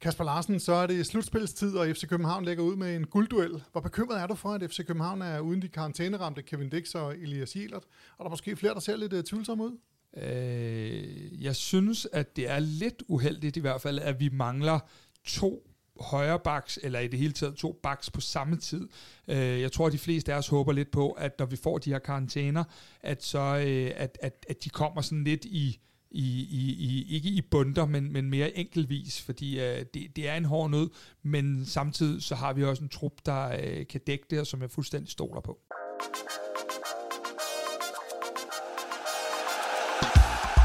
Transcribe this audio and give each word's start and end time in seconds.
Kasper 0.00 0.24
Larsen, 0.24 0.60
så 0.60 0.72
er 0.72 0.86
det 0.86 1.06
slutspilstid, 1.06 1.76
og 1.76 1.86
FC 1.86 2.08
København 2.08 2.44
lægger 2.44 2.64
ud 2.64 2.76
med 2.76 2.96
en 2.96 3.06
guldduel. 3.06 3.62
Hvor 3.72 3.80
bekymret 3.80 4.20
er 4.20 4.26
du 4.26 4.34
for, 4.34 4.48
at 4.48 4.70
FC 4.70 4.86
København 4.86 5.22
er 5.22 5.40
uden 5.40 5.62
de 5.62 5.68
karantæneramte 5.68 6.42
Kevin 6.42 6.68
Dix 6.68 6.94
og 6.94 7.16
Elias 7.16 7.56
Jelert? 7.56 7.84
Og 8.18 8.18
der 8.18 8.24
er 8.24 8.30
måske 8.30 8.56
flere, 8.56 8.74
der 8.74 8.80
ser 8.80 8.96
lidt 8.96 9.12
uh, 9.12 9.22
tvivlsomme 9.22 9.64
ud? 9.64 9.78
Øh, 10.16 11.42
jeg 11.44 11.56
synes, 11.56 12.08
at 12.12 12.36
det 12.36 12.50
er 12.50 12.58
lidt 12.58 13.02
uheldigt 13.08 13.56
i 13.56 13.60
hvert 13.60 13.80
fald, 13.80 13.98
at 13.98 14.20
vi 14.20 14.28
mangler 14.32 14.78
to 15.24 15.68
højre 16.00 16.38
baks, 16.38 16.78
eller 16.82 17.00
i 17.00 17.08
det 17.08 17.18
hele 17.18 17.32
taget 17.32 17.54
to 17.54 17.80
backs 17.82 18.10
på 18.10 18.20
samme 18.20 18.56
tid. 18.56 18.88
Øh, 19.28 19.60
jeg 19.60 19.72
tror, 19.72 19.86
at 19.86 19.92
de 19.92 19.98
fleste 19.98 20.34
af 20.34 20.38
os 20.38 20.48
håber 20.48 20.72
lidt 20.72 20.90
på, 20.90 21.10
at 21.10 21.38
når 21.38 21.46
vi 21.46 21.56
får 21.56 21.78
de 21.78 21.90
her 21.90 21.98
karantæner, 21.98 22.64
at, 23.00 23.24
så, 23.24 23.38
øh, 23.38 23.92
at, 23.96 24.18
at, 24.22 24.46
at 24.48 24.64
de 24.64 24.70
kommer 24.70 25.00
sådan 25.00 25.24
lidt 25.24 25.44
i, 25.44 25.78
i, 26.10 26.46
i, 26.50 26.72
i 26.86 27.14
ikke 27.14 27.28
i 27.28 27.42
bunder, 27.50 27.86
men, 27.86 28.12
men 28.12 28.30
mere 28.30 28.58
enkeltvis, 28.58 29.22
fordi 29.22 29.60
øh, 29.60 29.84
det, 29.94 30.16
det 30.16 30.28
er 30.28 30.34
en 30.34 30.44
hård 30.44 30.70
nød, 30.70 30.90
men 31.22 31.66
samtidig 31.66 32.22
så 32.22 32.34
har 32.34 32.52
vi 32.52 32.64
også 32.64 32.82
en 32.82 32.88
trup, 32.88 33.12
der 33.26 33.56
øh, 33.62 33.86
kan 33.86 34.00
dække 34.06 34.24
det, 34.30 34.40
og 34.40 34.46
som 34.46 34.62
jeg 34.62 34.70
fuldstændig 34.70 35.10
stoler 35.10 35.40
på. 35.40 35.58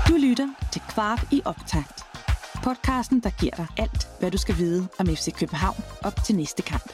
Du 0.07 0.17
lytter 0.17 0.47
til 0.73 0.81
Kvart 0.89 1.27
i 1.31 1.41
optakt. 1.45 2.03
Podcasten, 2.63 3.19
der 3.19 3.29
giver 3.39 3.55
dig 3.55 3.67
alt, 3.77 4.07
hvad 4.19 4.31
du 4.31 4.37
skal 4.37 4.57
vide 4.57 4.87
om 4.99 5.07
FC 5.07 5.33
København 5.39 5.83
op 6.03 6.13
til 6.25 6.35
næste 6.35 6.61
kamp. 6.61 6.93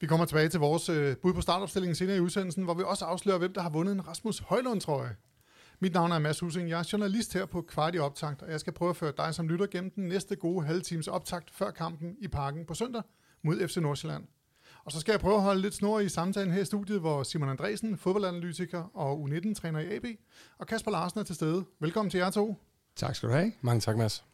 Vi 0.00 0.06
kommer 0.06 0.26
tilbage 0.26 0.48
til 0.48 0.60
vores 0.60 0.88
øh, 0.88 1.16
bud 1.16 1.34
på 1.34 1.40
startopstillingen 1.40 1.94
senere 1.94 2.16
i 2.16 2.20
udsendelsen, 2.20 2.64
hvor 2.64 2.74
vi 2.74 2.82
også 2.86 3.04
afslører, 3.04 3.38
hvem 3.38 3.52
der 3.52 3.62
har 3.62 3.70
vundet 3.70 3.92
en 3.92 4.08
Rasmus 4.08 4.38
Højlund-trøje. 4.38 5.16
Mit 5.82 5.94
navn 5.94 6.12
er 6.12 6.18
Mads 6.18 6.40
Husing. 6.40 6.68
Jeg 6.68 6.78
er 6.78 6.88
journalist 6.92 7.34
her 7.34 7.46
på 7.46 7.62
Kvart 7.62 7.94
i 7.94 7.98
Optakt, 7.98 8.42
og 8.42 8.50
jeg 8.50 8.60
skal 8.60 8.72
prøve 8.72 8.90
at 8.90 8.96
føre 8.96 9.12
dig 9.16 9.34
som 9.34 9.48
lytter 9.48 9.66
gennem 9.66 9.90
den 9.90 10.08
næste 10.08 10.36
gode 10.36 10.66
halve 10.66 10.80
times 10.80 11.08
optakt 11.08 11.50
før 11.50 11.70
kampen 11.70 12.16
i 12.18 12.28
parken 12.28 12.66
på 12.66 12.74
søndag 12.74 13.02
mod 13.42 13.68
FC 13.68 13.76
Nordsjælland. 13.76 14.24
Og 14.84 14.92
så 14.92 15.00
skal 15.00 15.12
jeg 15.12 15.20
prøve 15.20 15.34
at 15.34 15.42
holde 15.42 15.60
lidt 15.60 15.74
snor 15.74 16.00
i 16.00 16.08
samtalen 16.08 16.52
her 16.52 16.62
i 16.62 16.64
studiet, 16.64 17.00
hvor 17.00 17.22
Simon 17.22 17.48
Andresen, 17.48 17.96
fodboldanalytiker 17.96 18.90
og 18.94 19.28
U19-træner 19.28 19.80
i 19.80 19.96
AB, 19.96 20.04
og 20.58 20.66
Kasper 20.66 20.90
Larsen 20.90 21.20
er 21.20 21.24
til 21.24 21.34
stede. 21.34 21.64
Velkommen 21.80 22.10
til 22.10 22.18
jer 22.18 22.30
to. 22.30 22.56
Tak 22.96 23.16
skal 23.16 23.28
du 23.28 23.34
have. 23.34 23.52
Mange 23.60 23.80
tak, 23.80 23.96
Mads. 23.96 24.24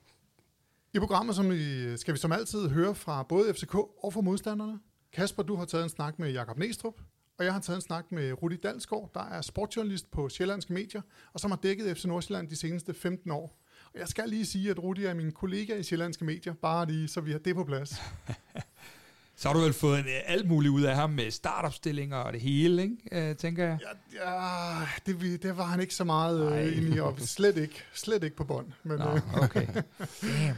I 0.94 0.98
programmet 0.98 1.36
som 1.36 1.52
I, 1.52 1.96
skal 1.96 2.14
vi 2.14 2.18
som 2.18 2.32
altid 2.32 2.68
høre 2.68 2.94
fra 2.94 3.22
både 3.22 3.54
FCK 3.54 3.74
og 3.74 4.12
fra 4.12 4.20
modstanderne. 4.20 4.78
Kasper, 5.12 5.42
du 5.42 5.56
har 5.56 5.64
taget 5.64 5.84
en 5.84 5.90
snak 5.90 6.18
med 6.18 6.32
Jakob 6.32 6.58
Næstrup, 6.58 7.00
og 7.38 7.44
jeg 7.44 7.52
har 7.52 7.60
taget 7.60 7.76
en 7.76 7.82
snak 7.82 8.12
med 8.12 8.42
Rudi 8.42 8.56
Dalsgaard, 8.56 9.10
der 9.14 9.20
er 9.20 9.42
sportsjournalist 9.42 10.10
på 10.10 10.28
Sjællandske 10.28 10.72
Medier, 10.72 11.00
og 11.32 11.40
som 11.40 11.50
har 11.50 11.58
dækket 11.58 11.96
FC 11.96 12.04
Nordsjælland 12.04 12.48
de 12.48 12.56
seneste 12.56 12.94
15 12.94 13.30
år. 13.30 13.58
Og 13.94 14.00
jeg 14.00 14.08
skal 14.08 14.28
lige 14.28 14.46
sige, 14.46 14.70
at 14.70 14.78
Rudi 14.78 15.04
er 15.04 15.14
min 15.14 15.32
kollega 15.32 15.76
i 15.76 15.82
Sjællandske 15.82 16.24
Medier, 16.24 16.54
bare 16.54 16.86
lige 16.86 17.08
så 17.08 17.20
vi 17.20 17.32
har 17.32 17.38
det 17.38 17.54
på 17.54 17.64
plads. 17.64 17.94
Så 19.36 19.48
har 19.48 19.54
du 19.54 19.60
vel 19.60 19.72
fået 19.72 19.98
en, 19.98 20.04
øh, 20.04 20.20
alt 20.26 20.48
muligt 20.48 20.72
ud 20.72 20.82
af 20.82 20.94
ham 20.94 21.10
med 21.10 21.30
startopstillinger 21.30 22.16
og 22.16 22.32
det 22.32 22.40
hele, 22.40 22.82
ikke? 22.82 23.30
Uh, 23.30 23.36
tænker 23.36 23.64
jeg. 23.64 23.78
Ja, 24.14 24.32
ja 24.32 24.86
det, 25.06 25.42
det 25.42 25.56
var 25.56 25.64
han 25.64 25.80
ikke 25.80 25.94
så 25.94 26.04
meget 26.04 26.52
uh, 26.52 26.76
inde 26.76 26.96
i, 26.96 27.00
og 27.00 27.14
slet 27.18 27.56
ikke, 27.56 27.82
slet 27.94 28.24
ikke 28.24 28.36
på 28.36 28.44
bånd. 28.44 28.66
Men, 28.82 28.98
Nå, 28.98 29.18
okay. 29.34 29.66
Damn. 30.22 30.56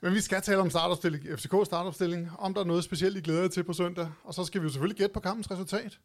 Men 0.00 0.14
vi 0.14 0.20
skal 0.20 0.42
tale 0.42 0.58
om 0.58 0.70
startopstilling, 0.70 1.24
FCK 1.38 1.54
startopstilling, 1.64 2.30
om 2.38 2.54
der 2.54 2.60
er 2.60 2.64
noget 2.64 2.84
specielt, 2.84 3.16
I 3.16 3.20
glæder 3.20 3.48
til 3.48 3.64
på 3.64 3.72
søndag. 3.72 4.08
Og 4.24 4.34
så 4.34 4.44
skal 4.44 4.60
vi 4.60 4.64
jo 4.64 4.70
selvfølgelig 4.70 4.96
gætte 4.96 5.12
på 5.12 5.20
kampens 5.20 5.50
resultat. 5.50 5.98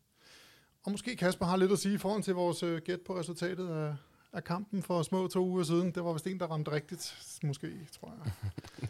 Og 0.86 0.92
måske 0.92 1.16
Kasper 1.16 1.46
har 1.46 1.58
lidt 1.58 1.72
at 1.72 1.80
sige 1.80 1.96
i 1.96 1.98
forhold 1.98 2.24
til 2.24 2.34
vores 2.34 2.64
uh, 2.64 2.78
gæt 2.78 3.02
på 3.02 3.20
resultatet 3.20 3.70
af, 3.70 3.96
af 4.34 4.44
kampen 4.44 4.84
for 4.84 5.04
små 5.04 5.28
to 5.28 5.46
uger 5.46 5.64
siden. 5.64 5.92
Det 5.92 6.04
var 6.04 6.14
vist 6.14 6.28
en, 6.28 6.40
der 6.40 6.48
ramte 6.48 6.72
rigtigt, 6.72 7.16
måske, 7.44 7.88
tror 7.92 8.14
jeg. 8.24 8.34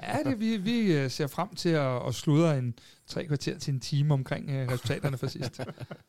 ja, 0.04 0.30
det, 0.30 0.40
vi, 0.40 0.58
vi 0.58 0.94
øh, 0.94 1.12
ser 1.12 1.28
frem 1.28 1.56
til 1.56 1.70
at, 1.70 2.08
at 2.08 2.16
sludre 2.16 2.58
en 2.58 2.80
tre 3.08 3.26
kvarter 3.26 3.60
til 3.60 3.74
en 3.74 3.80
time 3.80 4.14
omkring 4.14 4.50
uh, 4.50 4.56
resultaterne 4.56 5.18
for 5.18 5.28
sidst. 5.28 5.60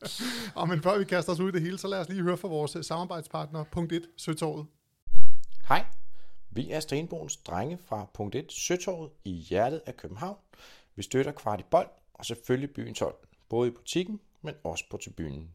og 0.55 0.67
men 0.67 0.81
før 0.81 0.97
vi 0.97 1.03
kaster 1.03 1.33
os 1.33 1.39
ud 1.39 1.49
i 1.49 1.51
det 1.51 1.61
hele, 1.61 1.77
så 1.77 1.87
lad 1.87 1.99
os 1.99 2.09
lige 2.09 2.21
høre 2.21 2.37
fra 2.37 2.47
vores 2.47 2.85
samarbejdspartner, 2.85 3.63
punkt 3.63 3.91
1, 3.91 4.05
Søtorvet. 4.17 4.65
Hej, 5.67 5.85
vi 6.51 6.71
er 6.71 6.79
Stenbogens 6.79 7.37
drenge 7.37 7.77
fra 7.85 8.05
punkt 8.13 8.35
1, 8.35 8.51
Søtorvet 8.51 9.11
i 9.25 9.31
hjertet 9.31 9.81
af 9.85 9.97
København. 9.97 10.37
Vi 10.95 11.03
støtter 11.03 11.31
kvart 11.31 11.59
i 11.59 11.63
bold 11.71 11.89
og 12.13 12.25
selvfølgelig 12.25 12.73
byens 12.73 12.99
hold, 12.99 13.15
både 13.49 13.67
i 13.67 13.71
butikken, 13.71 14.19
men 14.41 14.53
også 14.63 14.83
på 14.89 14.97
tribunen. 14.97 15.54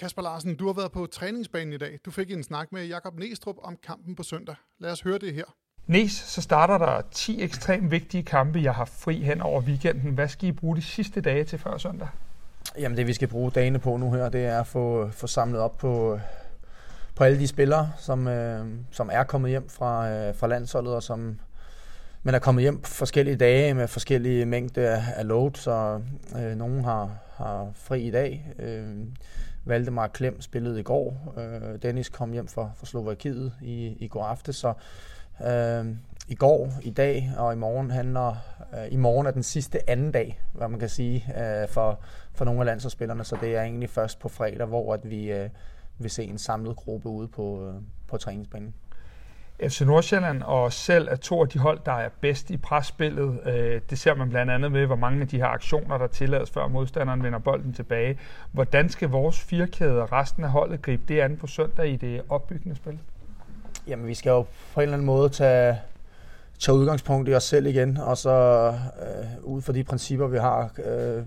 Kasper 0.00 0.22
Larsen, 0.22 0.54
du 0.54 0.66
har 0.66 0.72
været 0.72 0.92
på 0.92 1.06
træningsbanen 1.06 1.72
i 1.72 1.76
dag. 1.76 1.98
Du 2.04 2.10
fik 2.10 2.30
en 2.30 2.42
snak 2.42 2.72
med 2.72 2.86
Jakob 2.86 3.18
Næstrup 3.18 3.56
om 3.62 3.76
kampen 3.86 4.14
på 4.14 4.22
søndag. 4.22 4.54
Lad 4.78 4.90
os 4.90 5.00
høre 5.00 5.18
det 5.18 5.34
her. 5.34 5.44
Næs, 5.86 6.12
så 6.12 6.42
starter 6.42 6.78
der 6.78 7.02
10 7.10 7.42
ekstremt 7.42 7.90
vigtige 7.90 8.22
kampe, 8.22 8.62
jeg 8.62 8.74
har 8.74 8.84
fri 8.84 9.22
hen 9.22 9.40
over 9.40 9.62
weekenden. 9.62 10.14
Hvad 10.14 10.28
skal 10.28 10.48
I 10.48 10.52
bruge 10.52 10.76
de 10.76 10.82
sidste 10.82 11.20
dage 11.20 11.44
til 11.44 11.58
før 11.58 11.78
søndag? 11.78 12.08
Jamen 12.78 12.98
det 12.98 13.06
vi 13.06 13.12
skal 13.12 13.28
bruge 13.28 13.50
dagene 13.50 13.78
på 13.78 13.96
nu 13.96 14.12
her, 14.12 14.28
det 14.28 14.44
er 14.44 14.60
at 14.60 14.66
få, 14.66 15.10
få 15.10 15.26
samlet 15.26 15.60
op 15.60 15.78
på, 15.78 16.20
på 17.14 17.24
alle 17.24 17.38
de 17.38 17.46
spillere, 17.46 17.92
som, 17.98 18.28
øh, 18.28 18.66
som 18.90 19.10
er 19.12 19.24
kommet 19.24 19.50
hjem 19.50 19.68
fra, 19.68 20.10
øh, 20.10 20.34
fra 20.34 20.46
landsholdet, 20.46 20.94
og 20.94 21.02
som 21.02 21.40
men 22.22 22.34
er 22.34 22.38
kommet 22.38 22.62
hjem 22.62 22.80
på 22.80 22.90
forskellige 22.90 23.36
dage 23.36 23.74
med 23.74 23.88
forskellige 23.88 24.46
mængder 24.46 25.02
af 25.16 25.28
load, 25.28 25.50
så 25.54 26.00
øh, 26.36 26.56
nogen 26.56 26.84
har, 26.84 27.10
har 27.36 27.70
fri 27.74 28.02
i 28.02 28.10
dag. 28.10 28.54
Øh, 28.58 28.96
Valdemar 29.64 30.08
Klem 30.08 30.40
spillede 30.40 30.80
i 30.80 30.82
går. 30.82 31.34
Øh, 31.38 31.82
Dennis 31.82 32.08
kom 32.08 32.32
hjem 32.32 32.48
fra, 32.48 32.70
fra 32.76 32.86
Slovakiet 32.86 33.52
i, 33.62 33.86
i 33.86 34.08
går 34.08 34.24
aftes, 34.24 34.56
så 34.56 34.72
øh, 35.46 35.86
i 36.28 36.34
går, 36.34 36.68
i 36.82 36.90
dag 36.90 37.30
og 37.36 37.52
i 37.52 37.56
morgen 37.56 37.90
handler... 37.90 38.36
Øh, 38.74 38.92
I 38.92 38.96
morgen 38.96 39.26
er 39.26 39.30
den 39.30 39.42
sidste 39.42 39.90
anden 39.90 40.12
dag, 40.12 40.40
hvad 40.52 40.68
man 40.68 40.80
kan 40.80 40.88
sige, 40.88 41.24
øh, 41.38 41.68
for, 41.68 42.00
for 42.32 42.44
nogle 42.44 42.60
af 42.60 42.66
landsholdsspillerne, 42.66 43.24
så 43.24 43.36
det 43.40 43.56
er 43.56 43.62
egentlig 43.62 43.90
først 43.90 44.18
på 44.18 44.28
fredag, 44.28 44.66
hvor 44.66 44.94
at 44.94 45.10
vi 45.10 45.32
øh, 45.32 45.50
vil 45.98 46.10
se 46.10 46.24
en 46.24 46.38
samlet 46.38 46.76
gruppe 46.76 47.08
ude 47.08 47.28
på, 47.28 47.68
øh, 47.68 47.74
på 48.08 48.16
træningsbanen. 48.16 48.74
FC 49.68 49.80
Nordsjælland 49.80 50.42
og 50.42 50.72
selv 50.72 51.08
er 51.10 51.16
to 51.16 51.42
af 51.42 51.48
de 51.48 51.58
hold, 51.58 51.80
der 51.86 51.92
er 51.92 52.08
bedst 52.20 52.50
i 52.50 52.56
presspillet. 52.56 53.40
Øh, 53.46 53.80
det 53.90 53.98
ser 53.98 54.14
man 54.14 54.30
blandt 54.30 54.52
andet 54.52 54.72
ved, 54.72 54.86
hvor 54.86 54.96
mange 54.96 55.20
af 55.20 55.28
de 55.28 55.36
her 55.36 55.46
aktioner, 55.46 55.98
der 55.98 56.06
tillades, 56.06 56.50
før 56.50 56.68
modstanderen 56.68 57.22
vender 57.22 57.38
bolden 57.38 57.72
tilbage. 57.72 58.18
Hvordan 58.52 58.88
skal 58.88 59.08
vores 59.08 59.40
firkæde 59.40 60.02
og 60.02 60.12
resten 60.12 60.44
af 60.44 60.50
holdet 60.50 60.82
gribe 60.82 61.02
det 61.08 61.20
an 61.20 61.36
på 61.36 61.46
søndag 61.46 61.88
i 61.88 61.96
det 61.96 62.22
opbyggende 62.28 62.76
spil? 62.76 62.98
Jamen, 63.86 64.06
vi 64.06 64.14
skal 64.14 64.30
jo 64.30 64.42
på 64.74 64.80
en 64.80 64.82
eller 64.82 64.94
anden 64.94 65.06
måde 65.06 65.28
tage, 65.28 65.78
tage 66.58 66.76
udgangspunkt 66.76 67.28
i 67.28 67.34
os 67.34 67.44
selv 67.44 67.66
igen, 67.66 67.96
og 67.96 68.16
så 68.16 68.66
øh, 69.02 69.26
ud 69.42 69.62
fra 69.62 69.72
de 69.72 69.84
principper, 69.84 70.26
vi 70.26 70.38
har, 70.38 70.70
øh, 70.86 71.22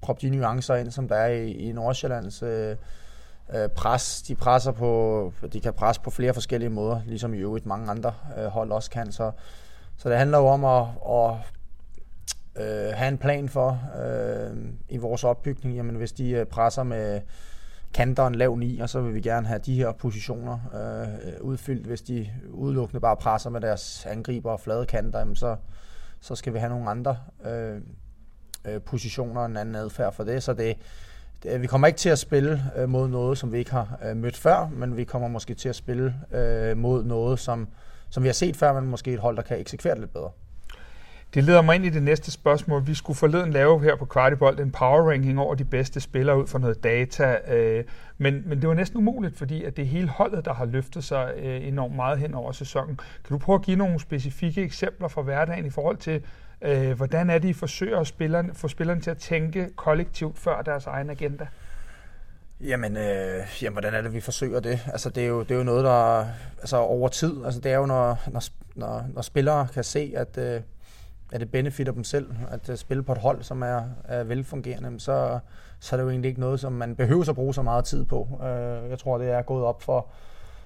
proppe 0.00 0.26
de 0.26 0.36
nuancer 0.36 0.74
ind, 0.74 0.90
som 0.90 1.08
der 1.08 1.16
er 1.16 1.28
i, 1.28 1.50
i 1.50 1.72
Nordsjællands 1.72 2.42
øh, 2.42 2.76
øh, 3.54 3.68
pres. 3.68 4.22
De 4.22 4.34
presser 4.34 4.72
på, 4.72 5.32
de 5.52 5.60
kan 5.60 5.74
presse 5.74 6.02
på 6.02 6.10
flere 6.10 6.34
forskellige 6.34 6.70
måder, 6.70 7.00
ligesom 7.06 7.34
i 7.34 7.38
øvrigt 7.38 7.66
mange 7.66 7.90
andre 7.90 8.14
øh, 8.38 8.46
hold 8.46 8.72
også 8.72 8.90
kan. 8.90 9.12
Så, 9.12 9.30
så 9.96 10.08
det 10.08 10.18
handler 10.18 10.38
jo 10.38 10.46
om 10.46 10.64
at, 10.64 10.86
at 11.10 11.36
øh, 12.56 12.92
have 12.94 13.08
en 13.08 13.18
plan 13.18 13.48
for 13.48 13.80
øh, 14.04 14.56
i 14.88 14.96
vores 14.96 15.24
opbygning. 15.24 15.76
Jamen 15.76 15.94
hvis 15.94 16.12
de 16.12 16.30
øh, 16.30 16.46
presser 16.46 16.82
med 16.82 17.20
kanter 17.94 18.26
en 18.26 18.34
lav 18.34 18.56
9, 18.56 18.78
og 18.78 18.88
så 18.88 19.00
vil 19.00 19.14
vi 19.14 19.20
gerne 19.20 19.46
have 19.46 19.60
de 19.66 19.74
her 19.74 19.92
positioner 19.92 20.58
øh, 20.74 21.40
udfyldt. 21.40 21.86
Hvis 21.86 22.02
de 22.02 22.30
udelukkende 22.50 23.00
bare 23.00 23.16
presser 23.16 23.50
med 23.50 23.60
deres 23.60 24.06
angriber 24.06 24.50
og 24.50 24.60
flade 24.60 24.86
kanter, 24.86 25.18
jamen 25.18 25.36
så, 25.36 25.56
så 26.20 26.34
skal 26.34 26.54
vi 26.54 26.58
have 26.58 26.70
nogle 26.70 26.90
andre 26.90 27.16
øh, 27.44 27.80
øh, 28.64 28.80
positioner 28.80 29.40
og 29.40 29.46
en 29.46 29.56
anden 29.56 29.74
adfærd 29.74 30.12
for 30.12 30.24
det. 30.24 30.42
Så 30.42 30.52
det, 30.52 30.76
Øh, 31.44 31.62
vi 31.62 31.66
kommer 31.66 31.86
ikke 31.86 31.98
til 31.98 32.08
at 32.08 32.18
spille 32.18 32.62
øh, 32.76 32.88
mod 32.88 33.08
noget, 33.08 33.38
som 33.38 33.52
vi 33.52 33.58
ikke 33.58 33.70
har 33.70 33.98
øh, 34.04 34.16
mødt 34.16 34.36
før, 34.36 34.68
men 34.72 34.96
vi 34.96 35.04
kommer 35.04 35.28
måske 35.28 35.54
til 35.54 35.68
at 35.68 35.76
spille 35.76 36.14
øh, 36.34 36.76
mod 36.76 37.04
noget, 37.04 37.38
som, 37.38 37.68
som 38.10 38.22
vi 38.22 38.28
har 38.28 38.32
set 38.32 38.56
før, 38.56 38.80
men 38.80 38.90
måske 38.90 39.12
et 39.12 39.18
hold, 39.18 39.36
der 39.36 39.42
kan 39.42 39.60
eksekvere 39.60 39.94
det 39.94 40.00
lidt 40.00 40.12
bedre. 40.12 40.30
Det 41.34 41.44
leder 41.44 41.62
mig 41.62 41.74
ind 41.74 41.84
i 41.84 41.90
det 41.90 42.02
næste 42.02 42.30
spørgsmål. 42.30 42.86
Vi 42.86 42.94
skulle 42.94 43.16
forleden 43.16 43.50
lave 43.52 43.82
her 43.82 43.96
på 43.96 44.04
Kvartibold 44.04 44.60
en 44.60 44.70
power 44.70 45.10
ranking 45.10 45.40
over 45.40 45.54
de 45.54 45.64
bedste 45.64 46.00
spillere 46.00 46.38
ud 46.38 46.46
fra 46.46 46.58
noget 46.58 46.84
data, 46.84 47.54
øh, 47.54 47.84
men, 48.18 48.42
men 48.46 48.60
det 48.60 48.68
var 48.68 48.74
næsten 48.74 48.98
umuligt, 48.98 49.38
fordi 49.38 49.64
at 49.64 49.76
det 49.76 49.82
er 49.82 49.86
hele 49.86 50.08
holdet, 50.08 50.44
der 50.44 50.54
har 50.54 50.64
løftet 50.64 51.04
sig 51.04 51.32
øh, 51.36 51.68
enormt 51.68 51.96
meget 51.96 52.18
hen 52.18 52.34
over 52.34 52.52
sæsonen. 52.52 52.96
Kan 52.96 53.30
du 53.30 53.38
prøve 53.38 53.54
at 53.54 53.62
give 53.62 53.76
nogle 53.76 54.00
specifikke 54.00 54.62
eksempler 54.62 55.08
fra 55.08 55.22
hverdagen 55.22 55.66
i 55.66 55.70
forhold 55.70 55.96
til, 55.96 56.22
øh, 56.62 56.92
hvordan 56.92 57.30
er 57.30 57.38
det, 57.38 57.48
I 57.48 57.52
forsøger 57.52 57.98
at 57.98 58.06
spillerne, 58.06 58.54
få 58.54 58.68
spillerne 58.68 59.00
til 59.00 59.10
at 59.10 59.18
tænke 59.18 59.70
kollektivt 59.76 60.38
før 60.38 60.62
deres 60.62 60.86
egen 60.86 61.10
agenda? 61.10 61.46
Jamen, 62.60 62.96
øh, 62.96 63.42
jamen, 63.62 63.74
hvordan 63.74 63.94
er 63.94 64.00
det, 64.00 64.14
vi 64.14 64.20
forsøger 64.20 64.60
det? 64.60 64.80
Altså, 64.86 65.10
det 65.10 65.22
er 65.22 65.28
jo, 65.28 65.42
det 65.42 65.50
er 65.50 65.54
jo 65.54 65.62
noget, 65.62 65.84
der 65.84 66.26
altså, 66.60 66.76
over 66.76 67.08
tid, 67.08 67.44
altså, 67.44 67.60
det 67.60 67.72
er 67.72 67.76
jo, 67.76 67.86
når, 67.86 68.18
når, 68.32 68.42
når, 68.74 69.04
når 69.14 69.22
spillere 69.22 69.68
kan 69.74 69.84
se, 69.84 70.12
at, 70.16 70.38
øh, 70.38 70.60
at 71.32 71.40
det 71.40 71.50
benefitter 71.50 71.92
dem 71.92 72.04
selv, 72.04 72.30
at 72.50 72.70
øh, 72.70 72.76
spille 72.76 73.02
på 73.02 73.12
et 73.12 73.18
hold, 73.18 73.42
som 73.42 73.62
er, 73.62 73.82
er 74.04 74.24
velfungerende, 74.24 75.00
så, 75.00 75.38
så 75.80 75.96
er 75.96 75.96
det 75.96 76.04
jo 76.04 76.10
egentlig 76.10 76.28
ikke 76.28 76.40
noget, 76.40 76.60
som 76.60 76.72
man 76.72 76.96
behøver 76.96 77.28
at 77.28 77.34
bruge 77.34 77.54
så 77.54 77.62
meget 77.62 77.84
tid 77.84 78.04
på. 78.04 78.40
Øh, 78.42 78.90
jeg 78.90 78.98
tror, 78.98 79.18
det 79.18 79.30
er 79.30 79.42
gået 79.42 79.64
op 79.64 79.82
for, 79.82 80.08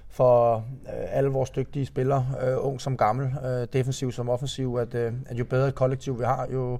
for 0.09 0.55
øh, 0.85 1.17
alle 1.17 1.29
vores 1.29 1.49
dygtige 1.49 1.85
spillere, 1.85 2.25
øh, 2.43 2.55
ung 2.57 2.81
som 2.81 2.97
gammel, 2.97 3.33
øh, 3.45 3.67
defensiv 3.73 4.11
som 4.11 4.29
offensiv, 4.29 4.77
at, 4.81 4.95
øh, 4.95 5.13
at 5.25 5.39
jo 5.39 5.45
bedre 5.45 5.67
et 5.67 5.75
kollektiv 5.75 6.19
vi 6.19 6.25
har, 6.25 6.47
jo, 6.53 6.79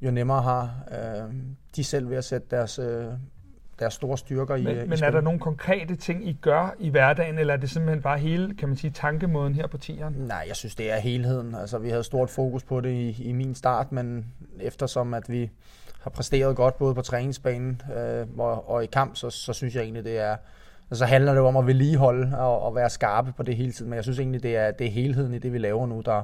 jo 0.00 0.10
nemmere 0.10 0.42
har 0.42 0.70
øh, 0.90 1.34
de 1.76 1.84
selv 1.84 2.10
ved 2.10 2.16
at 2.16 2.24
sætte 2.24 2.46
deres, 2.50 2.78
øh, 2.78 3.04
deres 3.78 3.94
store 3.94 4.18
styrker 4.18 4.56
men, 4.56 4.66
i 4.66 4.86
Men 4.86 4.98
i 4.98 5.02
er 5.02 5.10
der 5.10 5.20
nogle 5.20 5.40
konkrete 5.40 5.96
ting, 5.96 6.28
I 6.28 6.32
gør 6.32 6.74
i 6.78 6.88
hverdagen, 6.88 7.38
eller 7.38 7.54
er 7.54 7.58
det 7.58 7.70
simpelthen 7.70 8.02
bare 8.02 8.18
hele, 8.18 8.54
kan 8.54 8.68
man 8.68 8.76
sige, 8.76 8.90
tankemåden 8.90 9.54
her 9.54 9.66
på 9.66 9.78
tieren? 9.78 10.14
Nej, 10.14 10.44
jeg 10.48 10.56
synes, 10.56 10.74
det 10.74 10.92
er 10.92 10.98
helheden. 10.98 11.54
Altså, 11.54 11.78
vi 11.78 11.88
havde 11.88 12.04
stort 12.04 12.30
fokus 12.30 12.64
på 12.64 12.80
det 12.80 12.90
i, 12.90 13.22
i 13.22 13.32
min 13.32 13.54
start, 13.54 13.92
men 13.92 14.26
eftersom 14.60 15.14
at 15.14 15.22
vi 15.28 15.50
har 16.00 16.10
præsteret 16.10 16.56
godt 16.56 16.78
både 16.78 16.94
på 16.94 17.02
træningsbanen 17.02 17.82
øh, 17.96 18.26
og, 18.38 18.70
og 18.70 18.84
i 18.84 18.86
kamp, 18.86 19.16
så, 19.16 19.30
så 19.30 19.52
synes 19.52 19.74
jeg 19.74 19.82
egentlig, 19.82 20.04
det 20.04 20.18
er... 20.18 20.36
Så 20.92 21.04
handler 21.04 21.32
det 21.32 21.40
jo 21.40 21.46
om 21.46 21.56
at 21.56 21.66
vedligeholde 21.66 22.38
og, 22.38 22.62
og 22.62 22.74
være 22.74 22.90
skarpe 22.90 23.32
på 23.32 23.42
det 23.42 23.56
hele 23.56 23.72
tiden, 23.72 23.90
men 23.90 23.96
jeg 23.96 24.04
synes 24.04 24.18
egentlig, 24.18 24.42
det 24.42 24.56
er, 24.56 24.70
det 24.70 24.86
er 24.86 24.90
helheden 24.90 25.34
i 25.34 25.38
det, 25.38 25.52
vi 25.52 25.58
laver 25.58 25.86
nu, 25.86 26.00
der, 26.00 26.22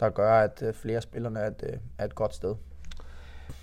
der 0.00 0.10
gør, 0.10 0.40
at 0.40 0.62
øh, 0.62 0.74
flere 0.74 1.00
spillerne 1.00 1.40
er 1.40 1.46
et, 1.46 1.64
øh, 1.66 1.78
er 1.98 2.04
et 2.04 2.14
godt 2.14 2.34
sted. 2.34 2.54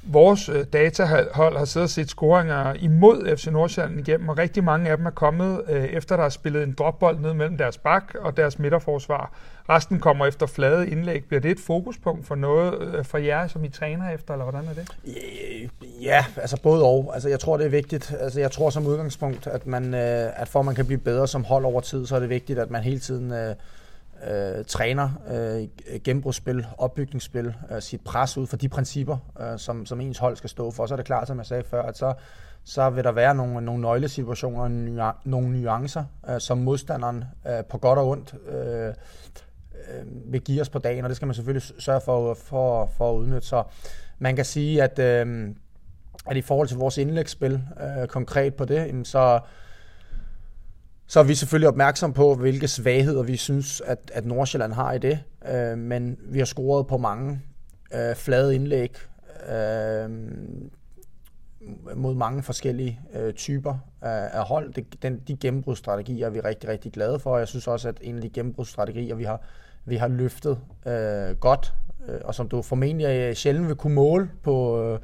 Vores 0.03 0.49
øh, 0.49 0.65
datahold 0.73 1.57
har 1.57 1.65
siddet 1.65 1.85
og 1.85 1.89
set 1.89 2.09
scoringer 2.09 2.73
imod 2.73 3.37
FC 3.37 3.47
Nordsjælland 3.47 3.99
igennem, 3.99 4.29
og 4.29 4.37
rigtig 4.37 4.63
mange 4.63 4.89
af 4.89 4.97
dem 4.97 5.05
er 5.05 5.11
kommet 5.11 5.61
øh, 5.69 5.83
efter, 5.83 6.17
der 6.17 6.23
er 6.23 6.29
spillet 6.29 6.63
en 6.63 6.73
dropbold 6.77 7.19
ned 7.19 7.33
mellem 7.33 7.57
deres 7.57 7.77
bak 7.77 8.15
og 8.19 8.37
deres 8.37 8.59
midterforsvar. 8.59 9.31
Resten 9.69 9.99
kommer 9.99 10.25
efter 10.25 10.45
flade 10.45 10.89
indlæg. 10.89 11.25
Bliver 11.25 11.41
det 11.41 11.51
et 11.51 11.59
fokuspunkt 11.59 12.27
for 12.27 12.35
noget 12.35 12.81
øh, 12.81 13.05
for 13.05 13.17
jer, 13.17 13.47
som 13.47 13.63
I 13.63 13.69
træner 13.69 14.09
efter, 14.09 14.33
eller 14.33 14.43
hvordan 14.43 14.69
er 14.69 14.73
det? 14.73 14.87
Øh, 15.05 15.69
ja, 16.03 16.25
altså 16.37 16.61
både 16.61 16.83
og. 16.83 17.11
Altså, 17.13 17.29
jeg 17.29 17.39
tror, 17.39 17.57
det 17.57 17.65
er 17.65 17.69
vigtigt. 17.69 18.13
Altså, 18.19 18.39
jeg 18.39 18.51
tror 18.51 18.69
som 18.69 18.87
udgangspunkt, 18.87 19.47
at, 19.47 19.67
man, 19.67 19.93
øh, 19.93 20.41
at 20.41 20.47
for 20.47 20.59
at 20.59 20.65
man 20.65 20.75
kan 20.75 20.85
blive 20.85 20.99
bedre 20.99 21.27
som 21.27 21.43
hold 21.43 21.65
over 21.65 21.81
tid, 21.81 22.05
så 22.05 22.15
er 22.15 22.19
det 22.19 22.29
vigtigt, 22.29 22.59
at 22.59 22.71
man 22.71 22.83
hele 22.83 22.99
tiden 22.99 23.31
øh, 23.33 23.55
øh, 24.27 24.65
træner 24.65 25.09
øh, 25.31 25.99
gennembrudsspil, 26.03 26.67
opbygningsspil, 26.77 27.53
øh, 27.71 27.81
sit 27.81 28.01
pres 28.01 28.37
ud 28.37 28.47
for 28.47 28.57
de 28.57 28.69
principper, 28.69 29.17
øh, 29.39 29.59
som, 29.59 29.85
som 29.85 30.01
ens 30.01 30.17
hold 30.17 30.35
skal 30.35 30.49
stå 30.49 30.71
for. 30.71 30.85
Så 30.85 30.93
er 30.93 30.95
det 30.95 31.05
klart, 31.05 31.27
som 31.27 31.37
jeg 31.37 31.45
sagde 31.45 31.63
før, 31.63 31.83
at 31.83 31.97
så, 31.97 32.13
så 32.63 32.89
vil 32.89 33.03
der 33.03 33.11
være 33.11 33.35
nogle, 33.35 33.61
nogle 33.61 33.81
nøglesituationer, 33.81 35.11
nogle 35.25 35.61
nuancer, 35.61 36.03
øh, 36.29 36.39
som 36.39 36.57
modstanderen 36.57 37.23
øh, 37.47 37.65
på 37.69 37.77
godt 37.77 37.99
og 37.99 38.09
ondt 38.09 38.35
øh, 38.49 38.87
øh, 38.87 40.33
vil 40.33 40.41
give 40.41 40.61
os 40.61 40.69
på 40.69 40.79
dagen, 40.79 41.03
og 41.03 41.09
det 41.09 41.15
skal 41.15 41.25
man 41.25 41.35
selvfølgelig 41.35 41.73
sørge 41.79 42.01
for, 42.01 42.33
for, 42.33 42.89
for 42.97 43.11
at 43.11 43.17
udnytte. 43.17 43.47
Så 43.47 43.63
man 44.19 44.35
kan 44.35 44.45
sige, 44.45 44.83
at, 44.83 44.99
øh, 44.99 45.49
at 46.27 46.37
i 46.37 46.41
forhold 46.41 46.67
til 46.67 46.77
vores 46.77 46.97
indlægsspil, 46.97 47.61
øh, 47.81 48.07
konkret 48.07 48.55
på 48.55 48.65
det, 48.65 49.07
så 49.07 49.39
så 51.11 51.19
er 51.19 51.23
vi 51.23 51.35
selvfølgelig 51.35 51.67
opmærksom 51.67 52.13
på, 52.13 52.35
hvilke 52.35 52.67
svagheder 52.67 53.23
vi 53.23 53.37
synes, 53.37 53.81
at, 53.85 54.11
at 54.13 54.25
Nordsjælland 54.25 54.73
har 54.73 54.93
i 54.93 54.97
det. 54.97 55.19
Øh, 55.51 55.77
men 55.77 56.17
vi 56.23 56.37
har 56.39 56.45
scoret 56.45 56.87
på 56.87 56.97
mange 56.97 57.41
øh, 57.93 58.15
flade 58.15 58.55
indlæg 58.55 58.95
øh, 59.49 60.09
mod 61.95 62.15
mange 62.15 62.43
forskellige 62.43 62.99
øh, 63.13 63.33
typer 63.33 63.77
af, 64.01 64.29
af 64.33 64.43
hold. 64.43 64.73
Det, 64.73 65.03
den, 65.03 65.21
de 65.27 65.37
gennembrudsstrategier 65.37 66.25
er 66.25 66.29
vi 66.29 66.39
rigtig, 66.39 66.69
rigtig 66.69 66.91
glade 66.91 67.19
for. 67.19 67.37
Jeg 67.37 67.47
synes 67.47 67.67
også, 67.67 67.89
at 67.89 67.97
en 68.01 68.15
af 68.15 68.21
de 68.21 68.29
gennembrudsstrategier, 68.29 69.15
vi 69.15 69.23
har, 69.23 69.41
vi 69.85 69.95
har 69.95 70.07
løftet 70.07 70.59
øh, 70.85 71.35
godt, 71.39 71.73
øh, 72.07 72.19
og 72.23 72.35
som 72.35 72.49
du 72.49 72.61
formentlig 72.61 73.05
øh, 73.05 73.35
sjældent 73.35 73.67
vil 73.67 73.75
kunne 73.75 73.95
måle 73.95 74.29
på... 74.43 74.83
Øh, 74.83 74.99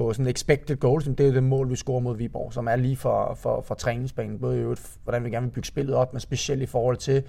på 0.00 0.12
sådan 0.12 0.26
expected 0.26 0.76
goals, 0.76 1.04
det 1.04 1.20
er 1.20 1.32
det 1.32 1.42
mål, 1.42 1.70
vi 1.70 1.76
scorer 1.76 2.00
mod 2.00 2.16
Viborg, 2.16 2.52
som 2.52 2.66
er 2.66 2.76
lige 2.76 2.96
for, 2.96 3.34
for, 3.34 3.60
for 3.60 3.74
træningsbanen. 3.74 4.38
Både 4.38 4.56
i 4.58 4.60
øvrigt, 4.60 4.90
hvordan 5.04 5.24
vi 5.24 5.30
gerne 5.30 5.46
vil 5.46 5.52
bygge 5.52 5.66
spillet 5.66 5.94
op, 5.94 6.12
men 6.12 6.20
specielt 6.20 6.62
i 6.62 6.66
forhold 6.66 6.96
til, 6.96 7.22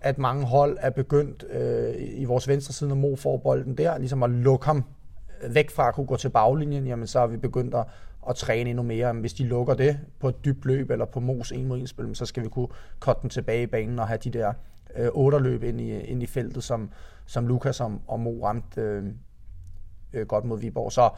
at 0.00 0.18
mange 0.18 0.46
hold 0.46 0.76
er 0.80 0.90
begyndt 0.90 1.44
øh, 1.50 1.94
i 1.98 2.24
vores 2.24 2.48
venstre 2.48 2.72
side, 2.72 2.88
når 2.88 2.96
Mo 2.96 3.16
får 3.16 3.36
bolden 3.36 3.78
der, 3.78 3.98
ligesom 3.98 4.22
at 4.22 4.30
lukke 4.30 4.66
ham 4.66 4.84
væk 5.50 5.70
fra 5.70 5.88
at 5.88 5.94
kunne 5.94 6.06
gå 6.06 6.16
til 6.16 6.28
baglinjen, 6.28 6.86
jamen 6.86 7.06
så 7.06 7.20
har 7.20 7.26
vi 7.26 7.36
begyndt 7.36 7.74
at, 7.74 7.84
at 8.28 8.36
træne 8.36 8.70
endnu 8.70 8.82
mere. 8.82 9.14
Men 9.14 9.20
hvis 9.20 9.34
de 9.34 9.44
lukker 9.44 9.74
det 9.74 9.98
på 10.20 10.28
et 10.28 10.44
dybt 10.44 10.64
løb 10.64 10.90
eller 10.90 11.04
på 11.04 11.20
Mos 11.20 11.52
en 11.52 11.68
mod 11.68 11.78
en 11.78 11.86
spil, 11.86 12.16
så 12.16 12.26
skal 12.26 12.44
vi 12.44 12.48
kunne 12.48 12.68
kotte 12.98 13.22
den 13.22 13.30
tilbage 13.30 13.62
i 13.62 13.66
banen 13.66 13.98
og 13.98 14.08
have 14.08 14.18
de 14.24 14.30
der 14.30 14.52
øh, 14.96 15.08
otterløb 15.12 15.62
ind 15.62 15.80
i, 15.80 16.00
ind 16.00 16.22
i 16.22 16.26
feltet, 16.26 16.64
som, 16.64 16.90
som 17.26 17.46
Lukas 17.46 17.80
og, 17.80 17.92
og 18.06 18.20
Mo 18.20 18.44
ramte 18.44 18.80
øh, 18.80 19.04
øh, 20.12 20.26
godt 20.26 20.44
mod 20.44 20.60
Viborg. 20.60 20.92
Så 20.92 21.10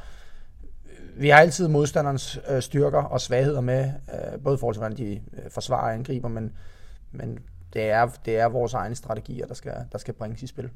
vi 1.16 1.28
har 1.28 1.38
altid 1.38 1.68
modstanderens 1.68 2.38
øh, 2.50 2.62
styrker 2.62 3.02
og 3.02 3.20
svagheder 3.20 3.60
med, 3.60 3.84
øh, 3.84 4.40
både 4.40 4.54
i 4.54 4.58
forhold 4.58 4.74
til, 4.74 4.80
hvordan 4.80 4.96
de 4.96 5.12
øh, 5.12 5.50
forsvarer 5.50 5.82
og 5.82 5.94
angriber, 5.94 6.28
men, 6.28 6.52
men 7.12 7.38
det, 7.72 7.90
er, 7.90 8.06
det 8.24 8.38
er 8.38 8.48
vores 8.48 8.74
egne 8.74 8.94
strategier, 8.94 9.46
der 9.46 9.54
skal, 9.54 9.72
der 9.92 9.98
skal 9.98 10.14
bringes 10.14 10.42
i 10.42 10.46
spil. 10.46 10.70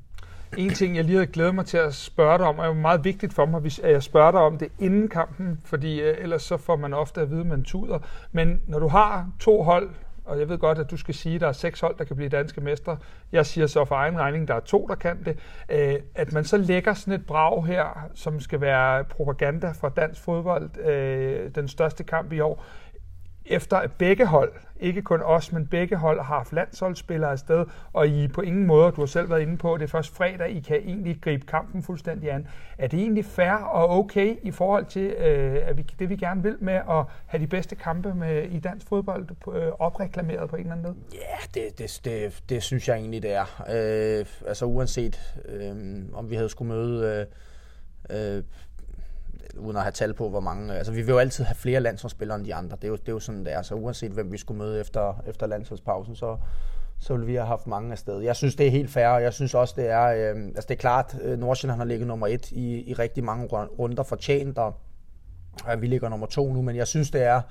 En 0.56 0.70
ting, 0.70 0.96
jeg 0.96 1.04
lige 1.04 1.16
havde 1.16 1.26
glædet 1.26 1.54
mig 1.54 1.66
til 1.66 1.76
at 1.76 1.94
spørge 1.94 2.38
dig 2.38 2.46
om, 2.46 2.58
og 2.58 2.64
er 2.64 2.69
jo 2.69 2.74
meget 2.74 3.04
vigtigt 3.04 3.34
for 3.34 3.46
mig, 3.46 3.64
at 3.64 3.92
jeg 3.92 4.02
spørger 4.02 4.30
dig 4.30 4.40
om 4.40 4.58
det 4.58 4.69
inden 4.78 5.08
kampen, 5.08 5.60
fordi 5.64 6.00
øh, 6.00 6.16
ellers 6.19 6.42
så 6.42 6.56
får 6.56 6.76
man 6.76 6.94
ofte 6.94 7.20
at 7.20 7.30
vide, 7.30 7.40
at 7.40 7.46
man 7.46 7.62
tuder. 7.62 7.98
Men 8.32 8.62
når 8.66 8.78
du 8.78 8.88
har 8.88 9.30
to 9.40 9.62
hold, 9.62 9.90
og 10.24 10.38
jeg 10.38 10.48
ved 10.48 10.58
godt, 10.58 10.78
at 10.78 10.90
du 10.90 10.96
skal 10.96 11.14
sige, 11.14 11.34
at 11.34 11.40
der 11.40 11.48
er 11.48 11.52
seks 11.52 11.80
hold, 11.80 11.98
der 11.98 12.04
kan 12.04 12.16
blive 12.16 12.28
danske 12.28 12.60
mestre. 12.60 12.96
Jeg 13.32 13.46
siger 13.46 13.66
så 13.66 13.84
for 13.84 13.94
egen 13.94 14.19
regning, 14.19 14.42
at 14.42 14.48
der 14.48 14.54
er 14.54 14.60
to, 14.60 14.86
der 14.88 14.94
kan 14.94 15.24
det. 15.24 15.38
Øh, 15.69 15.94
at 16.14 16.32
man 16.32 16.44
så 16.44 16.56
lægger 16.56 16.94
sådan 16.94 17.14
et 17.14 17.26
brag 17.26 17.66
her, 17.66 18.08
som 18.14 18.40
skal 18.40 18.60
være 18.60 19.04
propaganda 19.04 19.70
for 19.70 19.88
dansk 19.88 20.20
fodbold, 20.20 20.78
øh, 20.78 21.50
den 21.54 21.69
største 21.69 22.04
kamp 22.04 22.32
i 22.32 22.40
år, 22.40 22.64
efter 23.46 23.76
at 23.76 23.92
begge 23.92 24.26
hold, 24.26 24.52
ikke 24.80 25.02
kun 25.02 25.20
os, 25.22 25.52
men 25.52 25.66
begge 25.66 25.96
hold 25.96 26.20
har 26.20 26.36
haft 26.36 26.52
landsholdsspillere 26.52 27.30
afsted, 27.30 27.64
og 27.92 28.08
I 28.08 28.28
på 28.28 28.40
ingen 28.40 28.66
måde, 28.66 28.92
du 28.92 29.00
har 29.00 29.06
selv 29.06 29.30
været 29.30 29.40
inde 29.40 29.56
på, 29.56 29.76
det 29.76 29.84
er 29.84 29.88
først 29.88 30.16
fredag, 30.16 30.50
I 30.50 30.60
kan 30.60 30.76
egentlig 30.76 31.18
gribe 31.20 31.46
kampen 31.46 31.82
fuldstændig 31.82 32.32
an. 32.32 32.48
Er 32.78 32.86
det 32.86 33.00
egentlig 33.00 33.24
fair 33.24 33.52
og 33.52 33.98
okay 33.98 34.36
i 34.42 34.50
forhold 34.50 34.86
til 34.86 35.02
øh, 35.02 35.58
at 35.64 35.76
vi, 35.76 35.86
det, 35.98 36.08
vi 36.08 36.16
gerne 36.16 36.42
vil 36.42 36.56
med 36.60 36.74
at 36.74 37.04
have 37.26 37.42
de 37.42 37.46
bedste 37.46 37.76
kampe 37.76 38.14
med, 38.14 38.42
i 38.42 38.58
dansk 38.58 38.88
fodbold 38.88 39.28
øh, 39.54 39.72
opreklameret 39.78 40.50
på 40.50 40.56
en 40.56 40.62
eller 40.62 40.72
anden 40.72 40.86
måde? 40.86 40.96
Ja, 41.12 41.60
det, 41.60 41.78
det, 41.78 42.00
det, 42.04 42.42
det 42.48 42.62
synes 42.62 42.88
jeg 42.88 42.96
egentlig, 42.96 43.22
det 43.22 43.32
er. 43.34 43.64
Øh, 43.68 44.26
altså 44.46 44.64
uanset 44.64 45.34
øh, 45.44 45.74
om 46.14 46.30
vi 46.30 46.34
havde 46.34 46.48
skulle 46.48 46.68
møde... 46.68 47.26
Øh, 48.10 48.36
øh, 48.36 48.42
uden 49.56 49.76
at 49.76 49.82
have 49.82 49.92
tal 49.92 50.14
på, 50.14 50.28
hvor 50.28 50.40
mange... 50.40 50.72
Øh, 50.72 50.78
altså, 50.78 50.92
vi 50.92 51.02
vil 51.02 51.08
jo 51.08 51.18
altid 51.18 51.44
have 51.44 51.54
flere 51.54 51.80
landsholdsspillere 51.80 52.36
end 52.36 52.46
de 52.46 52.54
andre. 52.54 52.76
Det 52.76 52.84
er 52.84 52.88
jo, 52.88 52.96
det 52.96 53.08
er 53.08 53.12
jo 53.12 53.20
sådan, 53.20 53.44
det 53.44 53.52
er. 53.52 53.62
Så 53.62 53.74
uanset 53.74 54.10
hvem 54.12 54.32
vi 54.32 54.38
skulle 54.38 54.58
møde 54.58 54.80
efter, 54.80 55.22
efter 55.26 55.46
landsholdspausen, 55.46 56.16
så, 56.16 56.36
så 56.98 57.12
ville 57.12 57.26
vi 57.26 57.34
have 57.34 57.46
haft 57.46 57.66
mange 57.66 57.92
afsted. 57.92 58.20
Jeg 58.20 58.36
synes, 58.36 58.56
det 58.56 58.66
er 58.66 58.70
helt 58.70 58.90
fair, 58.90 59.08
og 59.08 59.22
jeg 59.22 59.32
synes 59.32 59.54
også, 59.54 59.74
det 59.76 59.90
er... 59.90 60.04
Øh, 60.04 60.44
altså, 60.46 60.66
det 60.68 60.74
er 60.74 60.80
klart, 60.80 61.16
øh, 61.22 61.38
Nordsjælland 61.38 61.78
har 61.78 61.84
ligget 61.84 62.08
nummer 62.08 62.26
et 62.26 62.50
i, 62.50 62.90
i 62.90 62.94
rigtig 62.94 63.24
mange 63.24 63.46
runder 63.78 64.02
fortjent, 64.02 64.58
og 64.58 64.74
øh, 65.72 65.82
vi 65.82 65.86
ligger 65.86 66.08
nummer 66.08 66.26
to 66.26 66.52
nu, 66.52 66.62
men 66.62 66.76
jeg 66.76 66.86
synes, 66.86 67.10
det 67.10 67.22
er 67.22 67.43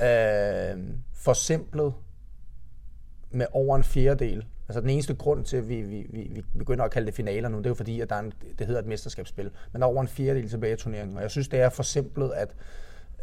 øh, 0.00 0.84
forsimplet 1.14 1.94
med 3.30 3.46
over 3.52 3.76
en 3.76 3.84
fjerdedel 3.84 4.44
Altså 4.68 4.80
den 4.80 4.90
eneste 4.90 5.14
grund 5.14 5.44
til, 5.44 5.56
at 5.56 5.68
vi, 5.68 5.82
vi, 5.82 6.06
vi, 6.10 6.30
vi 6.30 6.44
begynder 6.58 6.84
at 6.84 6.90
kalde 6.90 7.06
det 7.06 7.14
finaler 7.14 7.48
nu, 7.48 7.58
det 7.58 7.66
er 7.66 7.70
jo 7.70 7.74
fordi, 7.74 8.00
at 8.00 8.10
der 8.10 8.16
er 8.16 8.20
en, 8.20 8.32
det 8.58 8.66
hedder 8.66 8.80
et 8.80 8.86
mesterskabsspil. 8.86 9.50
Men 9.72 9.82
der 9.82 9.88
er 9.88 9.90
over 9.92 10.02
en 10.02 10.08
fjerdedel 10.08 10.48
tilbage 10.48 10.72
i 10.72 10.76
turneringen, 10.76 11.16
og 11.16 11.22
jeg 11.22 11.30
synes, 11.30 11.48
det 11.48 11.60
er 11.60 11.68
for 11.68 11.82
simpelt 11.82 12.32
at 12.32 12.54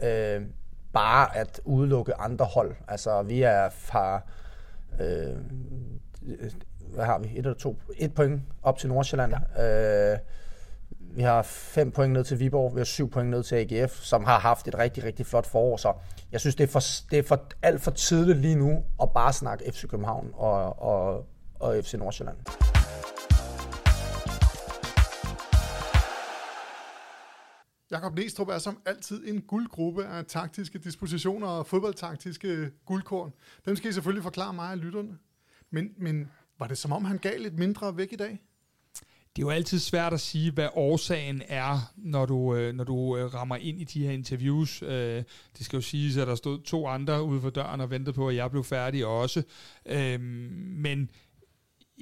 øh, 0.04 0.46
bare 0.94 1.38
at 1.38 1.62
udelukke 1.66 2.16
andre 2.16 2.46
hold. 2.46 2.76
Altså 2.88 3.22
vi 3.24 3.42
er 3.42 3.70
fra, 3.70 4.22
øh, 5.00 5.36
hvad 6.94 7.06
har 7.06 7.20
vi, 7.20 7.28
et 7.28 7.38
eller 7.38 7.54
to, 7.54 7.78
et 7.98 8.14
point 8.14 8.42
op 8.64 8.78
til 8.78 8.90
Nordsjælland. 8.90 9.34
Ja. 9.58 10.14
Øh, 10.14 10.20
vi 11.14 11.22
har 11.22 11.42
fem 11.42 11.92
point 11.92 12.14
ned 12.14 12.24
til 12.24 12.40
Viborg, 12.40 12.76
vi 12.76 12.80
har 12.80 12.86
syv 12.86 13.12
point 13.12 13.30
ned 13.30 13.44
til 13.44 13.56
AGF, 13.56 13.92
som 13.92 14.24
har 14.24 14.40
haft 14.40 14.68
et 14.68 14.78
rigtig, 14.78 15.04
rigtig 15.04 15.26
flot 15.26 15.46
forår. 15.46 15.78
Så 15.78 15.94
jeg 16.32 16.40
synes, 16.40 16.56
det 16.56 16.64
er, 16.64 16.68
for, 16.68 16.80
det 17.12 17.20
er 17.20 17.24
for, 17.24 17.42
alt 17.62 17.82
for 17.82 17.92
tidligt 17.92 18.38
lige 18.38 18.56
nu 18.56 18.84
at 19.02 19.12
bare 19.14 19.34
snakke 19.34 19.72
FC 19.72 19.88
København 19.88 20.32
og, 20.34 20.82
og, 20.82 21.26
og 21.62 21.84
FC 21.84 21.94
Nordsjælland. 21.94 22.38
Jakob 27.92 28.16
Næstrup 28.16 28.50
er 28.50 28.58
som 28.58 28.82
altid 28.86 29.28
en 29.28 29.42
guldgruppe 29.42 30.06
af 30.06 30.26
taktiske 30.26 30.80
dispositioner 30.80 31.48
og 31.48 31.68
fodboldtaktiske 31.68 32.72
guldkorn. 32.86 33.34
Dem 33.66 33.76
skal 33.76 33.90
I 33.90 33.94
selvfølgelig 33.94 34.24
forklare 34.24 34.54
mig 34.54 34.72
og 34.72 34.78
lytterne. 34.78 35.18
Men, 35.70 35.94
men 35.98 36.32
var 36.60 36.68
det 36.68 36.78
som 36.78 36.92
om, 36.92 37.06
han 37.06 37.18
gav 37.18 37.40
lidt 37.40 37.60
mindre 37.60 37.98
væk 37.98 38.14
i 38.14 38.16
dag? 38.16 38.40
Det 39.36 39.42
er 39.42 39.46
jo 39.46 39.50
altid 39.50 39.80
svært 39.80 40.14
at 40.14 40.20
sige, 40.20 40.52
hvad 40.52 40.68
årsagen 40.74 41.42
er, 41.48 41.94
når 41.98 42.26
du, 42.26 42.56
øh, 42.56 42.74
når 42.76 42.84
du 42.84 43.18
øh, 43.18 43.34
rammer 43.34 43.56
ind 43.56 43.82
i 43.82 43.84
de 43.84 44.04
her 44.04 44.12
interviews. 44.12 44.82
Øh, 44.82 45.24
det 45.58 45.66
skal 45.66 45.78
jo 45.78 45.82
siges, 45.82 46.18
at 46.18 46.28
der 46.28 46.36
stod 46.36 46.62
to 46.62 46.88
andre 46.88 47.24
ude 47.24 47.42
for 47.42 47.50
døren 47.50 47.82
og 47.82 47.90
ventede 47.90 48.14
på, 48.14 48.30
at 48.30 48.36
jeg 48.36 48.52
blev 48.52 48.64
færdig 48.64 49.06
også. 49.06 49.44
Men 50.60 51.10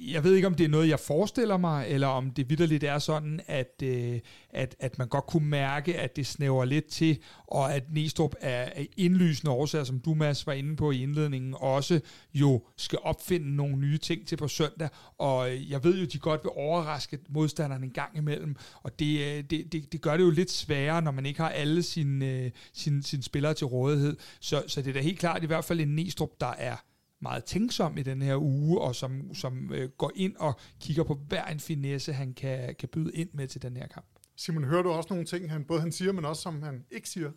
jeg 0.00 0.24
ved 0.24 0.34
ikke, 0.34 0.46
om 0.46 0.54
det 0.54 0.64
er 0.64 0.68
noget, 0.68 0.88
jeg 0.88 1.00
forestiller 1.00 1.56
mig, 1.56 1.88
eller 1.88 2.06
om 2.06 2.30
det 2.30 2.50
vidderligt 2.50 2.84
er 2.84 2.98
sådan, 2.98 3.40
at, 3.46 3.82
øh, 3.82 4.20
at, 4.50 4.76
at 4.78 4.98
man 4.98 5.08
godt 5.08 5.26
kunne 5.26 5.48
mærke, 5.48 5.98
at 5.98 6.16
det 6.16 6.26
snæver 6.26 6.64
lidt 6.64 6.86
til, 6.86 7.18
og 7.46 7.74
at 7.74 7.84
Næstrup 7.92 8.34
er 8.40 8.84
indlysende 8.96 9.52
årsager, 9.52 9.84
som 9.84 10.00
du, 10.00 10.14
Mads, 10.14 10.46
var 10.46 10.52
inde 10.52 10.76
på 10.76 10.90
i 10.90 11.02
indledningen, 11.02 11.54
også 11.58 12.00
jo 12.34 12.62
skal 12.76 12.98
opfinde 13.02 13.56
nogle 13.56 13.76
nye 13.76 13.98
ting 13.98 14.26
til 14.26 14.36
på 14.36 14.48
søndag, 14.48 14.88
og 15.18 15.52
øh, 15.52 15.70
jeg 15.70 15.84
ved 15.84 15.98
jo, 15.98 16.04
de 16.04 16.18
godt 16.18 16.40
vil 16.44 16.50
overraske 16.54 17.18
modstanderne 17.28 17.86
en 17.86 17.92
gang 17.92 18.16
imellem, 18.16 18.56
og 18.82 18.98
det, 18.98 19.20
øh, 19.20 19.44
det, 19.50 19.72
det, 19.72 19.92
det 19.92 20.00
gør 20.00 20.16
det 20.16 20.24
jo 20.24 20.30
lidt 20.30 20.50
sværere, 20.50 21.02
når 21.02 21.10
man 21.10 21.26
ikke 21.26 21.40
har 21.40 21.48
alle 21.48 21.82
sine, 21.82 22.26
øh, 22.26 22.50
sine, 22.72 23.02
sine 23.02 23.22
spillere 23.22 23.54
til 23.54 23.66
rådighed. 23.66 24.16
Så, 24.40 24.62
så 24.66 24.82
det 24.82 24.88
er 24.88 24.92
da 24.92 25.00
helt 25.00 25.18
klart 25.18 25.42
i 25.42 25.46
hvert 25.46 25.64
fald 25.64 25.80
en 25.80 25.94
Næstrup, 25.94 26.30
der 26.40 26.52
er 26.58 26.76
meget 27.22 27.44
tænksom 27.44 27.98
i 27.98 28.02
den 28.02 28.22
her 28.22 28.36
uge, 28.36 28.80
og 28.80 28.96
som, 28.96 29.34
som 29.34 29.72
øh, 29.72 29.88
går 29.88 30.12
ind 30.14 30.36
og 30.36 30.54
kigger 30.80 31.04
på 31.04 31.14
hver 31.28 31.44
en 31.44 31.60
finesse, 31.60 32.12
han 32.12 32.34
kan, 32.34 32.74
kan 32.78 32.88
byde 32.88 33.12
ind 33.14 33.28
med 33.32 33.48
til 33.48 33.62
den 33.62 33.76
her 33.76 33.86
kamp. 33.86 34.06
Simon, 34.36 34.64
hører 34.64 34.82
du 34.82 34.90
også 34.90 35.06
nogle 35.10 35.24
ting, 35.24 35.50
han, 35.50 35.64
både 35.64 35.80
han 35.80 35.92
siger, 35.92 36.12
men 36.12 36.24
også 36.24 36.42
som 36.42 36.62
han 36.62 36.84
ikke 36.90 37.08
siger? 37.08 37.30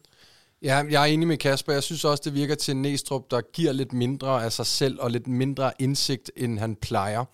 Ja, 0.62 0.84
jeg 0.90 1.02
er 1.02 1.06
enig 1.06 1.28
med 1.28 1.38
Kasper. 1.38 1.74
Jeg 1.74 1.84
synes 1.84 2.06
også, 2.06 2.22
det 2.26 2.34
virker 2.34 2.56
til 2.56 2.78
Næstrup, 2.78 3.32
der 3.32 3.42
giver 3.54 3.72
lidt 3.72 3.94
mindre 3.94 4.44
af 4.44 4.52
sig 4.52 4.66
selv 4.66 5.00
og 5.00 5.12
lidt 5.12 5.28
mindre 5.28 5.72
indsigt, 5.80 6.32
end 6.36 6.60
han 6.60 6.76
plejer. 6.76 7.26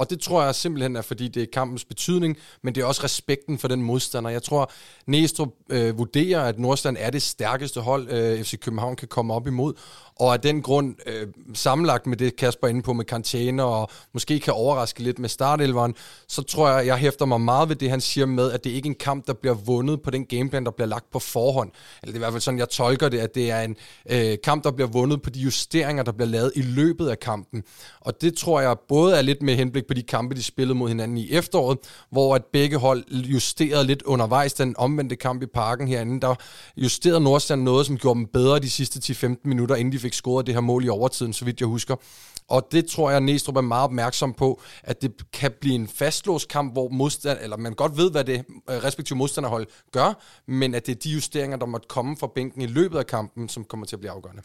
Og 0.00 0.10
det 0.10 0.20
tror 0.20 0.42
jeg 0.42 0.54
simpelthen 0.54 0.96
er, 0.96 1.02
fordi 1.02 1.28
det 1.28 1.42
er 1.42 1.46
kampens 1.52 1.84
betydning, 1.84 2.36
men 2.62 2.74
det 2.74 2.80
er 2.80 2.84
også 2.84 3.04
respekten 3.04 3.58
for 3.58 3.68
den 3.68 3.82
modstander. 3.82 4.30
Jeg 4.30 4.42
tror, 4.42 4.70
Næstrup 5.06 5.48
øh, 5.70 5.98
vurderer, 5.98 6.40
at 6.40 6.58
Nordstrand 6.58 6.96
er 7.00 7.10
det 7.10 7.22
stærkeste 7.22 7.80
hold, 7.80 8.08
øh, 8.10 8.42
FC 8.42 8.58
København 8.58 8.96
kan 8.96 9.08
komme 9.08 9.34
op 9.34 9.46
imod, 9.46 9.74
og 10.20 10.32
af 10.32 10.40
den 10.40 10.62
grund, 10.62 10.94
øh, 11.06 11.26
sammenlagt 11.54 12.06
med 12.06 12.16
det 12.16 12.36
Kasper 12.36 12.66
er 12.66 12.70
inde 12.70 12.82
på 12.82 12.92
med 12.92 13.04
karantæne, 13.04 13.64
og 13.64 13.90
måske 14.12 14.40
kan 14.40 14.52
overraske 14.52 15.02
lidt 15.02 15.18
med 15.18 15.28
startelveren, 15.28 15.94
så 16.28 16.42
tror 16.42 16.68
jeg, 16.68 16.86
jeg 16.86 16.96
hæfter 16.96 17.24
mig 17.24 17.40
meget 17.40 17.68
ved 17.68 17.76
det, 17.76 17.90
han 17.90 18.00
siger 18.00 18.26
med, 18.26 18.52
at 18.52 18.64
det 18.64 18.70
ikke 18.70 18.86
er 18.86 18.90
en 18.90 18.98
kamp, 19.00 19.26
der 19.26 19.32
bliver 19.32 19.54
vundet 19.54 20.02
på 20.02 20.10
den 20.10 20.26
gameplan, 20.26 20.64
der 20.64 20.70
bliver 20.70 20.88
lagt 20.88 21.10
på 21.10 21.18
forhånd. 21.18 21.70
Eller 22.02 22.12
det 22.12 22.14
er 22.14 22.18
i 22.18 22.24
hvert 22.24 22.32
fald 22.32 22.40
sådan, 22.40 22.58
jeg 22.58 22.68
tolker 22.68 23.08
det, 23.08 23.18
at 23.18 23.34
det 23.34 23.50
er 23.50 23.60
en 23.60 23.76
øh, 24.10 24.38
kamp, 24.44 24.64
der 24.64 24.70
bliver 24.70 24.88
vundet 24.88 25.22
på 25.22 25.30
de 25.30 25.40
justeringer, 25.40 26.02
der 26.02 26.12
bliver 26.12 26.28
lavet 26.28 26.52
i 26.56 26.62
løbet 26.62 27.08
af 27.08 27.20
kampen. 27.20 27.62
Og 28.00 28.20
det 28.20 28.34
tror 28.36 28.60
jeg 28.60 28.76
både 28.88 29.16
er 29.16 29.22
lidt 29.22 29.42
med 29.42 29.56
henblik 29.56 29.86
på 29.90 29.94
de 29.94 30.02
kampe, 30.02 30.34
de 30.34 30.42
spillede 30.42 30.78
mod 30.78 30.88
hinanden 30.88 31.18
i 31.18 31.30
efteråret, 31.30 31.78
hvor 32.10 32.34
at 32.34 32.44
begge 32.52 32.76
hold 32.76 33.04
justerede 33.14 33.86
lidt 33.86 34.02
undervejs 34.02 34.52
den 34.52 34.74
omvendte 34.78 35.16
kamp 35.16 35.42
i 35.42 35.46
parken 35.46 35.88
herinde. 35.88 36.20
Der 36.20 36.34
justerede 36.76 37.20
Nordstrand 37.20 37.62
noget, 37.62 37.86
som 37.86 37.98
gjorde 37.98 38.18
dem 38.18 38.26
bedre 38.26 38.58
de 38.58 38.70
sidste 38.70 39.26
10-15 39.28 39.36
minutter, 39.44 39.74
inden 39.74 39.92
de 39.92 39.98
fik 39.98 40.12
scoret 40.12 40.46
det 40.46 40.54
her 40.54 40.60
mål 40.60 40.84
i 40.84 40.88
overtiden, 40.88 41.32
så 41.32 41.44
vidt 41.44 41.60
jeg 41.60 41.66
husker. 41.66 41.96
Og 42.48 42.68
det 42.72 42.86
tror 42.86 43.10
jeg, 43.10 43.20
Næstrup 43.20 43.56
er 43.56 43.60
meget 43.60 43.84
opmærksom 43.84 44.32
på, 44.32 44.60
at 44.82 45.02
det 45.02 45.12
kan 45.32 45.52
blive 45.60 45.74
en 45.74 45.88
fastlåst 45.88 46.48
kamp, 46.48 46.72
hvor 46.72 46.88
modstand, 46.88 47.38
eller 47.42 47.56
man 47.56 47.72
godt 47.72 47.96
ved, 47.96 48.10
hvad 48.10 48.24
det 48.24 48.44
øh, 48.70 48.76
respektive 48.84 49.16
modstanderhold 49.18 49.66
gør, 49.92 50.22
men 50.46 50.74
at 50.74 50.86
det 50.86 50.96
er 50.96 51.00
de 51.00 51.10
justeringer, 51.10 51.56
der 51.56 51.66
måtte 51.66 51.88
komme 51.88 52.16
fra 52.16 52.26
bænken 52.34 52.62
i 52.62 52.66
løbet 52.66 52.98
af 52.98 53.06
kampen, 53.06 53.48
som 53.48 53.64
kommer 53.64 53.86
til 53.86 53.96
at 53.96 54.00
blive 54.00 54.12
afgørende. 54.12 54.42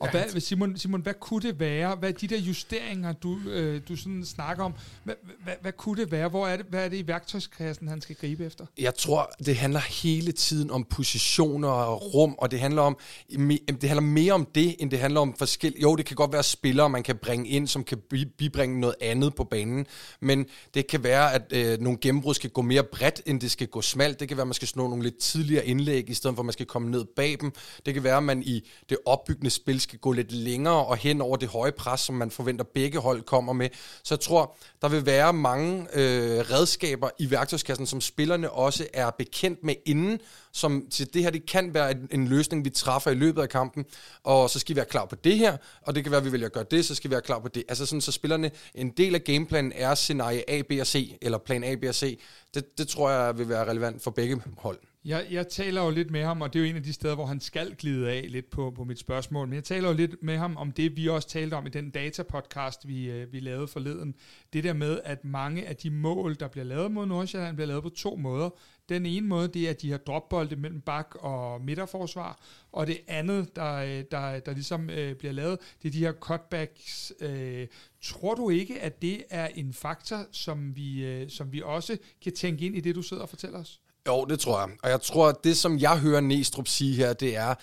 Og 0.00 0.08
ja, 0.14 0.30
hvad, 0.30 0.40
Simon, 0.40 0.78
Simon, 0.78 1.00
hvad 1.00 1.14
kunne 1.20 1.42
det 1.42 1.60
være? 1.60 1.94
Hvad 1.94 2.08
er 2.08 2.12
de 2.12 2.26
der 2.26 2.38
justeringer, 2.38 3.12
du, 3.12 3.38
øh, 3.46 3.80
du 3.88 3.96
sådan 3.96 4.24
snakker 4.24 4.64
om? 4.64 4.74
Hvad, 5.04 5.14
hvad, 5.44 5.54
hvad 5.60 5.72
kunne 5.72 6.00
det 6.00 6.10
være? 6.10 6.28
Hvor 6.28 6.46
er 6.46 6.56
det, 6.56 6.66
hvad 6.70 6.84
er 6.84 6.88
det 6.88 6.96
i 6.96 7.06
værktøjskassen, 7.06 7.88
han 7.88 8.00
skal 8.00 8.16
gribe 8.16 8.44
efter? 8.46 8.66
Jeg 8.78 8.94
tror, 8.94 9.30
det 9.46 9.56
handler 9.56 9.80
hele 9.80 10.32
tiden 10.32 10.70
om 10.70 10.84
positioner 10.84 11.68
og 11.68 12.14
rum, 12.14 12.34
og 12.38 12.50
det 12.50 12.60
handler 12.60 12.82
om 12.82 12.98
det 13.30 13.84
handler 13.84 14.00
mere 14.00 14.32
om 14.32 14.48
det, 14.54 14.76
end 14.78 14.90
det 14.90 14.98
handler 14.98 15.20
om 15.20 15.34
forskellige... 15.38 15.82
Jo, 15.82 15.96
det 15.96 16.06
kan 16.06 16.16
godt 16.16 16.32
være 16.32 16.42
spillere, 16.42 16.90
man 16.90 17.02
kan 17.02 17.16
bringe 17.16 17.48
ind, 17.48 17.68
som 17.68 17.84
kan 17.84 17.98
bibringe 18.38 18.80
noget 18.80 18.94
andet 19.00 19.34
på 19.34 19.44
banen, 19.44 19.86
men 20.20 20.46
det 20.74 20.86
kan 20.86 21.02
være, 21.02 21.34
at 21.34 21.52
øh, 21.52 21.80
nogle 21.80 21.98
gennembrud 22.00 22.34
skal 22.34 22.50
gå 22.50 22.62
mere 22.62 22.84
bredt, 22.84 23.22
end 23.26 23.40
det 23.40 23.50
skal 23.50 23.66
gå 23.66 23.82
smalt. 23.82 24.20
Det 24.20 24.28
kan 24.28 24.36
være, 24.36 24.42
at 24.42 24.48
man 24.48 24.54
skal 24.54 24.68
slå 24.68 24.88
nogle 24.88 25.02
lidt 25.02 25.18
tidligere 25.18 25.66
indlæg, 25.66 26.10
i 26.10 26.14
stedet 26.14 26.36
for 26.36 26.42
at 26.42 26.46
man 26.46 26.52
skal 26.52 26.66
komme 26.66 26.90
ned 26.90 27.04
bag 27.16 27.36
dem. 27.40 27.52
Det 27.86 27.94
kan 27.94 28.04
være, 28.04 28.16
at 28.16 28.22
man 28.22 28.42
i 28.42 28.68
det 28.88 28.98
opbyggende 29.06 29.50
spil 29.50 29.80
skal 29.90 30.00
gå 30.00 30.12
lidt 30.12 30.32
længere 30.32 30.86
og 30.86 30.96
hen 30.96 31.20
over 31.20 31.36
det 31.36 31.48
høje 31.48 31.72
pres, 31.72 32.00
som 32.00 32.14
man 32.14 32.30
forventer 32.30 32.64
begge 32.64 32.98
hold 32.98 33.22
kommer 33.22 33.52
med. 33.52 33.68
Så 34.02 34.14
jeg 34.14 34.20
tror, 34.20 34.56
der 34.82 34.88
vil 34.88 35.06
være 35.06 35.32
mange 35.32 35.86
øh, 35.92 36.38
redskaber 36.50 37.10
i 37.18 37.30
værktøjskassen, 37.30 37.86
som 37.86 38.00
spillerne 38.00 38.50
også 38.50 38.86
er 38.94 39.10
bekendt 39.10 39.64
med 39.64 39.74
inden, 39.86 40.20
som 40.52 40.86
til 40.90 41.14
det 41.14 41.22
her, 41.22 41.30
det 41.30 41.46
kan 41.46 41.74
være 41.74 41.90
en, 41.90 42.08
en 42.12 42.28
løsning, 42.28 42.64
vi 42.64 42.70
træffer 42.70 43.10
i 43.10 43.14
løbet 43.14 43.42
af 43.42 43.48
kampen, 43.48 43.84
og 44.22 44.50
så 44.50 44.58
skal 44.58 44.74
vi 44.74 44.76
være 44.76 44.86
klar 44.86 45.04
på 45.04 45.16
det 45.16 45.38
her, 45.38 45.56
og 45.82 45.94
det 45.94 46.04
kan 46.04 46.10
være, 46.10 46.20
at 46.20 46.24
vi 46.24 46.32
vælger 46.32 46.46
at 46.46 46.52
gøre 46.52 46.66
det, 46.70 46.84
så 46.84 46.94
skal 46.94 47.10
vi 47.10 47.12
være 47.12 47.22
klar 47.22 47.38
på 47.38 47.48
det. 47.48 47.64
Altså 47.68 47.86
sådan, 47.86 48.00
så 48.00 48.12
spillerne, 48.12 48.50
en 48.74 48.90
del 48.90 49.14
af 49.14 49.24
gameplanen 49.24 49.72
er 49.74 49.94
scenarie 49.94 50.50
A, 50.50 50.62
B 50.62 50.72
og 50.80 50.86
C, 50.86 51.18
eller 51.22 51.38
plan 51.38 51.64
A, 51.64 51.74
B 51.74 51.84
og 51.88 51.94
C. 51.94 52.20
Det, 52.54 52.78
det 52.78 52.88
tror 52.88 53.10
jeg 53.10 53.38
vil 53.38 53.48
være 53.48 53.70
relevant 53.70 54.02
for 54.02 54.10
begge 54.10 54.42
hold. 54.58 54.78
Jeg, 55.04 55.26
jeg 55.30 55.48
taler 55.48 55.84
jo 55.84 55.90
lidt 55.90 56.10
med 56.10 56.24
ham, 56.24 56.40
og 56.40 56.52
det 56.52 56.58
er 56.58 56.64
jo 56.64 56.70
en 56.70 56.76
af 56.76 56.82
de 56.82 56.92
steder, 56.92 57.14
hvor 57.14 57.26
han 57.26 57.40
skal 57.40 57.74
glide 57.76 58.10
af 58.10 58.26
lidt 58.28 58.50
på, 58.50 58.70
på 58.70 58.84
mit 58.84 58.98
spørgsmål, 58.98 59.48
men 59.48 59.54
jeg 59.54 59.64
taler 59.64 59.88
jo 59.88 59.94
lidt 59.94 60.22
med 60.22 60.36
ham 60.36 60.56
om 60.56 60.72
det, 60.72 60.96
vi 60.96 61.08
også 61.08 61.28
talte 61.28 61.54
om 61.54 61.66
i 61.66 61.70
den 61.70 61.90
datapodcast, 61.90 62.88
vi, 62.88 63.10
øh, 63.10 63.32
vi 63.32 63.40
lavede 63.40 63.68
forleden. 63.68 64.14
Det 64.52 64.64
der 64.64 64.72
med, 64.72 65.00
at 65.04 65.24
mange 65.24 65.66
af 65.66 65.76
de 65.76 65.90
mål, 65.90 66.36
der 66.40 66.48
bliver 66.48 66.64
lavet 66.64 66.92
mod 66.92 67.06
Nordsjælland, 67.06 67.56
bliver 67.56 67.66
lavet 67.66 67.82
på 67.82 67.88
to 67.88 68.16
måder. 68.16 68.50
Den 68.88 69.06
ene 69.06 69.26
måde, 69.26 69.48
det 69.48 69.66
er, 69.66 69.70
at 69.70 69.82
de 69.82 69.90
har 69.90 69.98
dropbolde 69.98 70.56
mellem 70.56 70.80
bak 70.80 71.14
og 71.14 71.60
midterforsvar, 71.60 72.38
og 72.72 72.86
det 72.86 73.00
andet, 73.08 73.56
der, 73.56 73.74
øh, 73.74 74.04
der, 74.10 74.40
der 74.40 74.52
ligesom 74.52 74.90
øh, 74.90 75.14
bliver 75.14 75.32
lavet, 75.32 75.58
det 75.82 75.88
er 75.88 75.92
de 75.92 75.98
her 75.98 76.12
cutbacks. 76.12 77.12
Øh, 77.20 77.66
tror 78.02 78.34
du 78.34 78.50
ikke, 78.50 78.80
at 78.80 79.02
det 79.02 79.24
er 79.30 79.46
en 79.46 79.72
faktor, 79.72 80.26
som 80.32 80.76
vi, 80.76 81.04
øh, 81.04 81.30
som 81.30 81.52
vi 81.52 81.62
også 81.64 81.98
kan 82.22 82.32
tænke 82.32 82.66
ind 82.66 82.76
i 82.76 82.80
det, 82.80 82.94
du 82.94 83.02
sidder 83.02 83.22
og 83.22 83.28
fortæller 83.28 83.58
os? 83.58 83.80
Jo, 84.06 84.24
det 84.24 84.40
tror 84.40 84.60
jeg. 84.60 84.68
Og 84.82 84.90
jeg 84.90 85.00
tror, 85.00 85.28
at 85.28 85.36
det, 85.44 85.56
som 85.56 85.78
jeg 85.78 85.98
hører 85.98 86.20
Næstrup 86.20 86.68
sige 86.68 86.94
her, 86.94 87.12
det 87.12 87.36
er, 87.36 87.54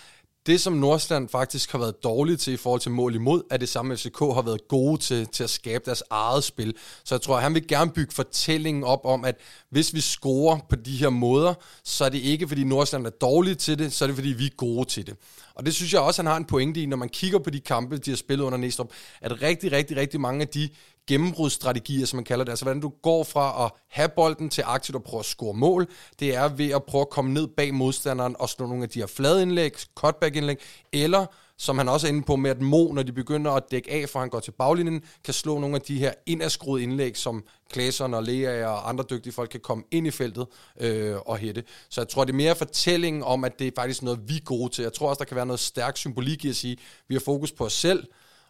det, 0.48 0.60
som 0.60 0.72
Nordsjælland 0.72 1.28
faktisk 1.28 1.72
har 1.72 1.78
været 1.78 2.04
dårligt 2.04 2.40
til 2.40 2.52
i 2.52 2.56
forhold 2.56 2.80
til 2.80 2.90
mål 2.90 3.14
imod, 3.14 3.42
er 3.50 3.56
det 3.56 3.68
samme 3.68 3.96
FCK 3.96 4.18
har 4.18 4.42
været 4.42 4.68
gode 4.68 5.00
til, 5.00 5.26
til 5.26 5.44
at 5.44 5.50
skabe 5.50 5.84
deres 5.86 6.02
eget 6.10 6.44
spil. 6.44 6.74
Så 7.04 7.14
jeg 7.14 7.22
tror, 7.22 7.36
at 7.36 7.42
han 7.42 7.54
vil 7.54 7.66
gerne 7.66 7.90
bygge 7.90 8.14
fortællingen 8.14 8.84
op 8.84 9.00
om, 9.04 9.24
at 9.24 9.36
hvis 9.70 9.94
vi 9.94 10.00
scorer 10.00 10.58
på 10.68 10.76
de 10.76 10.96
her 10.96 11.10
måder, 11.10 11.54
så 11.84 12.04
er 12.04 12.08
det 12.08 12.18
ikke, 12.18 12.48
fordi 12.48 12.64
Nordsjælland 12.64 13.06
er 13.06 13.10
dårligt 13.10 13.60
til 13.60 13.78
det, 13.78 13.92
så 13.92 14.04
er 14.04 14.06
det, 14.06 14.16
fordi 14.16 14.28
vi 14.28 14.46
er 14.46 14.56
gode 14.56 14.88
til 14.88 15.06
det. 15.06 15.16
Og 15.54 15.66
det 15.66 15.74
synes 15.74 15.92
jeg 15.92 16.00
også, 16.00 16.22
han 16.22 16.26
har 16.26 16.36
en 16.36 16.44
pointe 16.44 16.82
i, 16.82 16.86
når 16.86 16.96
man 16.96 17.08
kigger 17.08 17.38
på 17.38 17.50
de 17.50 17.60
kampe, 17.60 17.98
de 17.98 18.10
har 18.10 18.16
spillet 18.16 18.44
under 18.44 18.58
Næstrup, 18.58 18.88
at 19.20 19.42
rigtig, 19.42 19.72
rigtig, 19.72 19.96
rigtig 19.96 20.20
mange 20.20 20.42
af 20.42 20.48
de 20.48 20.68
gennembrudsstrategier, 21.08 22.06
som 22.06 22.16
man 22.16 22.24
kalder 22.24 22.44
det, 22.44 22.52
altså 22.52 22.64
hvordan 22.64 22.80
du 22.80 22.92
går 23.02 23.24
fra 23.24 23.64
at 23.64 23.70
have 23.88 24.08
bolden 24.08 24.50
til 24.50 24.64
aktivt 24.66 24.96
at 24.96 25.02
prøve 25.02 25.18
at 25.18 25.26
score 25.26 25.54
mål, 25.54 25.86
det 26.20 26.34
er 26.34 26.48
ved 26.48 26.70
at 26.70 26.84
prøve 26.84 27.02
at 27.02 27.10
komme 27.10 27.32
ned 27.32 27.48
bag 27.56 27.74
modstanderen 27.74 28.36
og 28.38 28.48
slå 28.48 28.66
nogle 28.66 28.82
af 28.82 28.88
de 28.88 28.98
her 28.98 29.06
flade 29.06 29.42
indlæg, 29.42 29.72
cutback-indlæg, 29.94 30.56
eller 30.92 31.26
som 31.58 31.78
han 31.78 31.88
også 31.88 32.06
er 32.06 32.08
inde 32.08 32.22
på 32.22 32.36
med, 32.36 32.50
at 32.50 32.60
Mo, 32.60 32.92
når 32.92 33.02
de 33.02 33.12
begynder 33.12 33.50
at 33.50 33.62
dække 33.70 33.92
af, 33.92 34.08
for 34.08 34.20
han 34.20 34.28
går 34.28 34.40
til 34.40 34.50
baglinjen, 34.50 35.02
kan 35.24 35.34
slå 35.34 35.58
nogle 35.58 35.76
af 35.76 35.82
de 35.82 35.98
her 35.98 36.12
indadskruede 36.26 36.82
indlæg, 36.82 37.16
som 37.16 37.44
Klaseren 37.70 38.14
og 38.14 38.22
Lea 38.22 38.66
og 38.66 38.88
andre 38.88 39.04
dygtige 39.10 39.32
folk 39.32 39.50
kan 39.50 39.60
komme 39.60 39.84
ind 39.90 40.06
i 40.06 40.10
feltet 40.10 40.46
øh, 40.80 41.16
og 41.16 41.36
hætte. 41.36 41.64
Så 41.88 42.00
jeg 42.00 42.08
tror, 42.08 42.24
det 42.24 42.32
er 42.32 42.36
mere 42.36 42.56
fortællingen 42.56 43.22
om, 43.22 43.44
at 43.44 43.58
det 43.58 43.66
er 43.66 43.70
faktisk 43.76 44.02
noget, 44.02 44.20
vi 44.28 44.36
er 44.36 44.40
gode 44.40 44.72
til. 44.72 44.82
Jeg 44.82 44.92
tror 44.92 45.08
også, 45.08 45.18
der 45.18 45.24
kan 45.24 45.36
være 45.36 45.46
noget 45.46 45.60
stærk 45.60 45.96
symbolik 45.96 46.44
i 46.44 46.48
at 46.48 46.56
sige, 46.56 46.72
at 46.72 46.78
vi 47.08 47.14
har 47.14 47.20
fokus 47.20 47.52
på 47.52 47.64
os 47.64 47.72
selv, 47.72 48.06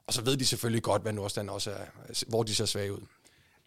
og 0.09 0.15
så 0.15 0.23
ved 0.23 0.37
de 0.37 0.47
selvfølgelig 0.47 0.83
godt, 0.83 1.03
hvad 1.03 1.13
Nordstand 1.13 1.51
også 1.51 1.71
er, 1.71 1.85
hvor 2.29 2.43
de 2.43 2.55
ser 2.55 2.65
svage 2.65 2.93
ud. 2.93 3.01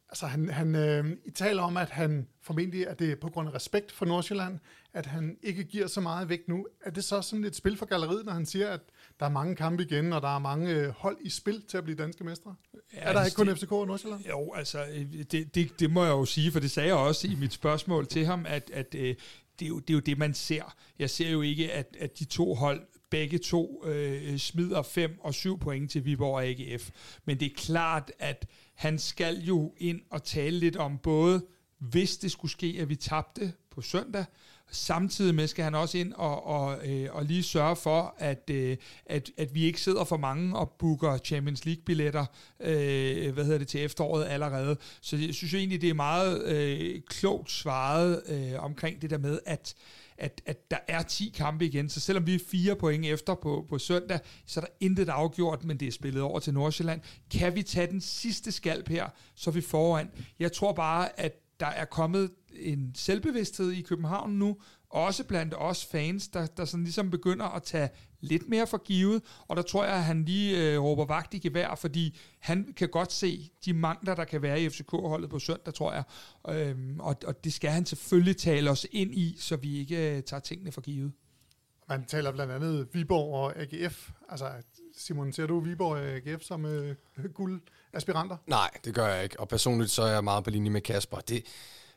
Altså 0.09 0.25
han, 0.25 0.49
han 0.49 0.75
øh, 0.75 1.05
I 1.25 1.31
taler 1.31 1.63
om, 1.63 1.77
at 1.77 1.89
han 1.89 2.27
formentlig, 2.41 2.87
at 2.87 2.99
det 2.99 3.11
er 3.11 3.15
på 3.15 3.29
grund 3.29 3.49
af 3.49 3.53
respekt 3.53 3.91
for 3.91 4.05
Nordsjælland, 4.05 4.59
at 4.93 5.05
han 5.05 5.37
ikke 5.43 5.63
giver 5.63 5.87
så 5.87 6.01
meget 6.01 6.29
væk 6.29 6.47
nu. 6.47 6.67
Er 6.85 6.91
det 6.91 7.03
så 7.03 7.21
sådan 7.21 7.45
et 7.45 7.55
spil 7.55 7.77
for 7.77 7.85
galleriet, 7.85 8.25
når 8.25 8.33
han 8.33 8.45
siger, 8.45 8.69
at 8.69 8.79
der 9.19 9.25
er 9.25 9.29
mange 9.29 9.55
kampe 9.55 9.83
igen, 9.83 10.13
og 10.13 10.21
der 10.21 10.35
er 10.35 10.39
mange 10.39 10.71
øh, 10.71 10.89
hold 10.89 11.17
i 11.21 11.29
spil 11.29 11.63
til 11.67 11.77
at 11.77 11.83
blive 11.83 11.95
danske 11.95 12.23
mestre? 12.23 12.55
Ja, 12.73 12.79
er 12.99 13.13
der 13.13 13.19
altså, 13.19 13.41
ikke 13.43 13.51
kun 13.51 13.57
FCK 13.57 13.71
og 13.71 13.87
Nordsjælland? 13.87 14.25
Jo, 14.25 14.53
altså 14.53 14.85
øh, 14.93 15.13
det, 15.31 15.55
det, 15.55 15.79
det 15.79 15.91
må 15.91 16.03
jeg 16.03 16.11
jo 16.11 16.25
sige, 16.25 16.51
for 16.51 16.59
det 16.59 16.71
sagde 16.71 16.87
jeg 16.87 16.97
også 16.97 17.27
i 17.27 17.35
mit 17.35 17.53
spørgsmål 17.53 18.07
til 18.07 18.25
ham, 18.25 18.45
at, 18.45 18.71
at 18.73 18.95
øh, 18.95 19.15
det, 19.59 19.65
er 19.65 19.69
jo, 19.69 19.79
det 19.79 19.89
er 19.89 19.93
jo 19.93 19.99
det, 19.99 20.17
man 20.17 20.33
ser. 20.33 20.75
Jeg 20.99 21.09
ser 21.09 21.29
jo 21.29 21.41
ikke, 21.41 21.71
at, 21.71 21.95
at 21.99 22.19
de 22.19 22.25
to 22.25 22.53
hold 22.53 22.81
begge 23.11 23.37
to 23.37 23.83
øh, 23.85 24.37
smider 24.37 24.81
5 24.81 25.19
og 25.19 25.33
7 25.33 25.59
point 25.59 25.91
til 25.91 26.05
Viborg 26.05 26.35
og 26.35 26.45
AGF. 26.45 26.89
Men 27.25 27.39
det 27.39 27.45
er 27.45 27.55
klart, 27.55 28.11
at 28.19 28.47
han 28.73 28.99
skal 28.99 29.39
jo 29.39 29.73
ind 29.77 30.01
og 30.09 30.23
tale 30.23 30.59
lidt 30.59 30.75
om 30.75 30.97
både 30.97 31.41
hvis 31.77 32.17
det 32.17 32.31
skulle 32.31 32.51
ske, 32.51 32.77
at 32.79 32.89
vi 32.89 32.95
tabte 32.95 33.53
på 33.71 33.81
søndag. 33.81 34.25
Samtidig 34.73 35.35
med 35.35 35.47
skal 35.47 35.63
han 35.63 35.75
også 35.75 35.97
ind 35.97 36.13
og, 36.13 36.45
og, 36.45 36.87
øh, 36.87 37.07
og 37.11 37.25
lige 37.25 37.43
sørge 37.43 37.75
for, 37.75 38.15
at, 38.17 38.49
øh, 38.49 38.77
at, 39.05 39.31
at 39.37 39.55
vi 39.55 39.63
ikke 39.63 39.81
sidder 39.81 40.03
for 40.03 40.17
mange 40.17 40.57
og 40.57 40.71
booker 40.79 41.17
Champions 41.17 41.65
League-billetter 41.65 42.25
øh, 42.59 43.33
hvad 43.33 43.43
hedder 43.43 43.57
det, 43.57 43.67
til 43.67 43.83
efteråret 43.83 44.25
allerede. 44.25 44.77
Så 45.01 45.17
jeg 45.17 45.35
synes 45.35 45.53
jo 45.53 45.57
egentlig, 45.57 45.81
det 45.81 45.89
er 45.89 45.93
meget 45.93 46.43
øh, 46.45 47.01
klogt 47.07 47.51
svaret 47.51 48.21
øh, 48.27 48.63
omkring 48.63 49.01
det 49.01 49.09
der 49.09 49.17
med, 49.17 49.39
at 49.45 49.75
at, 50.17 50.41
at 50.45 50.71
der 50.71 50.77
er 50.87 51.01
10 51.03 51.33
kampe 51.35 51.65
igen, 51.65 51.89
så 51.89 51.99
selvom 51.99 52.27
vi 52.27 52.35
er 52.35 52.39
fire 52.47 52.75
point 52.75 53.05
efter 53.05 53.35
på, 53.35 53.65
på 53.69 53.79
søndag, 53.79 54.19
så 54.45 54.59
er 54.59 54.63
der 54.63 54.71
intet 54.79 55.09
afgjort, 55.09 55.63
men 55.63 55.77
det 55.79 55.87
er 55.87 55.91
spillet 55.91 56.23
over 56.23 56.39
til 56.39 56.53
Nordsjælland. 56.53 57.01
Kan 57.31 57.55
vi 57.55 57.63
tage 57.63 57.87
den 57.87 58.01
sidste 58.01 58.51
skalp 58.51 58.87
her, 58.87 59.09
så 59.35 59.49
er 59.49 59.53
vi 59.53 59.61
foran. 59.61 60.09
Jeg 60.39 60.51
tror 60.51 60.73
bare, 60.73 61.19
at 61.19 61.33
der 61.59 61.67
er 61.67 61.85
kommet 61.85 62.31
en 62.55 62.91
selvbevidsthed 62.95 63.71
i 63.71 63.81
København 63.81 64.31
nu, 64.31 64.57
også 64.91 65.23
blandt 65.23 65.53
os 65.57 65.85
fans, 65.85 66.27
der, 66.27 66.45
der 66.45 66.65
sådan 66.65 66.83
ligesom 66.83 67.11
begynder 67.11 67.45
at 67.45 67.63
tage 67.63 67.89
lidt 68.19 68.49
mere 68.49 68.67
for 68.67 68.77
givet, 68.77 69.23
og 69.47 69.55
der 69.55 69.61
tror 69.61 69.85
jeg, 69.85 69.93
at 69.93 70.03
han 70.03 70.25
lige 70.25 70.73
øh, 70.73 70.83
råber 70.83 71.05
vagt 71.05 71.33
i 71.33 71.39
gevær, 71.39 71.75
fordi 71.75 72.19
han 72.39 72.73
kan 72.77 72.89
godt 72.89 73.11
se 73.11 73.51
de 73.65 73.73
mangler, 73.73 74.15
der 74.15 74.23
kan 74.23 74.41
være 74.41 74.61
i 74.61 74.69
FCK-holdet 74.69 75.29
på 75.29 75.39
søndag, 75.39 75.73
tror 75.73 75.93
jeg, 75.93 76.03
øhm, 76.49 76.99
og, 76.99 77.15
og 77.27 77.43
det 77.43 77.53
skal 77.53 77.71
han 77.71 77.85
selvfølgelig 77.85 78.37
tale 78.37 78.71
os 78.71 78.87
ind 78.91 79.15
i, 79.15 79.35
så 79.39 79.55
vi 79.55 79.79
ikke 79.79 80.17
øh, 80.17 80.23
tager 80.23 80.41
tingene 80.41 80.71
for 80.71 80.81
givet. 80.81 81.11
Man 81.89 82.05
taler 82.05 82.31
blandt 82.31 82.53
andet 82.53 82.87
Viborg 82.93 83.33
og 83.33 83.59
AGF. 83.59 84.09
Altså, 84.29 84.51
Simon, 84.97 85.33
ser 85.33 85.47
du 85.47 85.59
Viborg 85.59 85.91
og 85.91 85.99
AGF 85.99 86.43
som 86.43 86.65
øh, 86.65 86.95
guldaspiranter? 87.33 88.37
Nej, 88.47 88.69
det 88.85 88.95
gør 88.95 89.07
jeg 89.07 89.23
ikke, 89.23 89.39
og 89.39 89.47
personligt 89.47 89.91
så 89.91 90.03
er 90.03 90.11
jeg 90.11 90.23
meget 90.23 90.43
på 90.43 90.49
linje 90.49 90.69
med 90.69 90.81
Kasper. 90.81 91.17
Det, 91.17 91.43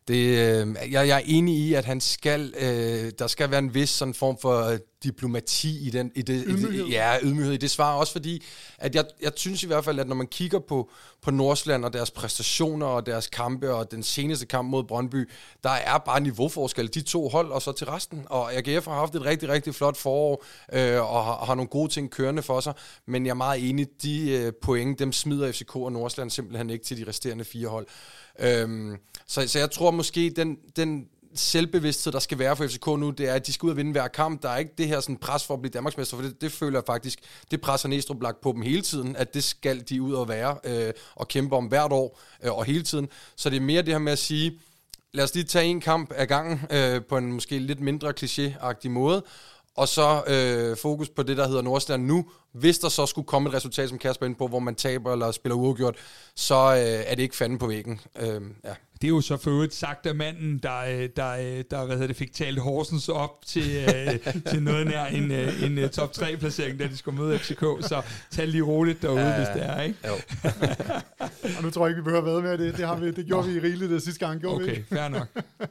det, 0.09 0.25
øh, 0.25 0.93
jeg, 0.93 1.09
jeg 1.09 1.17
er 1.17 1.23
enig 1.25 1.57
i, 1.57 1.75
at 1.75 1.85
han 1.85 2.01
skal, 2.01 2.55
øh, 2.61 3.13
der 3.19 3.27
skal 3.27 3.51
være 3.51 3.59
en 3.59 3.75
vis 3.75 3.91
sådan 3.91 4.15
form 4.15 4.39
for 4.43 4.79
diplomati 5.05 5.87
i 5.87 5.91
den, 5.91 6.13
i 6.15 6.23
det, 6.23 6.45
ydmyghed. 6.47 6.73
I 6.73 6.87
det, 6.87 6.93
ja, 6.93 7.19
ydmyghed 7.23 7.53
i 7.53 7.57
det 7.57 7.71
svar, 7.71 7.95
også 7.95 8.13
fordi, 8.13 8.45
at 8.79 8.95
jeg, 8.95 9.05
jeg 9.23 9.33
synes 9.37 9.63
i 9.63 9.67
hvert 9.67 9.85
fald, 9.85 9.99
at 9.99 10.09
når 10.09 10.15
man 10.15 10.27
kigger 10.27 10.59
på, 10.59 10.91
på 11.23 11.31
Nordsland 11.31 11.85
og 11.85 11.93
deres 11.93 12.11
præstationer 12.11 12.87
og 12.87 13.07
deres 13.07 13.27
kampe 13.27 13.75
og 13.75 13.91
den 13.91 14.03
seneste 14.03 14.47
kamp 14.47 14.69
mod 14.69 14.85
Brøndby, 14.85 15.29
der 15.65 15.71
er 15.71 15.99
bare 15.99 16.21
niveauforskel, 16.21 16.95
de 16.95 17.01
to 17.01 17.29
hold 17.29 17.51
og 17.51 17.63
så 17.63 17.73
til 17.73 17.87
resten, 17.87 18.27
og 18.27 18.55
AGF 18.55 18.85
har 18.87 18.95
haft 18.95 19.15
et 19.15 19.25
rigtig, 19.25 19.49
rigtig 19.49 19.75
flot 19.75 19.97
forår 19.97 20.45
øh, 20.73 21.01
og 21.01 21.25
har, 21.25 21.45
har 21.45 21.55
nogle 21.55 21.69
gode 21.69 21.93
ting 21.93 22.11
kørende 22.11 22.43
for 22.43 22.61
sig, 22.61 22.75
men 23.07 23.27
jeg 23.27 23.31
er 23.31 23.35
meget 23.35 23.69
enig, 23.69 23.87
de 24.03 24.31
øh, 24.31 24.53
point, 24.63 24.99
dem 24.99 25.13
smider 25.13 25.53
FCK 25.53 25.77
og 25.77 25.93
Nordsland 25.93 26.31
simpelthen 26.31 26.71
ikke 26.71 26.85
til 26.85 26.97
de 26.97 27.09
resterende 27.09 27.45
fire 27.45 27.69
hold. 27.69 27.87
Øhm, 28.39 28.97
så, 29.27 29.49
så 29.49 29.59
jeg 29.59 29.71
tror 29.71 29.91
måske, 29.91 30.33
den, 30.37 30.59
den 30.77 31.09
selvbevidsthed, 31.35 32.13
der 32.13 32.19
skal 32.19 32.39
være 32.39 32.57
for 32.57 32.67
FCK 32.67 32.87
nu, 32.87 33.11
det 33.11 33.29
er, 33.29 33.35
at 33.35 33.47
de 33.47 33.53
skal 33.53 33.67
ud 33.67 33.71
og 33.71 33.77
vinde 33.77 33.93
hver 33.93 34.09
kamp. 34.09 34.43
Der 34.43 34.49
er 34.49 34.57
ikke 34.57 34.75
det 34.79 34.89
her 34.89 35.01
sådan 35.01 35.17
pres 35.17 35.45
for 35.45 35.55
at 35.55 35.61
blive 35.61 35.71
Danmarksmester, 35.71 36.17
for 36.17 36.25
det, 36.25 36.41
det 36.41 36.53
føler 36.53 36.79
jeg 36.79 36.85
faktisk, 36.87 37.19
det 37.51 37.61
presser 37.61 37.89
Næstrup 37.89 38.23
lagt 38.23 38.41
på 38.41 38.53
dem 38.53 38.63
hele 38.63 38.83
tiden, 38.83 39.17
at 39.17 39.35
det 39.35 39.45
skal 39.45 39.89
de 39.89 40.03
ud 40.03 40.13
og 40.13 40.29
være 40.29 40.57
øh, 40.65 40.93
og 41.15 41.29
kæmpe 41.29 41.57
om 41.57 41.67
hvert 41.67 41.93
år 41.93 42.21
øh, 42.43 42.53
og 42.53 42.65
hele 42.65 42.83
tiden. 42.83 43.09
Så 43.37 43.51
det 43.51 43.57
er 43.57 43.61
mere 43.61 43.83
det 43.83 43.95
her 43.95 43.99
med 43.99 44.13
at 44.13 44.19
sige, 44.19 44.61
lad 45.13 45.25
os 45.25 45.35
lige 45.35 45.45
tage 45.45 45.67
en 45.67 45.81
kamp 45.81 46.13
ad 46.15 46.27
gangen 46.27 46.61
øh, 46.71 47.03
på 47.09 47.17
en 47.17 47.33
måske 47.33 47.59
lidt 47.59 47.81
mindre 47.81 48.13
kliché 48.21 48.89
måde, 48.89 49.25
og 49.77 49.89
så 49.89 50.23
øh, 50.27 50.77
fokus 50.77 51.09
på 51.09 51.23
det, 51.23 51.37
der 51.37 51.49
hedder 51.49 51.63
Nordsjælland 51.63 52.07
nu. 52.07 52.27
Hvis 52.53 52.79
der 52.79 52.89
så 52.89 53.07
skulle 53.07 53.27
komme 53.27 53.49
et 53.49 53.55
resultat, 53.55 53.89
som 53.89 53.99
Kasper 53.99 54.27
ind 54.27 54.37
på, 54.37 54.49
hvor 54.49 54.59
man 54.59 54.75
taber 54.75 55.13
eller 55.13 55.31
spiller 55.31 55.57
uafgjort, 55.57 55.97
så 56.35 56.55
øh, 56.55 57.11
er 57.11 57.15
det 57.15 57.23
ikke 57.23 57.37
fanden 57.37 57.59
på 57.59 57.67
væggen. 57.67 58.01
Øh, 58.21 58.41
ja. 58.65 58.75
Det 58.95 59.05
er 59.05 59.09
jo 59.09 59.21
så 59.21 59.37
for 59.37 59.51
øvrigt 59.51 59.75
sagt 59.75 60.07
af 60.07 60.15
manden, 60.15 60.59
der, 60.59 60.79
øh, 60.79 61.09
der, 61.17 61.31
øh, 61.31 61.65
der 61.71 61.85
hvad 61.85 62.09
det, 62.09 62.17
fik 62.17 62.33
talt 62.33 62.61
Horsens 62.61 63.09
op 63.09 63.47
til, 63.47 63.87
øh, 63.89 64.33
til 64.51 64.63
noget 64.63 64.87
nær 64.87 65.05
en, 65.05 65.31
en, 65.31 65.89
top 65.89 66.11
3-placering, 66.11 66.79
da 66.79 66.87
de 66.87 66.97
skulle 66.97 67.21
møde 67.21 67.39
FCK. 67.39 67.61
Så 67.61 68.03
tag 68.31 68.49
lige 68.49 68.63
roligt 68.63 69.03
derude, 69.03 69.21
ja, 69.21 69.37
hvis 69.37 69.49
det 69.55 69.65
er, 69.65 69.83
ikke? 69.83 69.99
Jo. 70.07 70.13
og 71.57 71.63
nu 71.63 71.71
tror 71.71 71.87
jeg 71.87 71.91
ikke, 71.91 72.03
vi 72.03 72.05
behøver 72.05 72.41
være 72.41 72.43
med 72.43 72.67
det. 72.67 72.77
Det, 72.77 72.87
har 72.87 72.97
vi, 72.97 73.11
det 73.11 73.27
gjorde 73.27 73.47
Nå. 73.47 73.53
vi 73.53 73.59
i 73.59 73.61
rigeligt 73.61 73.91
det 73.91 74.03
sidste 74.03 74.27
gang, 74.27 74.41
gjorde 74.41 74.57
okay, 74.57 74.65
vi 74.65 74.71
ikke? 74.71 74.87
fair 74.89 75.09
nok. 75.09 75.29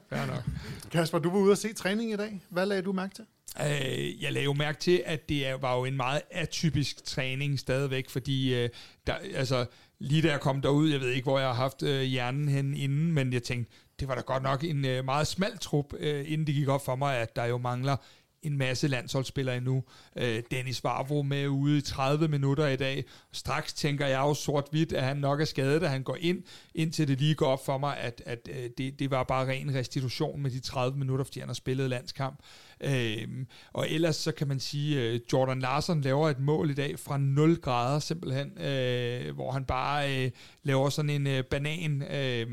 fair 0.10 0.26
nok. 0.26 0.44
Kasper, 0.92 1.20
du 1.20 1.30
var 1.30 1.40
ude 1.40 1.52
at 1.52 1.58
se 1.58 1.74
træning 1.74 2.12
i 2.12 2.16
dag. 2.16 2.42
Hvad 2.50 2.66
lagde 2.66 2.82
du 2.82 2.92
mærke 2.92 3.16
til? 3.16 3.26
Øh, 3.62 4.24
jeg 4.24 4.34
lagde 4.34 4.44
jo 4.46 4.54
mærke 4.54 4.80
til, 4.80 5.04
at 5.06 5.30
det 5.30 5.62
var 5.62 5.78
jo 5.78 5.86
en 5.86 5.98
meget 5.98 6.22
atypisk 6.32 7.04
træning 7.04 7.60
stadigvæk, 7.60 8.10
fordi 8.10 8.56
øh, 8.56 8.70
der, 9.08 9.14
altså, 9.36 9.66
lige 10.00 10.22
da 10.22 10.32
jeg 10.32 10.40
kom 10.40 10.62
derud, 10.62 10.90
jeg 10.90 11.00
ved 11.00 11.10
ikke, 11.10 11.24
hvor 11.24 11.40
jeg 11.40 11.48
har 11.48 11.56
haft 11.56 11.84
øh, 11.84 12.02
hjernen 12.02 12.48
hen 12.48 12.74
inden, 12.74 13.12
men 13.12 13.34
jeg 13.34 13.44
tænkte, 13.44 13.74
det 14.00 14.08
var 14.08 14.16
da 14.16 14.22
godt 14.22 14.44
nok 14.44 14.64
en 14.64 14.86
øh, 14.86 15.06
meget 15.06 15.28
smal 15.28 15.58
trup, 15.58 15.94
øh, 16.00 16.32
inden 16.32 16.48
det 16.48 16.56
gik 16.56 16.68
op 16.68 16.86
for 16.86 16.96
mig, 16.96 17.18
at 17.18 17.36
der 17.36 17.46
jo 17.46 17.58
mangler 17.58 17.96
en 18.44 18.58
masse 18.58 18.88
landsholdsspillere 18.88 19.58
endnu. 19.58 19.84
Øh, 20.16 20.44
Dennis 20.52 20.84
Varvo 20.84 21.22
med 21.22 21.48
ude 21.48 21.78
i 21.78 21.82
30 21.82 22.28
minutter 22.28 22.68
i 22.68 22.76
dag. 22.76 23.04
Straks 23.32 23.74
tænker 23.74 24.08
jeg 24.08 24.20
jo 24.20 24.34
sort-hvidt, 24.34 24.94
at 24.94 25.04
han 25.04 25.18
nok 25.18 25.42
er 25.42 25.46
skadet, 25.46 25.82
da 25.82 25.88
han 25.88 26.04
går 26.04 26.18
ind, 26.20 26.44
indtil 26.76 27.08
det 27.08 27.20
lige 27.20 27.36
går 27.36 27.48
op 27.48 27.66
for 27.66 27.78
mig, 27.78 27.98
at, 27.98 28.22
at 28.26 28.50
øh, 28.52 28.70
det, 28.78 29.00
det 29.00 29.12
var 29.12 29.24
bare 29.24 29.48
ren 29.48 29.76
restitution 29.76 30.42
med 30.42 30.52
de 30.52 30.60
30 30.60 30.98
minutter, 30.98 31.26
fordi 31.26 31.40
han 31.40 31.50
har 31.50 31.54
spillet 31.54 31.90
landskamp. 31.90 32.40
Øh, 32.82 33.28
og 33.74 33.90
ellers 33.90 34.16
så 34.16 34.32
kan 34.32 34.48
man 34.48 34.60
sige, 34.60 35.02
øh, 35.02 35.20
Jordan 35.34 35.60
Larsen 35.60 36.02
laver 36.02 36.30
et 36.30 36.40
mål 36.40 36.70
i 36.70 36.74
dag 36.74 37.00
fra 37.00 37.18
0 37.18 37.62
grader 37.62 38.00
simpelthen, 38.00 38.58
øh, 38.58 39.36
hvor 39.36 39.52
han 39.52 39.66
bare 39.66 40.26
øh, 40.26 40.32
laver 40.64 40.90
sådan 40.90 41.10
en 41.10 41.28
øh, 41.28 41.44
banan. 41.44 42.02
Øh, 42.02 42.48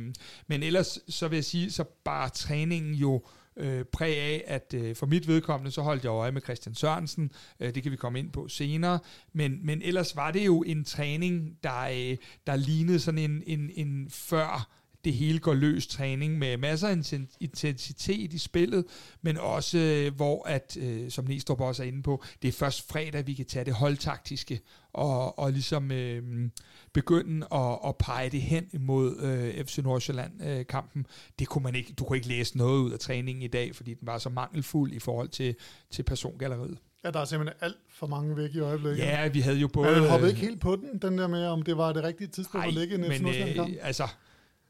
men 0.46 0.62
ellers 0.62 0.98
så 1.08 1.28
vil 1.28 1.36
jeg 1.36 1.44
sige, 1.44 1.70
så 1.70 1.84
bare 2.04 2.28
træningen 2.28 2.94
jo 2.94 3.14
øh, 3.14 3.39
Øh, 3.60 3.84
præg 3.84 4.16
af, 4.16 4.44
at 4.46 4.74
øh, 4.74 4.96
for 4.96 5.06
mit 5.06 5.28
vedkommende, 5.28 5.70
så 5.70 5.82
holdt 5.82 6.04
jeg 6.04 6.10
øje 6.10 6.32
med 6.32 6.42
Christian 6.42 6.74
Sørensen. 6.74 7.30
Øh, 7.60 7.74
det 7.74 7.82
kan 7.82 7.92
vi 7.92 7.96
komme 7.96 8.18
ind 8.18 8.32
på 8.32 8.48
senere. 8.48 8.98
Men, 9.32 9.66
men 9.66 9.82
ellers 9.82 10.16
var 10.16 10.30
det 10.30 10.46
jo 10.46 10.62
en 10.62 10.84
træning, 10.84 11.58
der, 11.62 11.80
øh, 11.80 12.16
der 12.46 12.56
lignede 12.56 13.00
sådan 13.00 13.18
en, 13.18 13.42
en, 13.46 13.70
en 13.74 14.10
før 14.10 14.79
det 15.04 15.12
hele 15.12 15.38
går 15.38 15.54
løs 15.54 15.86
træning 15.86 16.38
med 16.38 16.56
masser 16.56 16.88
af 16.88 17.20
intensitet 17.40 18.32
i 18.32 18.38
spillet, 18.38 18.84
men 19.22 19.38
også 19.38 19.78
øh, 19.78 20.14
hvor, 20.14 20.48
at, 20.48 20.76
øh, 20.80 21.10
som 21.10 21.24
Næstrup 21.24 21.60
også 21.60 21.82
er 21.82 21.86
inde 21.86 22.02
på, 22.02 22.24
det 22.42 22.48
er 22.48 22.52
først 22.52 22.88
fredag, 22.88 23.26
vi 23.26 23.34
kan 23.34 23.46
tage 23.46 23.64
det 23.64 23.74
holdtaktiske 23.74 24.60
og, 24.92 25.38
og 25.38 25.52
ligesom 25.52 25.92
øh, 25.92 26.50
begynde 26.92 27.46
at, 27.52 27.78
at 27.86 27.96
pege 27.96 28.30
det 28.30 28.42
hen 28.42 28.68
imod 28.72 29.16
øh, 29.20 29.64
FC 29.64 29.78
Nordsjælland-kampen. 29.78 31.00
Øh, 31.08 31.32
det 31.38 31.48
kunne 31.48 31.62
man 31.62 31.74
ikke, 31.74 31.92
du 31.92 32.04
kunne 32.04 32.16
ikke 32.16 32.28
læse 32.28 32.58
noget 32.58 32.80
ud 32.80 32.92
af 32.92 32.98
træningen 32.98 33.42
i 33.42 33.48
dag, 33.48 33.76
fordi 33.76 33.94
den 33.94 34.06
var 34.06 34.18
så 34.18 34.28
mangelfuld 34.28 34.92
i 34.92 34.98
forhold 34.98 35.28
til, 35.28 35.54
til 35.90 36.02
persongalleriet. 36.02 36.78
Ja, 37.04 37.10
der 37.10 37.20
er 37.20 37.24
simpelthen 37.24 37.58
alt 37.60 37.76
for 37.90 38.06
mange 38.06 38.36
væk 38.36 38.54
i 38.54 38.58
øjeblikket. 38.58 38.98
Ja, 38.98 39.28
vi 39.28 39.40
havde 39.40 39.58
jo 39.58 39.68
både... 39.68 40.00
Men 40.00 40.08
hoppede 40.08 40.30
ikke 40.30 40.42
helt 40.42 40.60
på 40.60 40.76
den, 40.76 40.98
den 40.98 41.18
der 41.18 41.26
med, 41.26 41.46
om 41.46 41.62
det 41.62 41.76
var 41.76 41.92
det 41.92 42.04
rigtige 42.04 42.28
tidspunkt 42.28 42.64
Ej, 42.64 42.68
at 42.68 42.74
lægge 42.74 42.94
en 42.94 43.12
FC 43.12 43.20
Nordsjælland-kamp? 43.20 43.70
Øh, 43.70 43.76
altså, 43.80 44.08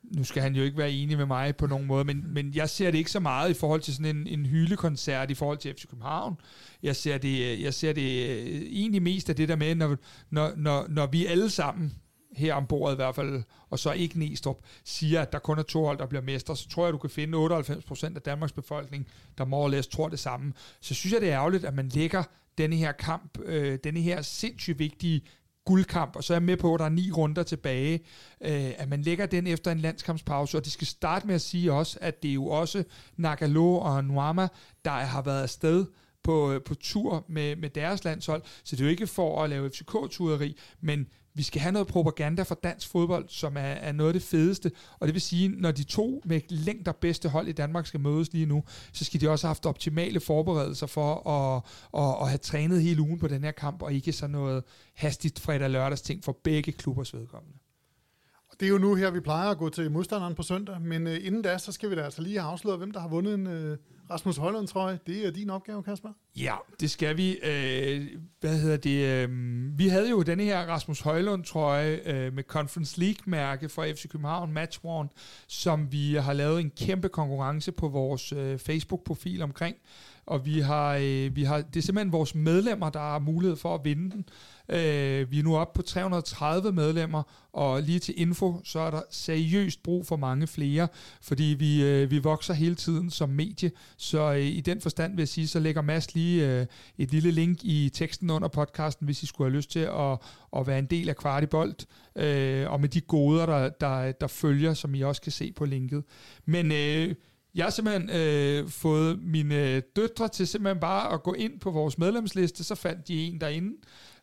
nu 0.02 0.24
skal 0.24 0.42
han 0.42 0.54
jo 0.54 0.62
ikke 0.62 0.78
være 0.78 0.92
enig 0.92 1.16
med 1.16 1.26
mig 1.26 1.56
på 1.56 1.66
nogen 1.66 1.86
måde, 1.86 2.04
men, 2.04 2.24
men 2.34 2.54
jeg 2.54 2.70
ser 2.70 2.90
det 2.90 2.98
ikke 2.98 3.10
så 3.10 3.20
meget 3.20 3.50
i 3.50 3.54
forhold 3.54 3.80
til 3.80 3.94
sådan 3.94 4.16
en, 4.16 4.26
en 4.26 4.46
hylekoncert 4.46 5.30
i 5.30 5.34
forhold 5.34 5.58
til 5.58 5.74
FC 5.74 5.86
København. 5.88 6.36
Jeg 6.82 6.96
ser 6.96 7.18
det, 7.18 7.62
jeg 7.62 7.74
ser 7.74 7.92
det 7.92 8.30
øh, 8.30 8.62
egentlig 8.62 9.02
mest 9.02 9.30
af 9.30 9.36
det 9.36 9.48
der 9.48 9.56
med, 9.56 9.74
når, 9.74 9.96
når, 10.30 10.52
når, 10.56 10.86
når 10.88 11.06
vi 11.06 11.26
alle 11.26 11.50
sammen, 11.50 11.92
her 12.32 12.54
om 12.54 12.66
bordet 12.66 12.94
i 12.94 12.96
hvert 12.96 13.14
fald, 13.14 13.42
og 13.70 13.78
så 13.78 13.92
ikke 13.92 14.18
Næstrup, 14.18 14.56
siger, 14.84 15.22
at 15.22 15.32
der 15.32 15.38
kun 15.38 15.58
er 15.58 15.62
to 15.62 15.84
hold, 15.84 15.98
der 15.98 16.06
bliver 16.06 16.22
mestre, 16.22 16.56
så 16.56 16.68
tror 16.68 16.86
jeg, 16.86 16.92
du 16.92 16.98
kan 16.98 17.10
finde 17.10 17.38
98% 17.38 18.14
af 18.14 18.22
Danmarks 18.22 18.52
befolkning, 18.52 19.06
der 19.38 19.44
må 19.44 19.56
og 19.56 19.90
tror 19.90 20.08
det 20.08 20.18
samme. 20.18 20.52
Så 20.80 20.94
synes 20.94 21.12
jeg, 21.12 21.20
det 21.20 21.28
er 21.30 21.38
ærgerligt, 21.38 21.64
at 21.64 21.74
man 21.74 21.88
lægger 21.88 22.22
denne 22.58 22.76
her 22.76 22.92
kamp, 22.92 23.38
øh, 23.44 23.78
denne 23.84 24.00
her 24.00 24.22
sindssygt 24.22 24.78
vigtige 24.78 25.22
guldkamp, 25.64 26.16
og 26.16 26.24
så 26.24 26.32
er 26.32 26.34
jeg 26.34 26.42
med 26.42 26.56
på, 26.56 26.74
at 26.74 26.78
der 26.78 26.84
er 26.84 26.90
ni 26.90 27.10
runder 27.10 27.42
tilbage, 27.42 28.00
øh, 28.40 28.72
at 28.78 28.88
man 28.88 29.02
lægger 29.02 29.26
den 29.26 29.46
efter 29.46 29.72
en 29.72 29.80
landskampspause, 29.80 30.56
og 30.56 30.64
de 30.64 30.70
skal 30.70 30.86
starte 30.86 31.26
med 31.26 31.34
at 31.34 31.40
sige 31.40 31.72
også, 31.72 31.98
at 32.00 32.22
det 32.22 32.30
er 32.30 32.34
jo 32.34 32.46
også 32.46 32.84
Nagalo 33.16 33.74
og 33.74 34.04
Nuama, 34.04 34.48
der 34.84 34.90
har 34.90 35.22
været 35.22 35.42
afsted 35.42 35.86
på, 36.22 36.52
øh, 36.52 36.62
på 36.62 36.74
tur 36.74 37.24
med, 37.28 37.56
med 37.56 37.70
deres 37.70 38.04
landshold, 38.04 38.42
så 38.64 38.76
det 38.76 38.82
er 38.82 38.84
jo 38.84 38.90
ikke 38.90 39.06
for 39.06 39.44
at 39.44 39.50
lave 39.50 39.70
FCK-tureri, 39.70 40.56
men 40.80 41.06
vi 41.34 41.42
skal 41.42 41.60
have 41.60 41.72
noget 41.72 41.88
propaganda 41.88 42.42
for 42.42 42.54
dansk 42.54 42.88
fodbold, 42.88 43.28
som 43.28 43.56
er, 43.56 43.60
er 43.60 43.92
noget 43.92 44.08
af 44.08 44.12
det 44.12 44.22
fedeste. 44.22 44.72
Og 44.98 45.06
det 45.06 45.14
vil 45.14 45.22
sige, 45.22 45.48
når 45.48 45.70
de 45.70 45.84
to 45.84 46.22
med 46.24 46.40
længder 46.48 46.92
bedste 46.92 47.28
hold 47.28 47.48
i 47.48 47.52
Danmark 47.52 47.86
skal 47.86 48.00
mødes 48.00 48.32
lige 48.32 48.46
nu, 48.46 48.64
så 48.92 49.04
skal 49.04 49.20
de 49.20 49.30
også 49.30 49.46
have 49.46 49.50
haft 49.50 49.66
optimale 49.66 50.20
forberedelser 50.20 50.86
for 50.86 51.28
at, 51.28 51.62
at, 52.02 52.22
at 52.22 52.28
have 52.28 52.38
trænet 52.38 52.82
hele 52.82 53.02
ugen 53.02 53.18
på 53.18 53.28
den 53.28 53.44
her 53.44 53.52
kamp, 53.52 53.82
og 53.82 53.92
ikke 53.92 54.12
sådan 54.12 54.30
noget 54.30 54.64
hastigt 54.94 55.40
fredag-lørdags 55.40 56.02
ting 56.02 56.24
for 56.24 56.38
begge 56.44 56.72
klubbers 56.72 57.14
vedkommende. 57.14 57.59
Det 58.60 58.66
er 58.66 58.70
jo 58.70 58.78
nu 58.78 58.94
her, 58.94 59.10
vi 59.10 59.20
plejer 59.20 59.50
at 59.50 59.58
gå 59.58 59.68
til 59.68 59.90
modstanderen 59.90 60.34
på 60.34 60.42
søndag, 60.42 60.80
men 60.80 61.06
øh, 61.06 61.26
inden 61.26 61.42
da, 61.42 61.58
så 61.58 61.72
skal 61.72 61.90
vi 61.90 61.94
da 61.94 62.02
altså 62.02 62.22
lige 62.22 62.40
have 62.40 62.50
afsløret, 62.52 62.78
hvem 62.78 62.90
der 62.90 63.00
har 63.00 63.08
vundet 63.08 63.34
en 63.34 63.46
øh, 63.46 63.76
Rasmus 64.10 64.36
Højlund, 64.36 64.68
trøje. 64.68 64.98
det 65.06 65.26
er 65.26 65.30
din 65.30 65.50
opgave, 65.50 65.82
Kasper. 65.82 66.08
Ja, 66.36 66.54
det 66.80 66.90
skal 66.90 67.16
vi. 67.16 67.38
Øh, 67.42 68.06
hvad 68.40 68.58
hedder 68.58 68.76
det? 68.76 69.06
Øh, 69.06 69.28
vi 69.78 69.88
havde 69.88 70.10
jo 70.10 70.22
denne 70.22 70.44
her 70.44 70.66
Rasmus 70.66 71.00
Højlund 71.00 71.44
trøje 71.44 72.00
øh, 72.06 72.32
med 72.32 72.42
Conference 72.42 73.00
League-mærke 73.00 73.68
fra 73.68 73.90
FC 73.92 74.08
København, 74.08 74.52
Match 74.52 74.80
One, 74.82 75.08
som 75.48 75.92
vi 75.92 76.14
har 76.14 76.32
lavet 76.32 76.60
en 76.60 76.70
kæmpe 76.70 77.08
konkurrence 77.08 77.72
på 77.72 77.88
vores 77.88 78.32
øh, 78.32 78.58
Facebook-profil 78.58 79.42
omkring. 79.42 79.76
Og 80.30 80.46
vi 80.46 80.60
har, 80.60 80.98
øh, 81.02 81.36
vi 81.36 81.44
har, 81.44 81.60
det 81.60 81.76
er 81.76 81.82
simpelthen 81.82 82.12
vores 82.12 82.34
medlemmer, 82.34 82.90
der 82.90 83.00
har 83.00 83.18
mulighed 83.18 83.56
for 83.56 83.74
at 83.74 83.84
vinde 83.84 84.10
den. 84.10 84.24
Øh, 84.68 85.30
vi 85.30 85.38
er 85.38 85.42
nu 85.42 85.56
oppe 85.56 85.76
på 85.76 85.82
330 85.82 86.72
medlemmer, 86.72 87.22
og 87.52 87.82
lige 87.82 87.98
til 87.98 88.14
info, 88.20 88.60
så 88.64 88.78
er 88.78 88.90
der 88.90 89.02
seriøst 89.10 89.82
brug 89.82 90.06
for 90.06 90.16
mange 90.16 90.46
flere, 90.46 90.88
fordi 91.22 91.44
vi, 91.58 91.84
øh, 91.84 92.10
vi 92.10 92.18
vokser 92.18 92.54
hele 92.54 92.74
tiden 92.74 93.10
som 93.10 93.28
medie. 93.28 93.70
Så 93.96 94.32
øh, 94.32 94.40
i 94.40 94.60
den 94.60 94.80
forstand 94.80 95.12
vil 95.14 95.20
jeg 95.20 95.28
sige, 95.28 95.48
så 95.48 95.58
lægger 95.58 95.82
Mads 95.82 96.14
lige 96.14 96.60
øh, 96.60 96.66
et 96.98 97.10
lille 97.10 97.30
link 97.30 97.64
i 97.64 97.90
teksten 97.94 98.30
under 98.30 98.48
podcasten, 98.48 99.04
hvis 99.04 99.22
I 99.22 99.26
skulle 99.26 99.50
have 99.50 99.56
lyst 99.56 99.70
til 99.70 99.80
at, 99.80 100.18
at 100.56 100.66
være 100.66 100.78
en 100.78 100.86
del 100.86 101.08
af 101.08 101.16
Kvartibolt, 101.16 101.86
øh, 102.16 102.70
og 102.70 102.80
med 102.80 102.88
de 102.88 103.00
goder, 103.00 103.46
der, 103.46 103.68
der, 103.68 104.12
der 104.12 104.26
følger, 104.26 104.74
som 104.74 104.94
I 104.94 105.00
også 105.00 105.22
kan 105.22 105.32
se 105.32 105.52
på 105.52 105.64
linket. 105.64 106.04
Men... 106.46 106.72
Øh, 106.72 107.14
jeg 107.54 107.64
har 107.64 107.70
simpelthen 107.70 108.10
øh, 108.10 108.68
fået 108.68 109.22
mine 109.22 109.80
døtre 109.80 110.28
til 110.28 110.46
simpelthen 110.46 110.80
bare 110.80 111.12
at 111.12 111.22
gå 111.22 111.32
ind 111.32 111.60
på 111.60 111.70
vores 111.70 111.98
medlemsliste, 111.98 112.64
så 112.64 112.74
fandt 112.74 113.08
de 113.08 113.26
en 113.26 113.40
derinde, 113.40 113.76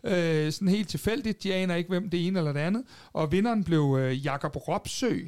øh, 0.03 0.51
sådan 0.51 0.67
helt 0.67 0.89
tilfældigt, 0.89 1.43
de 1.43 1.53
aner 1.53 1.75
ikke, 1.75 1.89
hvem 1.89 2.09
det 2.09 2.27
ene 2.27 2.39
eller 2.39 2.53
det 2.53 2.59
andet, 2.59 2.83
og 3.13 3.31
vinderen 3.31 3.63
blev 3.63 3.97
øh, 3.99 4.25
Jakob 4.25 4.55
Ropsø, 4.55 5.19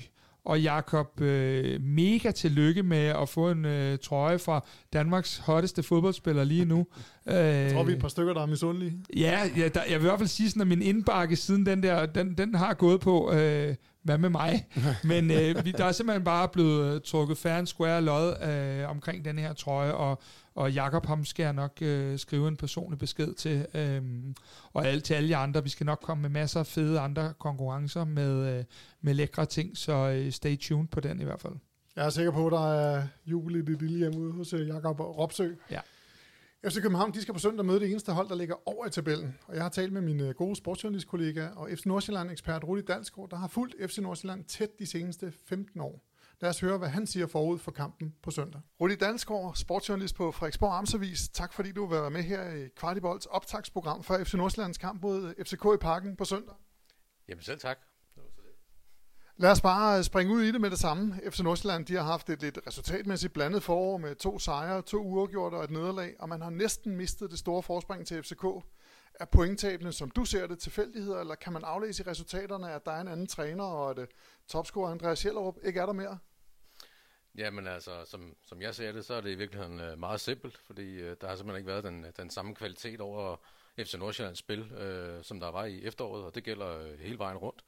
og 0.46 0.62
Jakob, 0.62 1.22
øh, 1.22 1.82
mega 1.82 2.32
tillykke 2.32 2.84
med 2.84 3.06
at 3.06 3.30
få 3.30 3.50
en 3.50 3.66
øh, 3.66 3.98
trøje 3.98 4.40
fra 4.40 4.66
Danmarks 4.94 5.38
hotteste 5.38 5.84
fodboldspiller 5.84 6.44
lige 6.44 6.66
nu. 6.66 6.88
Jeg 7.26 7.72
tror, 7.74 7.84
vi 7.84 7.92
er 7.92 7.96
et 7.96 8.02
par 8.02 8.08
stykker, 8.08 8.34
der 8.34 8.42
er 8.42 8.46
misundelige. 8.46 8.94
Ja, 9.16 9.40
ja 9.58 9.68
der, 9.68 9.82
jeg 9.84 10.00
vil 10.00 10.06
i 10.06 10.10
hvert 10.10 10.20
fald 10.20 10.30
sige 10.30 10.50
sådan, 10.50 10.62
at 10.62 10.68
min 10.68 10.82
indbakke 10.82 11.36
siden 11.36 11.66
den 11.66 11.84
der, 11.84 12.06
den, 12.06 12.38
den 12.38 12.56
har 12.56 12.74
gået 12.74 13.02
på, 13.02 13.32
øh, 13.32 13.76
hvad 14.10 14.18
med 14.18 14.30
mig? 14.30 14.68
Men 15.04 15.32
øh, 15.32 15.66
vi, 15.66 15.72
der 15.72 15.86
er 15.86 15.92
simpelthen 15.92 16.24
bare 16.24 16.50
blevet 16.50 16.96
øh, 16.96 17.02
trukket 17.02 17.38
fair 17.38 17.54
and 17.54 17.68
square 17.68 18.02
lod 18.02 18.44
øh, 18.44 18.90
omkring 18.90 19.26
den 19.26 19.40
her 19.40 19.54
trøje, 19.54 19.94
og, 19.94 20.22
og 20.56 20.72
Jakob 20.72 21.06
ham 21.06 21.26
skal 21.26 21.44
jeg 21.44 21.54
nok 21.54 21.78
øh, 21.82 22.20
skrive 22.20 22.48
en 22.48 22.58
personlig 22.58 23.00
besked 23.00 23.34
til, 23.34 23.66
øh, 23.74 24.02
og 24.74 24.88
alt 24.88 25.04
til 25.04 25.14
alle 25.14 25.30
jer 25.30 25.38
andre. 25.38 25.64
Vi 25.64 25.70
skal 25.70 25.86
nok 25.86 26.00
komme 26.02 26.22
med 26.22 26.30
masser 26.30 26.60
af 26.60 26.68
fede 26.68 27.00
andre 27.00 27.34
konkurrencer 27.40 28.06
med, 28.06 28.58
øh, 28.58 28.64
med 29.02 29.14
lækre 29.14 29.46
ting, 29.46 29.78
så 29.78 29.94
øh, 29.94 30.32
stay 30.32 30.58
tuned 30.58 30.88
på 30.88 31.00
den 31.00 31.22
i 31.22 31.24
hvert 31.24 31.42
fald. 31.42 31.54
Jeg 31.96 32.06
er 32.06 32.10
sikker 32.10 32.32
på, 32.32 32.46
at 32.46 32.52
der 32.52 32.74
er 32.74 33.04
jubel 33.26 33.56
i 33.56 33.62
det 33.62 33.82
lille 33.82 33.98
hjem 33.98 34.16
ude 34.16 34.32
hos 34.32 34.54
øh, 34.54 34.68
Jakob 34.68 35.00
Ropsø. 35.00 35.50
Ja. 35.72 35.80
FC 36.66 36.82
København 36.82 37.14
de 37.14 37.22
skal 37.22 37.34
på 37.34 37.40
søndag 37.40 37.66
møde 37.66 37.80
det 37.80 37.90
eneste 37.90 38.12
hold, 38.12 38.30
der 38.30 38.36
ligger 38.36 38.56
over 38.70 38.86
i 38.86 38.90
tabellen. 38.90 39.38
Og 39.48 39.56
jeg 39.56 39.64
har 39.64 39.70
talt 39.70 39.94
med 39.94 40.02
min 40.02 40.20
øh, 40.20 40.34
gode 40.36 40.56
sportsjournalistkollega 40.56 41.48
og 41.48 41.70
FC 41.76 41.86
Nordsjælland-ekspert 41.86 42.64
Rudi 42.64 42.82
Dalsgaard, 42.82 43.30
der 43.30 43.38
har 43.38 43.48
fulgt 43.48 43.76
FC 43.92 43.98
Nordsjælland 43.98 44.46
tæt 44.46 44.80
de 44.80 44.86
seneste 44.86 45.32
15 45.32 45.82
år. 45.82 46.06
Lad 46.42 46.50
os 46.50 46.60
høre, 46.60 46.78
hvad 46.78 46.90
han 46.90 47.08
siger 47.08 47.28
forud 47.28 47.60
for 47.60 47.72
kampen 47.72 48.16
på 48.24 48.32
søndag. 48.32 48.62
Rudi 48.82 48.96
Dalsgaard, 48.96 49.56
sportsjournalist 49.56 50.16
på 50.16 50.32
Frederiksborg 50.32 50.78
Amtsavis. 50.78 51.30
Tak 51.30 51.54
fordi 51.54 51.72
du 51.72 51.86
vil 51.86 52.02
være 52.02 52.12
med 52.12 52.24
her 52.24 52.54
i 52.54 52.68
Kvartibolds 52.76 53.26
optagsprogram 53.26 54.04
for 54.04 54.18
FC 54.24 54.34
Nordsjællands 54.34 54.78
kamp 54.78 55.02
mod 55.02 55.34
FCK 55.46 55.66
i 55.76 55.78
parken 55.82 56.16
på 56.16 56.26
søndag. 56.26 56.56
Jamen 57.30 57.44
selv 57.44 57.60
tak. 57.60 57.89
Lad 59.42 59.52
os 59.52 59.62
bare 59.62 59.98
øh, 59.98 60.04
springe 60.04 60.34
ud 60.34 60.42
i 60.42 60.52
det 60.52 60.62
med 60.62 60.70
det 60.70 60.80
samme. 60.80 61.20
FC 61.30 61.40
Nordsjælland 61.40 61.86
de 61.86 61.96
har 61.96 62.04
haft 62.04 62.30
et 62.30 62.42
lidt 62.42 62.60
resultatmæssigt 62.68 63.34
blandet 63.34 63.64
forår 63.64 63.98
med 63.98 64.16
to 64.16 64.40
sejre, 64.40 64.82
to 64.82 64.98
uafgjorte 64.98 65.56
og 65.56 65.64
et 65.64 65.72
nederlag, 65.72 66.16
og 66.20 66.30
man 66.30 66.42
har 66.42 66.50
næsten 66.50 66.96
mistet 66.96 67.32
det 67.32 67.40
store 67.40 67.64
forspring 67.64 68.08
til 68.08 68.24
FCK. 68.24 68.44
Er 69.14 69.26
pointtabene, 69.26 69.92
som 69.92 70.12
du 70.12 70.26
ser 70.26 70.48
det, 70.48 70.60
tilfældigheder, 70.60 71.20
eller 71.20 71.36
kan 71.36 71.54
man 71.54 71.64
aflæse 71.64 72.04
i 72.04 72.10
resultaterne, 72.10 72.72
at 72.72 72.86
der 72.86 72.92
er 72.92 73.02
en 73.02 73.08
anden 73.08 73.28
træner, 73.28 73.64
og 73.64 73.92
at 73.92 74.00
uh, 74.00 74.06
topscorer 74.48 74.92
Andreas 74.92 75.20
Schellerup 75.20 75.56
ikke 75.64 75.80
er 75.80 75.86
der 75.86 75.94
mere? 75.94 76.18
Jamen 77.36 77.68
altså, 77.68 77.92
som, 78.06 78.36
som 78.46 78.62
jeg 78.62 78.76
ser 78.76 78.92
det, 78.92 79.06
så 79.06 79.14
er 79.14 79.22
det 79.22 79.32
i 79.32 79.36
virkeligheden 79.36 79.80
øh, 79.80 80.00
meget 80.00 80.22
simpelt, 80.22 80.58
fordi 80.58 80.98
der 80.98 81.28
har 81.28 81.36
simpelthen 81.36 81.58
ikke 81.58 81.72
været 81.72 81.84
den, 81.84 82.06
den 82.18 82.30
samme 82.30 82.56
kvalitet 82.56 83.02
over 83.02 83.36
FC 83.78 83.94
Nordsjællands 83.94 84.40
spil, 84.40 84.72
øh, 84.72 85.24
som 85.24 85.40
der 85.40 85.52
var 85.52 85.66
i 85.66 85.84
efteråret, 85.84 86.24
og 86.24 86.36
det 86.36 86.44
gælder 86.44 86.98
hele 86.98 87.18
vejen 87.18 87.38
rundt. 87.38 87.64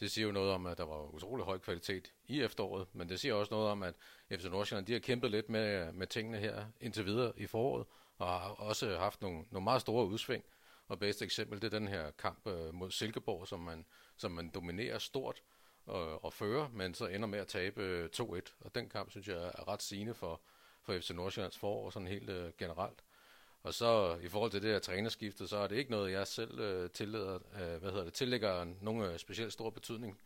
Det 0.00 0.10
siger 0.10 0.26
jo 0.26 0.32
noget 0.32 0.52
om, 0.52 0.66
at 0.66 0.78
der 0.78 0.84
var 0.84 1.14
utrolig 1.14 1.44
høj 1.44 1.58
kvalitet 1.58 2.12
i 2.26 2.40
efteråret, 2.40 2.88
men 2.92 3.08
det 3.08 3.20
siger 3.20 3.34
også 3.34 3.54
noget 3.54 3.70
om, 3.70 3.82
at 3.82 3.94
FC 4.30 4.44
Nordsjælland 4.44 4.86
de 4.86 4.92
har 4.92 5.00
kæmpet 5.00 5.30
lidt 5.30 5.48
med, 5.48 5.92
med 5.92 6.06
tingene 6.06 6.38
her 6.38 6.64
indtil 6.80 7.06
videre 7.06 7.32
i 7.36 7.46
foråret, 7.46 7.86
og 8.18 8.26
har 8.26 8.48
også 8.48 8.98
haft 8.98 9.22
nogle, 9.22 9.44
nogle 9.50 9.64
meget 9.64 9.80
store 9.80 10.06
udsving. 10.06 10.44
Og 10.88 10.98
bedste 10.98 11.24
eksempel, 11.24 11.62
det 11.62 11.74
er 11.74 11.78
den 11.78 11.88
her 11.88 12.10
kamp 12.10 12.46
øh, 12.46 12.74
mod 12.74 12.90
Silkeborg, 12.90 13.48
som 13.48 13.60
man, 13.60 13.86
som 14.16 14.30
man 14.30 14.50
dominerer 14.54 14.98
stort 14.98 15.42
og, 15.86 16.24
og 16.24 16.32
fører, 16.32 16.68
men 16.68 16.94
så 16.94 17.06
ender 17.06 17.28
med 17.28 17.38
at 17.38 17.48
tabe 17.48 17.82
øh, 17.82 18.08
2-1. 18.16 18.40
Og 18.60 18.74
den 18.74 18.88
kamp, 18.88 19.10
synes 19.10 19.28
jeg, 19.28 19.36
er 19.36 19.68
ret 19.68 19.82
sigende 19.82 20.14
for, 20.14 20.40
for 20.82 20.98
FC 20.98 21.10
Nordsjællands 21.10 21.58
forår, 21.58 21.90
sådan 21.90 22.08
helt 22.08 22.30
øh, 22.30 22.52
generelt. 22.58 23.02
Og 23.62 23.74
så 23.74 24.18
i 24.22 24.28
forhold 24.28 24.50
til 24.50 24.62
det 24.62 24.70
her 24.70 24.78
trænerskifte, 24.78 25.48
så 25.48 25.56
er 25.56 25.66
det 25.66 25.76
ikke 25.76 25.90
noget, 25.90 26.12
jeg 26.12 26.26
selv 26.26 26.60
øh, 26.60 26.90
tillader, 26.90 27.34
øh, 27.34 27.80
hvad 27.80 27.90
hedder 27.90 28.04
det, 28.04 28.14
tillægger 28.14 28.64
nogen 28.80 29.02
øh, 29.02 29.18
specielt 29.18 29.52
stor 29.52 29.70
betydning. 29.70 30.20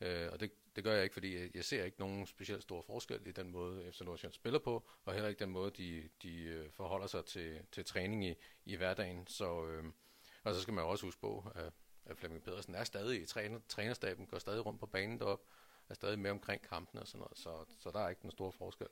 Øh, 0.00 0.28
og 0.32 0.40
det, 0.40 0.50
det 0.76 0.84
gør 0.84 0.94
jeg 0.94 1.02
ikke, 1.02 1.12
fordi 1.12 1.38
jeg, 1.38 1.50
jeg 1.54 1.64
ser 1.64 1.84
ikke 1.84 2.00
nogen 2.00 2.26
specielt 2.26 2.62
stor 2.62 2.82
forskel 2.82 3.26
i 3.26 3.32
den 3.32 3.50
måde, 3.50 3.92
FC 3.92 4.00
Nordsjælland 4.00 4.34
spiller 4.34 4.58
på, 4.58 4.84
og 5.04 5.12
heller 5.12 5.28
ikke 5.28 5.44
den 5.44 5.50
måde, 5.50 5.70
de, 5.70 6.08
de 6.22 6.42
øh, 6.42 6.70
forholder 6.70 7.06
sig 7.06 7.24
til, 7.24 7.60
til 7.72 7.84
træning 7.84 8.26
i, 8.26 8.34
i 8.64 8.76
hverdagen. 8.76 9.26
Så, 9.26 9.66
øh, 9.66 9.84
og 10.44 10.54
så 10.54 10.60
skal 10.60 10.74
man 10.74 10.84
også 10.84 11.06
huske 11.06 11.20
på, 11.20 11.52
at, 11.54 11.72
at 12.04 12.16
Flemming 12.16 12.44
Pedersen 12.44 12.74
er 12.74 12.84
stadig 12.84 13.22
i 13.22 13.26
træner, 13.26 13.60
trænerstaben, 13.68 14.26
går 14.26 14.38
stadig 14.38 14.66
rundt 14.66 14.80
på 14.80 14.86
banen 14.86 15.18
deroppe, 15.18 15.44
er 15.88 15.94
stadig 15.94 16.18
med 16.18 16.30
omkring 16.30 16.62
kampene 16.62 17.00
og 17.02 17.06
sådan 17.06 17.18
noget, 17.18 17.38
så, 17.38 17.64
så 17.78 17.90
der 17.90 18.00
er 18.00 18.08
ikke 18.08 18.22
den 18.22 18.30
store 18.30 18.52
forskel. 18.52 18.86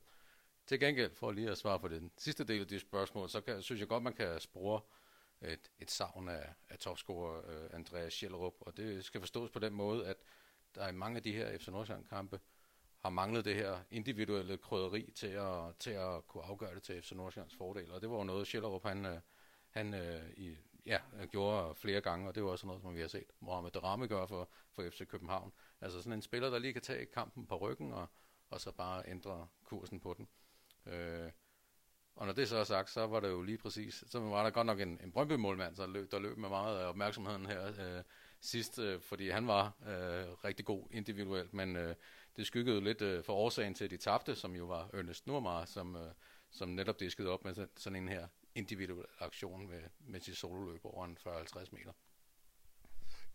Til 0.68 0.81
gengæld, 0.81 1.14
for 1.14 1.33
lige 1.33 1.50
at 1.50 1.59
svare 1.59 1.81
på 1.81 1.88
den 1.88 2.11
sidste 2.18 2.44
del 2.44 2.61
af 2.61 2.66
dit 2.66 2.81
spørgsmål, 2.81 3.28
så 3.28 3.40
kan, 3.40 3.62
synes 3.62 3.81
jeg 3.81 3.88
godt, 3.88 4.02
man 4.02 4.12
kan 4.12 4.40
spore 4.40 4.81
et, 5.42 5.70
et 5.78 5.90
savn 5.90 6.28
af, 6.28 6.54
af 6.68 6.78
topscorer 6.78 7.50
øh, 7.50 7.64
uh, 7.64 7.74
Andreas 7.74 8.12
Schellerup, 8.12 8.54
og 8.61 8.76
det 8.76 9.04
skal 9.04 9.20
forstås 9.20 9.50
på 9.50 9.59
den 9.59 9.72
måde, 9.72 10.07
at 10.07 10.16
der 10.74 10.88
i 10.88 10.92
mange 10.92 11.16
af 11.16 11.22
de 11.22 11.33
her 11.33 11.59
FC 11.59 11.68
Nordsjælland-kampe 11.68 12.40
har 12.98 13.11
manglet 13.11 13.44
det 13.44 13.54
her 13.54 13.78
individuelle 13.90 14.57
krydderi 14.57 15.12
til 15.14 15.26
at, 15.26 15.76
til 15.78 15.90
at 15.90 16.26
kunne 16.26 16.44
afgøre 16.44 16.74
det 16.74 16.83
til 16.83 17.02
FC 17.02 17.12
Nordsjællands 17.12 17.57
fordel, 17.57 17.92
og 17.92 18.00
det 18.00 18.11
var 18.11 18.16
jo 18.16 18.24
noget, 18.24 18.46
Schellerup 18.46 18.85
han, 18.85 19.07
øh, 19.07 19.20
han 19.70 19.94
uh, 19.94 20.31
i, 20.37 20.57
ja, 20.87 21.00
gjorde 21.31 21.74
flere 21.74 22.00
gange, 22.00 22.28
og 22.28 22.35
det 22.35 22.44
var 22.44 22.50
også 22.50 22.66
noget, 22.66 22.83
som 22.83 22.94
vi 22.94 23.00
har 23.00 23.09
set 23.09 23.33
Mohamed 23.40 23.70
Darame 23.70 24.07
gøre 24.07 24.28
for, 24.28 24.48
for 24.72 24.90
FC 24.90 25.07
København. 25.07 25.52
Altså 25.81 25.98
sådan 25.98 26.12
en 26.12 26.22
spiller, 26.22 26.50
der 26.50 26.59
lige 26.59 26.72
kan 26.72 26.83
tage 26.83 27.07
kampen 27.07 27.46
på 27.46 27.57
ryggen, 27.57 27.92
og, 27.92 28.07
og 28.50 28.61
så 28.61 28.72
bare 28.72 29.02
ændre 29.07 29.48
kursen 29.64 30.00
på 30.00 30.14
den. 30.14 30.28
Øh, 30.88 31.31
og 32.18 32.27
når 32.27 32.33
det 32.33 32.48
så 32.48 32.57
er 32.57 32.64
sagt, 32.64 32.90
så 32.90 33.07
var 33.07 33.20
det 33.20 33.29
jo 33.29 33.42
lige 33.42 33.59
præcis, 33.59 34.05
så 34.07 34.20
var 34.20 34.42
der 34.42 34.51
godt 34.51 34.66
nok 34.66 34.81
en, 34.81 35.01
en 35.05 35.12
Brøndby-målmand, 35.12 35.77
der 35.77 35.87
løb, 35.87 36.11
der 36.11 36.18
løb 36.18 36.37
med 36.37 36.48
meget 36.48 36.79
af 36.79 36.88
opmærksomheden 36.88 37.46
her 37.46 37.66
øh, 37.66 38.03
sidst, 38.40 38.79
øh, 38.79 39.01
fordi 39.01 39.29
han 39.29 39.46
var 39.46 39.66
øh, 39.66 40.44
rigtig 40.44 40.66
god 40.66 40.87
individuelt, 40.90 41.55
men 41.55 41.77
øh, 41.77 41.94
det 42.37 42.46
skyggede 42.46 42.81
lidt 42.81 43.03
øh, 43.03 43.24
for 43.24 43.33
årsagen 43.33 43.74
til, 43.74 43.85
at 43.85 43.90
de 43.90 43.96
tabte, 43.96 44.35
som 44.35 44.57
jo 44.57 44.64
var 44.64 44.90
Ernest 44.92 45.27
Nurmar, 45.27 45.64
som, 45.64 45.96
øh, 45.96 46.12
som 46.51 46.68
netop 46.68 47.01
diskede 47.01 47.29
op 47.29 47.44
med 47.44 47.66
sådan 47.77 48.03
en 48.03 48.09
her 48.09 48.29
individuel 48.55 49.07
aktion 49.18 49.68
med, 49.68 49.83
med 50.01 50.20
sit 50.20 50.37
sololøb 50.37 50.81
over 50.85 51.05
en 51.05 51.18
40-50 51.27 51.68
meter. 51.72 51.92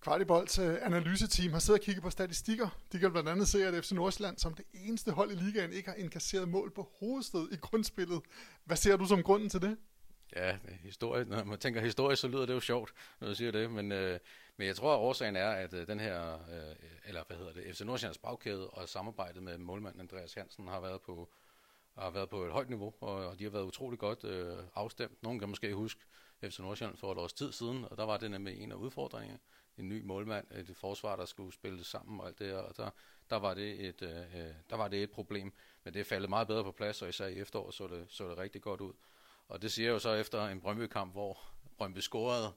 Kvartibolds 0.04 0.60
øh, 0.60 0.78
analyseteam 0.82 1.54
har 1.54 1.60
siddet 1.60 1.80
og 1.80 1.86
kigget 1.86 2.04
på 2.04 2.10
statistikker. 2.10 2.70
De 2.92 3.00
kan 3.00 3.12
blandt 3.12 3.30
andet 3.30 3.48
se, 3.48 3.68
at 3.68 3.86
FC 3.86 3.92
Nordsjælland 3.92 4.38
som 4.38 4.54
det 4.54 4.66
eneste 4.74 5.12
hold 5.12 5.32
i 5.32 5.36
ligaen 5.36 5.74
ikke 5.74 5.90
har 5.90 5.96
indkasseret 5.96 6.50
mål 6.50 6.72
på 6.72 6.90
hovedsted 7.00 7.48
i 7.52 7.56
grundspillet. 7.56 8.22
Hvad 8.66 8.78
ser 8.78 8.98
du 8.98 9.06
som 9.06 9.24
grunden 9.24 9.50
til 9.50 9.62
det? 9.62 9.78
Ja, 10.36 10.58
historie, 10.82 11.26
når 11.26 11.44
man 11.44 11.60
tænker 11.60 11.82
historie, 11.82 12.16
så 12.16 12.28
lyder 12.28 12.46
det 12.46 12.54
jo 12.54 12.60
sjovt, 12.60 12.94
når 13.20 13.28
du 13.28 13.36
siger 13.36 13.52
det, 13.52 13.72
men, 13.72 13.92
øh, 13.92 14.20
men 14.58 14.68
jeg 14.68 14.76
tror, 14.76 14.94
at 14.94 15.00
årsagen 15.00 15.36
er, 15.36 15.50
at 15.50 15.74
øh, 15.74 15.88
den 15.88 16.00
her, 16.00 16.34
øh, 16.34 16.76
eller 17.06 17.24
hvad 17.28 17.38
hedder 17.38 17.54
det, 17.54 17.76
FC 17.76 17.82
Nordsjællands 17.82 18.18
bagkæde 18.18 18.70
og 18.70 18.90
samarbejdet 18.90 19.44
med 19.44 19.58
målmanden 19.58 20.02
Andreas 20.02 20.34
Hansen 20.34 20.68
har 20.68 20.80
været 20.80 21.02
på, 21.02 21.30
har 21.98 22.10
været 22.10 22.30
på 22.30 22.44
et 22.44 22.52
højt 22.52 22.70
niveau, 22.70 22.94
og 23.02 23.40
de 23.40 23.44
har 23.44 23.52
været 23.52 23.64
utrolig 23.64 24.00
godt 24.00 24.24
øh, 24.24 24.58
afstemt. 24.76 25.24
Nogen 25.24 25.40
kan 25.40 25.50
måske 25.50 25.74
huske 25.74 26.02
FC 26.44 26.60
Nordsjælland 26.60 26.98
for 26.98 27.12
et 27.12 27.18
års 27.18 27.34
tid 27.34 27.52
siden, 27.52 27.86
og 27.92 27.98
der 27.98 28.06
var 28.06 28.18
det 28.18 28.32
nemlig 28.32 28.58
en 28.60 28.72
af 28.72 28.76
udfordringerne 28.76 29.40
en 29.78 29.90
ny 29.90 30.02
målmand, 30.02 30.48
øh, 30.52 30.60
et 30.60 30.78
forsvar, 30.78 31.16
der 31.16 31.26
skulle 31.26 31.54
spille 31.54 31.84
sammen 31.84 32.20
og 32.20 32.28
alt 32.28 32.40
det 32.40 32.54
og 32.54 32.78
der, 32.78 32.90
der, 33.30 33.36
var 33.36 33.54
det 33.54 33.88
et, 33.88 34.02
øh, 34.02 34.10
øh, 34.10 34.54
der 34.70 34.76
var 34.76 34.88
det 34.88 35.04
et 35.04 35.12
problem. 35.12 35.54
Men 35.84 35.94
det 35.94 36.00
er 36.00 36.04
faldet 36.04 36.30
meget 36.30 36.48
bedre 36.48 36.64
på 36.64 36.72
plads, 36.72 37.02
og 37.02 37.10
især 37.10 37.28
i 37.28 37.38
efteråret 37.40 37.74
så 37.74 37.88
det, 37.88 38.06
så 38.10 38.30
det 38.30 38.38
rigtig 38.38 38.62
godt 38.62 38.82
ud. 38.82 38.94
Og 39.48 39.62
det 39.62 39.72
siger 39.72 39.90
jo 39.90 40.00
så 40.00 40.14
efter 40.14 40.48
en 40.48 40.62
Brøndby-kamp, 40.62 41.14
hvor 41.14 41.40
Brøndby 41.78 42.00
scorede, 42.00 42.54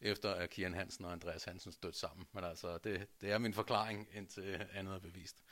efter 0.00 0.34
at 0.34 0.50
Kian 0.50 0.74
Hansen 0.74 1.04
og 1.04 1.12
Andreas 1.12 1.44
Hansen 1.44 1.72
stødte 1.72 1.98
sammen. 1.98 2.26
Men 2.32 2.44
altså, 2.44 2.78
det, 2.78 3.08
det 3.20 3.32
er 3.32 3.38
min 3.38 3.54
forklaring, 3.54 4.08
indtil 4.14 4.66
andet 4.74 4.94
er 4.94 4.98
bevist. 4.98 5.42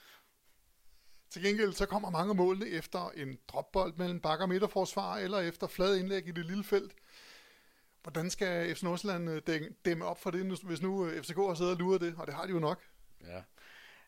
Til 1.29 1.43
gengæld 1.43 1.73
så 1.73 1.85
kommer 1.85 2.09
mange 2.09 2.33
målene 2.33 2.67
efter 2.67 3.09
en 3.09 3.39
dropbold 3.47 3.93
mellem 3.93 4.19
bakker 4.19 4.45
og 4.45 4.49
midterforsvar, 4.49 5.17
eller 5.17 5.39
efter 5.39 5.67
flad 5.67 5.95
indlæg 5.95 6.27
i 6.27 6.31
det 6.31 6.45
lille 6.45 6.63
felt. 6.63 6.95
Hvordan 8.03 8.29
skal 8.29 8.75
FC 8.75 8.83
Nordsjælland 8.83 9.29
øh, 9.29 9.61
dæmme 9.85 10.05
op 10.05 10.19
for 10.19 10.31
det, 10.31 10.61
hvis 10.63 10.81
nu 10.81 11.05
øh, 11.05 11.23
FCK 11.23 11.35
har 11.35 11.53
siddet 11.53 11.73
og 11.73 11.79
luret 11.79 12.01
det, 12.01 12.15
og 12.17 12.27
det 12.27 12.35
har 12.35 12.45
de 12.45 12.51
jo 12.51 12.59
nok? 12.59 12.81
Ja, 13.21 13.41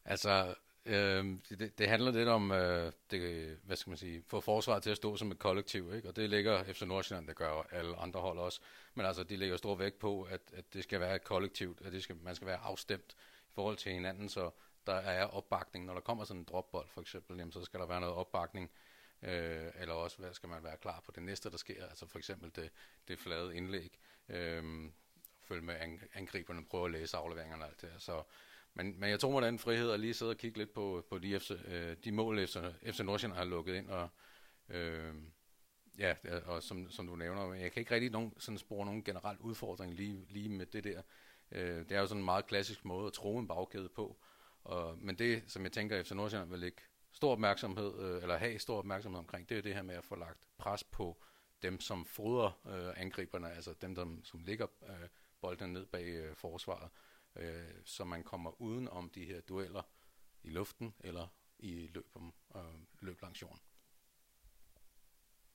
altså 0.05 0.55
øh, 0.85 1.25
det, 1.49 1.77
det 1.77 1.87
handler 1.87 2.11
lidt 2.11 2.29
om, 2.29 2.51
øh, 2.51 2.91
det, 3.11 3.57
hvad 3.63 3.75
skal 3.75 3.89
man 3.89 3.97
sige, 3.97 4.23
få 4.27 4.39
forsvaret 4.39 4.83
til 4.83 4.89
at 4.89 4.97
stå 4.97 5.15
som 5.17 5.31
et 5.31 5.39
kollektiv, 5.39 5.93
ikke? 5.93 6.07
og 6.07 6.15
det 6.15 6.29
ligger 6.29 6.63
FC 6.63 6.81
Nordsjælland, 6.81 7.27
det 7.27 7.35
gør 7.35 7.67
alle 7.71 7.95
andre 7.95 8.19
hold 8.19 8.37
også, 8.37 8.61
men 8.93 9.05
altså 9.05 9.23
de 9.23 9.35
lægger 9.35 9.57
stor 9.57 9.75
vægt 9.75 9.99
på, 9.99 10.21
at, 10.21 10.41
at 10.53 10.73
det 10.73 10.83
skal 10.83 10.99
være 10.99 11.15
et 11.15 11.23
kollektivt, 11.23 11.81
at 11.85 11.91
det 11.91 12.03
skal, 12.03 12.15
man 12.15 12.35
skal 12.35 12.47
være 12.47 12.57
afstemt 12.57 13.15
i 13.49 13.51
forhold 13.53 13.77
til 13.77 13.91
hinanden, 13.91 14.29
så 14.29 14.51
der 14.87 14.95
er 14.95 15.25
opbakning. 15.25 15.85
Når 15.85 15.93
der 15.93 16.01
kommer 16.01 16.23
sådan 16.23 16.39
en 16.39 16.47
dropbold 16.49 16.87
for 16.89 17.01
eksempel, 17.01 17.37
jamen, 17.37 17.51
så 17.51 17.63
skal 17.63 17.79
der 17.79 17.85
være 17.85 18.01
noget 18.01 18.15
opbakning, 18.15 18.71
øh, 19.23 19.71
eller 19.75 19.93
også 19.93 20.17
hvad 20.17 20.33
skal 20.33 20.49
man 20.49 20.63
være 20.63 20.77
klar 20.77 21.01
på 21.05 21.11
det 21.11 21.23
næste, 21.23 21.51
der 21.51 21.57
sker, 21.57 21.85
altså 21.85 22.07
for 22.07 22.17
eksempel 22.17 22.51
det, 22.55 22.71
det 23.07 23.19
flade 23.19 23.55
indlæg, 23.55 23.99
øh, 24.29 24.91
følge 25.41 25.61
med 25.61 25.75
ang- 25.75 26.09
angriberne, 26.13 26.65
prøve 26.65 26.85
at 26.85 26.91
læse 26.91 27.17
afleveringerne 27.17 27.63
og 27.63 27.69
alt 27.69 27.81
det 27.81 27.89
her. 27.91 27.99
Så, 27.99 28.23
men, 28.73 28.99
men 28.99 29.09
jeg 29.09 29.19
tog 29.19 29.31
mig 29.31 29.41
den 29.41 29.59
frihed 29.59 29.91
at 29.91 29.99
lige 29.99 30.13
sidde 30.13 30.31
og 30.31 30.37
kigge 30.37 30.57
lidt 30.57 30.73
på, 30.73 31.05
på 31.09 31.17
de, 31.17 31.39
FC, 31.39 31.51
øh, 31.65 31.97
de 32.03 32.11
mål, 32.11 32.47
FC, 32.47 32.57
FC 32.83 32.99
Nordsjælland 32.99 33.37
har 33.37 33.45
lukket 33.45 33.75
ind, 33.75 33.89
og 33.89 34.09
øh, 34.69 35.13
ja, 35.97 36.15
og 36.45 36.63
som, 36.63 36.91
som 36.91 37.07
du 37.07 37.15
nævner, 37.15 37.53
jeg 37.53 37.71
kan 37.71 37.79
ikke 37.81 37.93
rigtig 37.93 38.11
nogen, 38.11 38.33
sådan 38.37 38.57
spore 38.57 38.85
nogen 38.85 39.03
generel 39.03 39.37
udfordring 39.37 39.93
lige, 39.93 40.25
lige 40.29 40.49
med 40.49 40.65
det 40.65 40.83
der. 40.83 41.01
Øh, 41.51 41.77
det 41.77 41.91
er 41.91 41.99
jo 41.99 42.07
sådan 42.07 42.21
en 42.21 42.25
meget 42.25 42.47
klassisk 42.47 42.85
måde 42.85 43.07
at 43.07 43.13
tro 43.13 43.39
en 43.39 43.47
bagkæde 43.47 43.89
på, 43.89 44.17
og, 44.63 44.97
men 44.97 45.15
det, 45.15 45.43
som 45.47 45.63
jeg 45.63 45.71
tænker, 45.71 46.03
FC 46.03 46.11
Nordsjælland 46.11 46.49
vil 46.49 46.63
ikke 46.63 46.81
stor 47.11 47.31
opmærksomhed, 47.31 47.99
øh, 47.99 48.21
eller 48.21 48.37
have 48.37 48.59
stor 48.59 48.77
opmærksomhed 48.77 49.19
omkring, 49.19 49.49
det 49.49 49.57
er 49.57 49.61
det 49.61 49.75
her 49.75 49.81
med 49.81 49.95
at 49.95 50.03
få 50.03 50.15
lagt 50.15 50.47
pres 50.57 50.83
på 50.83 51.17
dem, 51.61 51.79
som 51.79 52.05
fodrer 52.05 52.51
øh, 52.67 53.01
angriberne, 53.01 53.51
altså 53.51 53.73
dem, 53.81 53.95
der, 53.95 54.05
som 54.23 54.43
ligger 54.43 54.67
øh, 54.89 55.07
bolden 55.41 55.73
ned 55.73 55.85
bag 55.85 56.05
øh, 56.05 56.35
forsvaret, 56.35 56.89
øh, 57.35 57.63
så 57.85 58.03
man 58.03 58.23
kommer 58.23 58.61
uden 58.61 58.87
om 58.87 59.09
de 59.09 59.25
her 59.25 59.41
dueller 59.41 59.81
i 60.43 60.49
luften 60.49 60.93
eller 60.99 61.27
i 61.59 61.89
løb, 61.93 62.05
om, 62.13 62.33
øh, 62.55 62.61
løb 62.99 63.21
langs 63.21 63.41
jorden. 63.41 63.59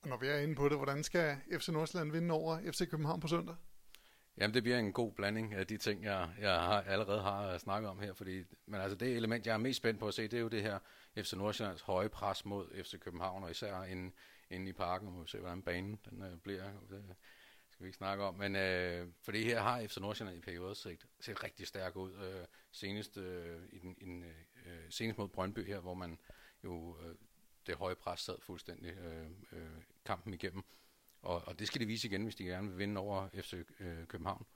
Og 0.03 0.09
når 0.09 0.17
vi 0.17 0.27
er 0.27 0.38
inde 0.38 0.55
på 0.55 0.69
det, 0.69 0.77
hvordan 0.77 1.05
skal 1.05 1.37
FC 1.59 1.69
Nordsjælland 1.69 2.12
vinde 2.12 2.35
over 2.35 2.73
FC 2.73 2.90
København 2.90 3.21
på 3.21 3.29
søndag? 3.29 3.57
Jamen, 4.37 4.55
det 4.55 4.62
bliver 4.62 4.79
en 4.79 4.93
god 4.93 5.12
blanding 5.12 5.55
af 5.55 5.67
de 5.67 5.77
ting, 5.77 6.05
jeg, 6.05 6.31
jeg 6.40 6.55
har, 6.55 6.83
allerede 6.83 7.23
har 7.23 7.53
øh, 7.53 7.59
snakket 7.61 7.90
om 7.90 7.99
her. 7.99 8.12
Fordi, 8.12 8.45
men 8.67 8.81
altså, 8.81 8.97
det 8.97 9.17
element, 9.17 9.47
jeg 9.47 9.53
er 9.53 9.59
mest 9.59 9.77
spændt 9.77 10.01
på 10.01 10.09
at 10.09 10.14
se, 10.14 10.23
det 10.23 10.35
er 10.35 10.40
jo 10.40 10.49
det 10.49 10.62
her 10.62 10.79
FC 11.16 11.33
Nordsjællands 11.33 11.81
høje 11.81 12.09
pres 12.09 12.44
mod 12.44 12.83
FC 12.85 12.98
København, 12.98 13.44
og 13.44 13.50
især 13.50 13.83
inde, 13.83 14.12
inde 14.50 14.68
i 14.68 14.72
parken. 14.72 15.09
Nu 15.09 15.14
må 15.14 15.22
vi 15.22 15.29
se, 15.29 15.38
hvordan 15.38 15.62
banen 15.62 16.00
den, 16.11 16.22
øh, 16.22 16.38
bliver. 16.38 16.72
Det 16.90 17.16
skal 17.68 17.85
vi 17.85 17.88
ikke 17.88 17.96
snakke 17.96 18.24
om. 18.24 18.35
Men 18.35 18.57
øh, 18.57 19.09
fordi 19.22 19.44
her 19.44 19.61
har 19.61 19.87
FC 19.87 19.96
Nordsjælland 19.96 20.38
i 20.38 20.40
perioder 20.40 20.74
set, 20.74 21.07
set 21.20 21.44
rigtig 21.44 21.66
stærk 21.66 21.96
ud. 21.96 22.12
Øh, 22.12 22.46
senest, 22.72 23.16
øh, 23.16 23.62
i 23.72 23.79
den, 23.79 23.96
i 24.00 24.05
den, 24.05 24.22
øh, 24.22 24.35
øh, 24.66 24.90
senest 24.90 25.18
mod 25.18 25.29
Brøndby 25.29 25.66
her, 25.66 25.81
hvor 25.81 25.94
man 25.94 26.18
jo 26.64 26.98
øh, 27.03 27.14
det 27.66 27.77
høje 27.77 27.94
pres 27.94 28.20
sad 28.20 28.40
fuldstændig 28.40 28.92
øh, 28.92 29.31
øh, 29.53 29.83
kampen 30.05 30.35
igennem. 30.35 30.64
Og, 31.22 31.42
og 31.46 31.59
det 31.59 31.66
skal 31.66 31.81
de 31.81 31.87
vise 31.87 32.09
igen, 32.09 32.22
hvis 32.22 32.35
de 32.35 32.44
gerne 32.44 32.68
vil 32.68 32.79
vinde 32.79 33.00
over 33.00 33.29
FC 33.35 33.55
øh, 33.81 34.07
København. 34.07 34.46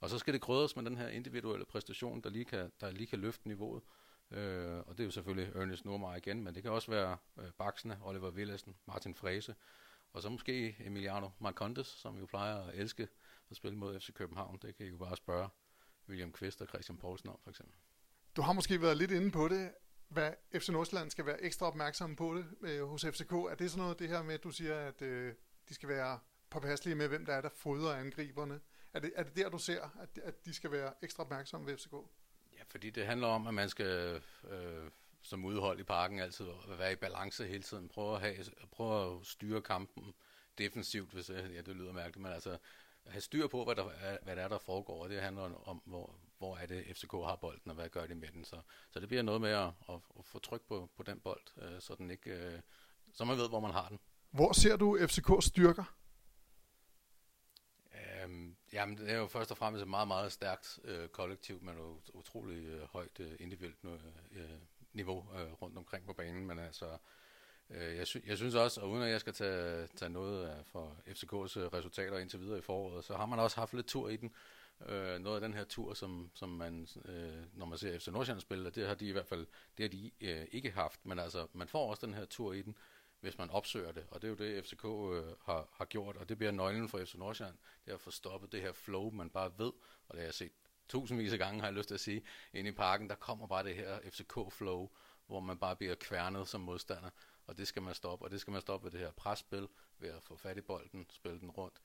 Og 0.00 0.10
så 0.10 0.18
skal 0.18 0.34
det 0.34 0.40
krydres 0.40 0.76
med 0.76 0.84
den 0.84 0.96
her 0.96 1.08
individuelle 1.08 1.64
præstation, 1.64 2.20
der 2.20 2.30
lige 2.30 2.44
kan, 2.44 2.72
der 2.80 2.90
lige 2.90 3.06
kan 3.06 3.18
løfte 3.18 3.48
niveauet. 3.48 3.82
Øh, 4.30 4.78
og 4.78 4.98
det 4.98 5.00
er 5.00 5.04
jo 5.04 5.10
selvfølgelig 5.10 5.52
Ernest 5.54 5.84
Normar 5.84 6.16
igen, 6.16 6.44
men 6.44 6.54
det 6.54 6.62
kan 6.62 6.72
også 6.72 6.90
være 6.90 7.16
øh, 7.38 7.50
Baxne, 7.58 7.98
Oliver 8.02 8.30
Villesen, 8.30 8.76
Martin 8.86 9.14
Frese, 9.14 9.54
og 10.12 10.22
så 10.22 10.28
måske 10.28 10.76
Emiliano 10.80 11.30
Marcondes, 11.40 11.86
som 11.86 12.18
jo 12.18 12.26
plejer 12.26 12.56
at 12.56 12.74
elske 12.74 13.08
at 13.50 13.56
spille 13.56 13.78
mod 13.78 14.00
FC 14.00 14.12
København. 14.12 14.58
Det 14.62 14.76
kan 14.76 14.86
I 14.86 14.88
jo 14.88 14.96
bare 14.96 15.16
spørge 15.16 15.48
William 16.08 16.32
Kvist 16.32 16.62
og 16.62 16.68
Christian 16.68 16.98
Poulsen 16.98 17.28
om, 17.28 17.38
for 17.42 17.50
eksempel. 17.50 17.74
Du 18.36 18.42
har 18.42 18.52
måske 18.52 18.82
været 18.82 18.96
lidt 18.96 19.10
inde 19.10 19.30
på 19.30 19.48
det, 19.48 19.70
hvad 20.08 20.32
FC 20.54 20.68
Nordsjælland 20.68 21.10
skal 21.10 21.26
være 21.26 21.42
ekstra 21.42 21.66
opmærksom 21.66 22.16
på 22.16 22.34
det 22.34 22.46
øh, 22.60 22.88
hos 22.88 23.04
FCK. 23.04 23.32
Er 23.32 23.54
det 23.58 23.70
sådan 23.70 23.82
noget, 23.82 23.98
det 23.98 24.08
her 24.08 24.22
med, 24.22 24.34
at 24.34 24.44
du 24.44 24.50
siger, 24.50 24.76
at 24.80 25.02
øh, 25.02 25.34
de 25.68 25.74
skal 25.74 25.88
være 25.88 26.18
påpasselige 26.50 26.94
med, 26.94 27.08
hvem 27.08 27.26
der 27.26 27.32
er, 27.32 27.40
der 27.40 27.48
fodrer 27.48 27.94
angriberne? 27.94 28.60
Er 28.92 29.00
det, 29.00 29.12
er 29.16 29.22
det 29.22 29.36
der, 29.36 29.48
du 29.48 29.58
ser, 29.58 30.00
at, 30.02 30.18
at 30.18 30.44
de 30.44 30.54
skal 30.54 30.70
være 30.70 30.92
ekstra 31.02 31.22
opmærksomme 31.22 31.66
ved 31.66 31.76
FCK? 31.76 31.94
Ja, 32.58 32.62
fordi 32.66 32.90
det 32.90 33.06
handler 33.06 33.26
om, 33.26 33.46
at 33.46 33.54
man 33.54 33.68
skal 33.68 34.22
øh, 34.50 34.90
som 35.22 35.44
udhold 35.44 35.80
i 35.80 35.82
parken 35.82 36.18
altid 36.18 36.46
være 36.78 36.92
i 36.92 36.96
balance 36.96 37.46
hele 37.46 37.62
tiden. 37.62 37.88
Prøve 37.88 38.14
at, 38.14 38.20
have, 38.20 38.36
prøve 38.72 39.20
at 39.20 39.26
styre 39.26 39.62
kampen 39.62 40.14
defensivt, 40.58 41.12
hvis 41.12 41.30
øh, 41.30 41.54
ja, 41.54 41.60
det 41.60 41.76
lyder 41.76 41.92
mærkeligt, 41.92 42.22
men 42.22 42.32
altså 42.32 42.58
have 43.06 43.20
styr 43.20 43.46
på, 43.46 43.64
hvad 43.64 43.74
der, 43.74 43.84
er, 44.00 44.18
hvad 44.22 44.36
der 44.36 44.42
er, 44.42 44.48
der 44.48 44.58
foregår, 44.58 45.02
og 45.02 45.08
det 45.08 45.20
handler 45.20 45.68
om, 45.68 45.82
hvor, 45.84 46.14
hvor 46.38 46.56
er 46.56 46.66
det, 46.66 46.96
FCK 46.96 47.12
har 47.12 47.36
bolden, 47.36 47.70
og 47.70 47.74
hvad 47.74 47.88
gør 47.88 48.06
de 48.06 48.14
med 48.14 48.28
den. 48.28 48.44
Så, 48.44 48.56
så 48.90 49.00
det 49.00 49.08
bliver 49.08 49.22
noget 49.22 49.40
med 49.40 49.50
at, 49.50 49.70
at, 49.88 49.94
at 50.18 50.24
få 50.24 50.38
tryk 50.38 50.62
på, 50.68 50.90
på 50.96 51.02
den 51.02 51.20
bold, 51.20 51.40
øh, 51.62 51.80
så, 51.80 51.94
den 51.98 52.10
ikke, 52.10 52.30
øh, 52.30 52.60
så 53.14 53.24
man 53.24 53.38
ved, 53.38 53.48
hvor 53.48 53.60
man 53.60 53.70
har 53.70 53.88
den. 53.88 53.98
Hvor 54.30 54.52
ser 54.52 54.76
du 54.76 54.98
FCK's 54.98 55.40
styrker? 55.40 55.94
Øhm, 58.22 58.56
jamen, 58.72 58.96
det 58.96 59.10
er 59.10 59.16
jo 59.16 59.26
først 59.26 59.50
og 59.50 59.56
fremmest 59.56 59.82
et 59.82 59.88
meget, 59.88 60.08
meget 60.08 60.32
stærkt 60.32 60.78
øh, 60.84 61.08
kollektiv, 61.08 61.62
med 61.62 61.72
noget 61.74 62.10
utroligt 62.14 62.64
øh, 62.64 62.82
højt 62.82 63.20
øh, 63.20 63.32
individuelt 63.40 63.84
øh, 63.84 64.42
øh, 64.42 64.58
niveau 64.92 65.26
øh, 65.38 65.52
rundt 65.52 65.78
omkring 65.78 66.06
på 66.06 66.12
banen, 66.12 66.46
men 66.46 66.58
altså, 66.58 66.98
øh, 67.70 67.96
jeg, 67.96 68.06
sy- 68.06 68.26
jeg 68.26 68.36
synes 68.36 68.54
også, 68.54 68.80
og 68.80 68.90
uden 68.90 69.02
at 69.02 69.10
jeg 69.10 69.20
skal 69.20 69.32
tage, 69.32 69.86
tage 69.86 70.08
noget 70.08 70.46
af 70.48 70.66
for 70.66 70.96
FCK's 71.06 71.60
øh, 71.60 71.66
resultater 71.66 72.18
indtil 72.18 72.40
videre 72.40 72.58
i 72.58 72.62
foråret, 72.62 73.04
så 73.04 73.16
har 73.16 73.26
man 73.26 73.38
også 73.38 73.56
haft 73.56 73.74
lidt 73.74 73.86
tur 73.86 74.08
i 74.08 74.16
den. 74.16 74.34
Øh, 74.86 75.18
noget 75.18 75.34
af 75.34 75.40
den 75.40 75.54
her 75.54 75.64
tur, 75.64 75.94
som, 75.94 76.30
som 76.34 76.48
man, 76.48 76.88
øh, 77.04 77.44
når 77.54 77.66
man 77.66 77.78
ser 77.78 77.98
FC 77.98 78.08
Nordsjælland 78.08 78.40
spille, 78.40 78.70
det 78.70 78.86
har 78.86 78.94
de 78.94 79.08
i 79.08 79.12
hvert 79.12 79.26
fald 79.26 79.46
det 79.78 79.84
har 79.84 79.88
de 79.88 80.10
øh, 80.20 80.46
ikke 80.52 80.70
haft, 80.70 81.06
men 81.06 81.18
altså, 81.18 81.46
man 81.52 81.68
får 81.68 81.90
også 81.90 82.06
den 82.06 82.14
her 82.14 82.24
tur 82.24 82.52
i 82.52 82.62
den, 82.62 82.76
hvis 83.20 83.38
man 83.38 83.50
opsøger 83.50 83.92
det, 83.92 84.06
og 84.10 84.22
det 84.22 84.28
er 84.28 84.30
jo 84.30 84.36
det, 84.36 84.64
FCK 84.64 84.84
øh, 84.84 85.36
har, 85.44 85.68
har 85.72 85.84
gjort, 85.84 86.16
og 86.16 86.28
det 86.28 86.38
bliver 86.38 86.52
nøglen 86.52 86.88
for 86.88 87.04
FC 87.04 87.14
Nordsjælland, 87.14 87.56
det 87.84 87.90
er 87.90 87.94
at 87.94 88.00
få 88.00 88.10
stoppet 88.10 88.52
det 88.52 88.60
her 88.60 88.72
flow, 88.72 89.10
man 89.10 89.30
bare 89.30 89.52
ved, 89.58 89.72
og 90.08 90.14
det 90.14 90.18
har 90.18 90.24
jeg 90.24 90.34
set 90.34 90.52
tusindvis 90.88 91.32
af 91.32 91.38
gange, 91.38 91.60
har 91.60 91.66
jeg 91.66 91.74
lyst 91.74 91.88
til 91.88 91.94
at 91.94 92.00
sige, 92.00 92.22
ind 92.52 92.68
i 92.68 92.72
parken, 92.72 93.08
der 93.08 93.14
kommer 93.14 93.46
bare 93.46 93.64
det 93.64 93.74
her 93.74 93.98
FCK-flow, 94.00 94.88
hvor 95.26 95.40
man 95.40 95.58
bare 95.58 95.76
bliver 95.76 95.94
kværnet 95.94 96.48
som 96.48 96.60
modstander, 96.60 97.10
og 97.46 97.58
det 97.58 97.68
skal 97.68 97.82
man 97.82 97.94
stoppe, 97.94 98.24
og 98.24 98.30
det 98.30 98.40
skal 98.40 98.50
man 98.52 98.60
stoppe 98.60 98.84
ved 98.84 98.92
det 98.92 99.00
her 99.00 99.10
presspil, 99.10 99.68
ved 99.98 100.08
at 100.08 100.22
få 100.22 100.36
fat 100.36 100.58
i 100.58 100.60
bolden, 100.60 101.06
spille 101.10 101.40
den 101.40 101.50
rundt, 101.50 101.80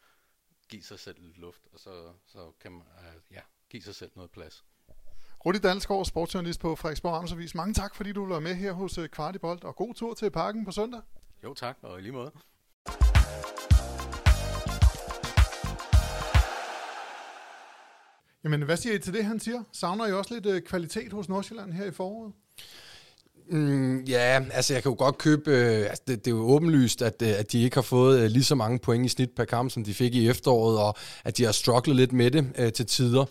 give 0.69 0.83
sig 0.83 0.99
selv 0.99 1.21
lidt 1.21 1.37
luft, 1.37 1.67
og 1.73 1.79
så, 1.79 2.13
så 2.25 2.51
kan 2.59 2.71
man 2.71 2.81
øh, 2.81 3.21
ja, 3.31 3.41
give 3.69 3.83
sig 3.83 3.95
selv 3.95 4.11
noget 4.15 4.31
plads. 4.31 4.65
Rudi 5.45 5.59
Dalsgaard, 5.59 6.05
sportsjournalist 6.05 6.59
på 6.59 6.75
Frederiksborg 6.75 7.15
Amtsavis. 7.15 7.55
Mange 7.55 7.73
tak, 7.73 7.95
fordi 7.95 8.11
du 8.11 8.25
var 8.25 8.39
med 8.39 8.55
her 8.55 8.71
hos 8.71 8.97
øh, 8.97 9.09
Kvartibolt, 9.09 9.63
og 9.63 9.75
god 9.75 9.93
tur 9.93 10.13
til 10.13 10.31
parken 10.31 10.65
på 10.65 10.71
søndag. 10.71 11.01
Jo 11.43 11.53
tak, 11.53 11.77
og 11.81 11.99
i 11.99 12.01
lige 12.01 12.11
måde. 12.11 12.31
Jamen, 18.43 18.61
hvad 18.61 18.77
siger 18.77 18.95
I 18.95 18.99
til 18.99 19.13
det, 19.13 19.25
han 19.25 19.39
siger? 19.39 19.63
Savner 19.71 20.07
I 20.07 20.11
også 20.11 20.33
lidt 20.33 20.45
øh, 20.45 20.61
kvalitet 20.61 21.13
hos 21.13 21.29
Nordsjælland 21.29 21.73
her 21.73 21.85
i 21.85 21.91
foråret? 21.91 22.33
Mm, 23.49 24.03
ja, 24.03 24.45
altså 24.51 24.73
jeg 24.73 24.83
kan 24.83 24.91
jo 24.91 24.95
godt 24.97 25.17
købe, 25.17 25.51
øh, 25.51 25.89
altså 25.89 26.03
det, 26.07 26.25
det 26.25 26.31
er 26.31 26.35
jo 26.35 26.41
åbenlyst, 26.41 27.01
at, 27.01 27.21
øh, 27.21 27.39
at 27.39 27.51
de 27.51 27.63
ikke 27.63 27.75
har 27.75 27.81
fået 27.81 28.19
øh, 28.19 28.29
lige 28.29 28.43
så 28.43 28.55
mange 28.55 28.79
point 28.79 29.05
i 29.05 29.09
snit 29.09 29.29
per 29.35 29.45
kamp, 29.45 29.71
som 29.71 29.83
de 29.83 29.93
fik 29.93 30.15
i 30.15 30.29
efteråret, 30.29 30.79
og 30.79 30.95
at 31.23 31.37
de 31.37 31.43
har 31.43 31.51
strugglet 31.51 31.95
lidt 31.95 32.13
med 32.13 32.31
det 32.31 32.53
øh, 32.57 32.73
til 32.73 32.85
tider. 32.85 33.25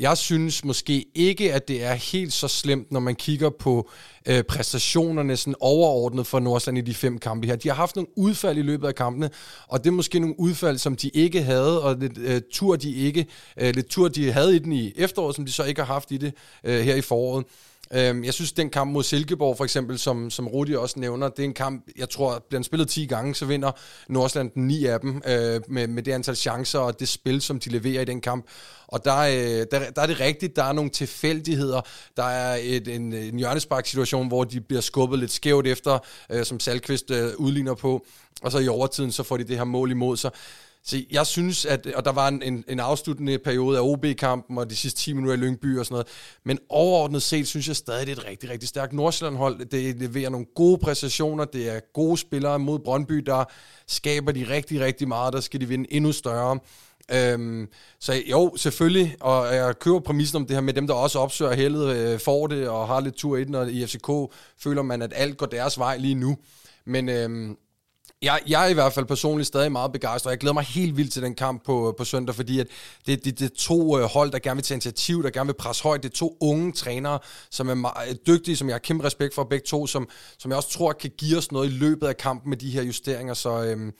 Jeg 0.00 0.18
synes 0.18 0.64
måske 0.64 1.06
ikke, 1.14 1.52
at 1.52 1.68
det 1.68 1.84
er 1.84 1.94
helt 1.94 2.32
så 2.32 2.48
slemt, 2.48 2.92
når 2.92 3.00
man 3.00 3.14
kigger 3.14 3.50
på 3.50 3.90
øh, 4.26 4.42
præstationerne 4.42 5.36
sådan 5.36 5.54
overordnet 5.60 6.26
for 6.26 6.40
Nordsjælland 6.40 6.88
i 6.88 6.90
de 6.90 6.94
fem 6.94 7.18
kampe 7.18 7.46
her. 7.46 7.56
De 7.56 7.68
har 7.68 7.74
haft 7.74 7.96
nogle 7.96 8.08
udfald 8.16 8.58
i 8.58 8.62
løbet 8.62 8.88
af 8.88 8.94
kampene, 8.94 9.30
og 9.68 9.84
det 9.84 9.90
er 9.90 9.94
måske 9.94 10.18
nogle 10.18 10.40
udfald, 10.40 10.78
som 10.78 10.96
de 10.96 11.08
ikke 11.08 11.42
havde, 11.42 11.82
og 11.82 11.96
lidt 11.98 12.18
øh, 12.18 12.40
tur, 12.52 12.76
de 12.76 12.94
ikke, 12.94 13.26
øh, 13.56 13.74
lidt 13.74 13.86
tur, 13.86 14.08
de 14.08 14.32
havde 14.32 14.56
i 14.56 14.58
den 14.58 14.72
i 14.72 14.92
efteråret, 14.96 15.36
som 15.36 15.46
de 15.46 15.52
så 15.52 15.64
ikke 15.64 15.80
har 15.80 15.92
haft 15.92 16.10
i 16.10 16.16
det 16.16 16.34
øh, 16.64 16.80
her 16.80 16.94
i 16.94 17.00
foråret. 17.00 17.44
Øhm, 17.94 18.24
jeg 18.24 18.34
synes, 18.34 18.52
den 18.52 18.70
kamp 18.70 18.92
mod 18.92 19.02
Silkeborg, 19.02 19.56
for 19.56 19.64
eksempel, 19.64 19.98
som, 19.98 20.30
som 20.30 20.48
Rudi 20.48 20.74
også 20.74 21.00
nævner, 21.00 21.28
det 21.28 21.38
er 21.38 21.44
en 21.44 21.54
kamp, 21.54 21.86
jeg 21.98 22.08
tror, 22.08 22.44
bliver 22.48 22.62
spillet 22.62 22.88
10 22.88 23.06
gange, 23.06 23.34
så 23.34 23.44
vinder 23.44 23.72
Nordsjælland 24.08 24.50
ni 24.54 24.86
af 24.86 25.00
dem, 25.00 25.22
øh, 25.26 25.60
med, 25.68 25.86
med 25.86 26.02
det 26.02 26.12
antal 26.12 26.36
chancer 26.36 26.78
og 26.78 27.00
det 27.00 27.08
spil, 27.08 27.40
som 27.40 27.60
de 27.60 27.70
leverer 27.70 28.02
i 28.02 28.04
den 28.04 28.20
kamp. 28.20 28.46
Og 28.86 29.04
der, 29.04 29.18
øh, 29.18 29.66
der, 29.70 29.90
der 29.90 30.02
er 30.02 30.06
det 30.06 30.20
rigtigt, 30.20 30.56
der 30.56 30.64
er 30.64 30.72
nogle 30.72 30.90
tilfældigheder. 30.90 31.80
Der 32.16 32.24
er 32.24 32.58
et, 32.62 32.88
en, 32.88 33.12
en 33.12 33.38
hjørnespark-situation, 33.38 34.28
hvor 34.28 34.44
de 34.44 34.60
bliver 34.60 34.82
skubbet 34.82 35.18
lidt 35.18 35.32
skævt 35.32 35.66
efter, 35.66 35.98
øh, 36.30 36.44
som 36.44 36.60
Salkvist 36.60 37.10
øh, 37.10 37.32
udligner 37.36 37.74
på, 37.74 38.06
og 38.42 38.52
så 38.52 38.58
i 38.58 38.68
overtiden, 38.68 39.12
så 39.12 39.22
får 39.22 39.36
de 39.36 39.44
det 39.44 39.56
her 39.56 39.64
mål 39.64 39.90
imod 39.90 40.16
sig. 40.16 40.30
Så 40.84 41.02
jeg 41.10 41.26
synes, 41.26 41.66
at 41.66 41.86
og 41.86 42.04
der 42.04 42.12
var 42.12 42.28
en, 42.28 42.42
en, 42.42 42.64
en 42.68 42.80
afsluttende 42.80 43.38
periode 43.38 43.78
af 43.78 43.82
OB-kampen, 43.82 44.58
og 44.58 44.70
de 44.70 44.76
sidste 44.76 45.00
10 45.00 45.12
minutter 45.12 45.34
i 45.34 45.38
Lyngby 45.38 45.78
og 45.78 45.86
sådan 45.86 45.94
noget. 45.94 46.06
Men 46.44 46.58
overordnet 46.68 47.22
set, 47.22 47.48
synes 47.48 47.68
jeg 47.68 47.76
stadig, 47.76 48.06
det 48.06 48.18
er 48.18 48.20
et 48.20 48.26
rigtig, 48.26 48.50
rigtig 48.50 48.68
stærkt 48.68 48.92
Nordsjælland-hold. 48.92 49.64
Det 49.64 49.96
leverer 50.00 50.30
nogle 50.30 50.46
gode 50.54 50.78
præstationer, 50.78 51.44
det 51.44 51.76
er 51.76 51.80
gode 51.94 52.18
spillere 52.18 52.58
mod 52.58 52.78
Brøndby, 52.78 53.14
der 53.14 53.44
skaber 53.86 54.32
de 54.32 54.48
rigtig, 54.48 54.80
rigtig 54.80 55.08
meget, 55.08 55.32
der 55.32 55.40
skal 55.40 55.60
de 55.60 55.68
vinde 55.68 55.92
endnu 55.92 56.12
større. 56.12 56.58
Øhm, 57.12 57.68
så 58.00 58.22
jo, 58.30 58.52
selvfølgelig, 58.56 59.16
og 59.20 59.54
jeg 59.54 59.78
køber 59.78 60.00
præmissen 60.00 60.36
om 60.36 60.46
det 60.46 60.56
her 60.56 60.60
med 60.60 60.72
dem, 60.72 60.86
der 60.86 60.94
også 60.94 61.18
opsøger 61.18 61.52
heldet, 61.52 61.96
øh, 61.96 62.20
får 62.20 62.46
det 62.46 62.68
og 62.68 62.86
har 62.86 63.00
lidt 63.00 63.14
tur 63.14 63.36
i 63.36 63.44
den, 63.44 63.54
og 63.54 63.70
i 63.70 63.86
FCK 63.86 64.10
føler 64.58 64.82
man, 64.82 65.02
at 65.02 65.12
alt 65.16 65.36
går 65.36 65.46
deres 65.46 65.78
vej 65.78 65.96
lige 65.96 66.14
nu. 66.14 66.36
Men 66.86 67.08
øhm, 67.08 67.56
jeg, 68.22 68.40
jeg 68.46 68.64
er 68.64 68.68
i 68.68 68.72
hvert 68.72 68.92
fald 68.92 69.06
personligt 69.06 69.46
stadig 69.46 69.72
meget 69.72 69.92
begejstret, 69.92 70.26
og 70.26 70.30
jeg 70.30 70.38
glæder 70.38 70.54
mig 70.54 70.64
helt 70.64 70.96
vildt 70.96 71.12
til 71.12 71.22
den 71.22 71.34
kamp 71.34 71.64
på, 71.64 71.94
på 71.98 72.04
søndag, 72.04 72.34
fordi 72.34 72.60
at 72.60 72.66
det, 73.06 73.24
det, 73.24 73.38
det 73.38 73.44
er 73.44 73.54
to 73.56 73.98
øh, 73.98 74.04
hold, 74.04 74.30
der 74.30 74.38
gerne 74.38 74.56
vil 74.56 74.64
tage 74.64 74.76
initiativ, 74.76 75.22
der 75.22 75.30
gerne 75.30 75.46
vil 75.46 75.54
presse 75.54 75.82
højt. 75.82 76.02
Det 76.02 76.08
er 76.08 76.16
to 76.16 76.36
unge 76.40 76.72
trænere, 76.72 77.18
som 77.50 77.68
er 77.68 77.74
meget 77.74 78.10
øh, 78.10 78.16
dygtige, 78.26 78.56
som 78.56 78.68
jeg 78.68 78.74
har 78.74 78.78
kæmpe 78.78 79.04
respekt 79.04 79.34
for 79.34 79.44
begge 79.44 79.66
to, 79.66 79.86
som, 79.86 80.08
som 80.38 80.50
jeg 80.50 80.56
også 80.56 80.70
tror 80.70 80.92
kan 80.92 81.10
give 81.18 81.38
os 81.38 81.52
noget 81.52 81.66
i 81.66 81.72
løbet 81.72 82.06
af 82.06 82.16
kampen 82.16 82.50
med 82.50 82.56
de 82.56 82.70
her 82.70 82.82
justeringer. 82.82 83.34
Så, 83.34 83.64
øhm, 83.64 83.92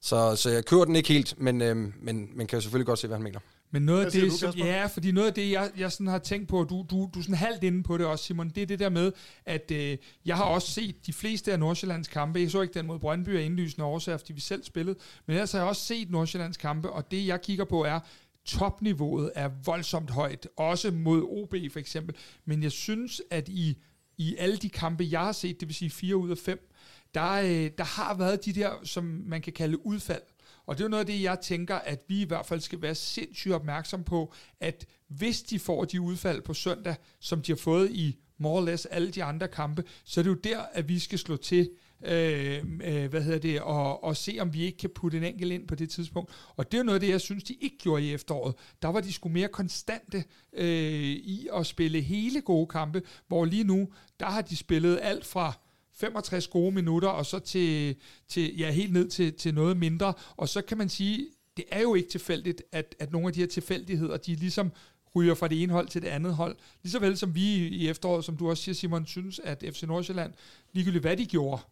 så, 0.00 0.36
så 0.36 0.50
jeg 0.50 0.64
kører 0.64 0.84
den 0.84 0.96
ikke 0.96 1.08
helt, 1.08 1.34
men, 1.40 1.62
øhm, 1.62 1.92
men, 2.02 2.28
man 2.34 2.46
kan 2.46 2.56
jo 2.56 2.60
selvfølgelig 2.60 2.86
godt 2.86 2.98
se, 2.98 3.06
hvad 3.06 3.16
han 3.16 3.24
mener. 3.24 3.40
Men 3.70 3.82
noget 3.82 4.04
af 4.04 4.12
det, 4.12 4.32
som, 4.32 4.54
ja, 4.56 4.86
fordi 4.86 5.12
noget 5.12 5.28
af 5.28 5.34
det, 5.34 5.50
jeg, 5.50 5.70
jeg 5.78 5.92
sådan 5.92 6.06
har 6.06 6.18
tænkt 6.18 6.48
på, 6.48 6.64
du, 6.64 6.86
du, 6.90 7.10
du 7.14 7.18
er 7.18 7.22
sådan 7.22 7.34
halvt 7.34 7.64
inde 7.64 7.82
på 7.82 7.98
det 7.98 8.06
også, 8.06 8.24
Simon, 8.24 8.48
det 8.48 8.62
er 8.62 8.66
det 8.66 8.78
der 8.78 8.88
med, 8.88 9.12
at 9.46 9.70
øh, 9.70 9.98
jeg 10.24 10.36
har 10.36 10.44
også 10.44 10.70
set 10.70 11.06
de 11.06 11.12
fleste 11.12 11.52
af 11.52 11.58
Nordsjællands 11.58 12.08
kampe. 12.08 12.40
Jeg 12.40 12.50
så 12.50 12.62
ikke 12.62 12.74
den 12.74 12.86
mod 12.86 12.98
Brøndby 12.98 13.28
af 13.28 13.42
indlysende 13.42 13.84
årsager, 13.84 14.18
fordi 14.18 14.32
vi 14.32 14.40
selv 14.40 14.64
spillede, 14.64 14.98
men 15.26 15.36
ellers 15.36 15.52
har 15.52 15.58
jeg 15.58 15.68
også 15.68 15.82
set 15.82 16.10
Nordsjællands 16.10 16.56
kampe, 16.56 16.90
og 16.90 17.10
det 17.10 17.26
jeg 17.26 17.42
kigger 17.42 17.64
på 17.64 17.84
er, 17.84 18.00
topniveauet 18.44 19.32
er 19.34 19.50
voldsomt 19.64 20.10
højt, 20.10 20.48
også 20.56 20.90
mod 20.90 21.22
OB 21.22 21.54
for 21.72 21.78
eksempel, 21.78 22.16
men 22.44 22.62
jeg 22.62 22.72
synes, 22.72 23.22
at 23.30 23.48
i, 23.48 23.78
i 24.18 24.36
alle 24.38 24.56
de 24.56 24.68
kampe, 24.68 25.08
jeg 25.10 25.20
har 25.20 25.32
set, 25.32 25.60
det 25.60 25.68
vil 25.68 25.74
sige 25.74 25.90
4 25.90 26.16
ud 26.16 26.30
af 26.30 26.38
5, 26.38 26.74
der, 27.14 27.32
øh, 27.32 27.70
der 27.78 27.84
har 27.84 28.14
været 28.14 28.44
de 28.44 28.52
der, 28.52 28.72
som 28.84 29.04
man 29.26 29.42
kan 29.42 29.52
kalde 29.52 29.86
udfald. 29.86 30.22
Og 30.68 30.78
det 30.78 30.80
er 30.80 30.84
jo 30.84 30.90
noget 30.90 31.00
af 31.00 31.06
det, 31.06 31.22
jeg 31.22 31.40
tænker, 31.40 31.76
at 31.76 32.00
vi 32.08 32.20
i 32.20 32.24
hvert 32.24 32.46
fald 32.46 32.60
skal 32.60 32.82
være 32.82 32.94
sindssygt 32.94 33.54
opmærksom 33.54 34.04
på, 34.04 34.32
at 34.60 34.86
hvis 35.08 35.42
de 35.42 35.58
får 35.58 35.84
de 35.84 36.00
udfald 36.00 36.42
på 36.42 36.54
søndag, 36.54 36.94
som 37.20 37.42
de 37.42 37.52
har 37.52 37.56
fået 37.56 37.90
i 37.90 38.18
more 38.38 38.60
or 38.60 38.64
less 38.64 38.86
alle 38.86 39.10
de 39.10 39.24
andre 39.24 39.48
kampe, 39.48 39.84
så 40.04 40.20
er 40.20 40.22
det 40.22 40.30
jo 40.30 40.34
der, 40.34 40.60
at 40.72 40.88
vi 40.88 40.98
skal 40.98 41.18
slå 41.18 41.36
til, 41.36 41.70
øh, 42.04 42.64
øh, 42.84 43.10
hvad 43.10 43.22
hedder 43.22 43.38
det, 43.38 43.60
og, 43.60 44.04
og 44.04 44.16
se, 44.16 44.36
om 44.40 44.54
vi 44.54 44.62
ikke 44.62 44.78
kan 44.78 44.90
putte 44.94 45.18
en 45.18 45.24
enkelt 45.24 45.52
ind 45.52 45.68
på 45.68 45.74
det 45.74 45.90
tidspunkt. 45.90 46.32
Og 46.56 46.72
det 46.72 46.78
er 46.78 46.82
jo 46.82 46.84
noget 46.84 46.96
af 46.96 47.00
det, 47.00 47.08
jeg 47.08 47.20
synes, 47.20 47.44
de 47.44 47.54
ikke 47.60 47.78
gjorde 47.78 48.02
i 48.02 48.12
efteråret. 48.12 48.54
Der 48.82 48.88
var 48.88 49.00
de 49.00 49.12
sgu 49.12 49.28
mere 49.28 49.48
konstante 49.48 50.24
øh, 50.52 51.04
i 51.12 51.48
at 51.54 51.66
spille 51.66 52.00
hele 52.00 52.40
gode 52.40 52.66
kampe, 52.66 53.02
hvor 53.28 53.44
lige 53.44 53.64
nu, 53.64 53.88
der 54.20 54.26
har 54.26 54.42
de 54.42 54.56
spillet 54.56 54.98
alt 55.02 55.26
fra 55.26 55.52
65 56.00 56.48
gode 56.48 56.72
minutter, 56.74 57.08
og 57.08 57.26
så 57.26 57.38
til, 57.38 57.96
til 58.28 58.58
ja, 58.58 58.70
helt 58.70 58.92
ned 58.92 59.08
til, 59.08 59.32
til 59.32 59.54
noget 59.54 59.76
mindre. 59.76 60.14
Og 60.36 60.48
så 60.48 60.62
kan 60.62 60.78
man 60.78 60.88
sige, 60.88 61.26
det 61.56 61.64
er 61.70 61.80
jo 61.80 61.94
ikke 61.94 62.08
tilfældigt, 62.08 62.62
at, 62.72 62.94
at 62.98 63.12
nogle 63.12 63.26
af 63.26 63.32
de 63.32 63.40
her 63.40 63.46
tilfældigheder, 63.46 64.16
de 64.16 64.34
ligesom 64.34 64.72
ryger 65.16 65.34
fra 65.34 65.48
det 65.48 65.62
ene 65.62 65.72
hold 65.72 65.88
til 65.88 66.02
det 66.02 66.08
andet 66.08 66.34
hold. 66.34 66.56
Ligeså 66.82 66.98
vel 66.98 67.16
som 67.16 67.34
vi 67.34 67.68
i 67.68 67.88
efteråret, 67.88 68.24
som 68.24 68.36
du 68.36 68.50
også 68.50 68.62
siger, 68.62 68.74
Simon, 68.74 69.06
synes, 69.06 69.38
at 69.44 69.64
FC 69.72 69.82
Nordsjælland, 69.82 70.32
ligegyldigt 70.72 71.02
hvad 71.02 71.16
de 71.16 71.26
gjorde, 71.26 71.62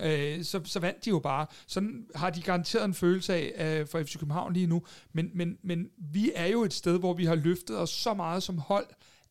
øh, 0.00 0.44
så, 0.44 0.60
så 0.64 0.80
vandt 0.80 1.04
de 1.04 1.10
jo 1.10 1.18
bare. 1.18 1.46
Sådan 1.66 2.06
har 2.14 2.30
de 2.30 2.42
garanteret 2.42 2.84
en 2.84 2.94
følelse 2.94 3.34
af 3.34 3.80
øh, 3.80 3.86
for 3.86 4.02
FC 4.02 4.18
København 4.18 4.52
lige 4.52 4.66
nu. 4.66 4.82
Men, 5.12 5.30
men, 5.34 5.58
men 5.62 5.90
vi 6.12 6.32
er 6.34 6.46
jo 6.46 6.64
et 6.64 6.72
sted, 6.72 6.98
hvor 6.98 7.14
vi 7.14 7.24
har 7.24 7.34
løftet 7.34 7.78
os 7.78 7.90
så 7.90 8.14
meget 8.14 8.42
som 8.42 8.58
hold, 8.58 8.86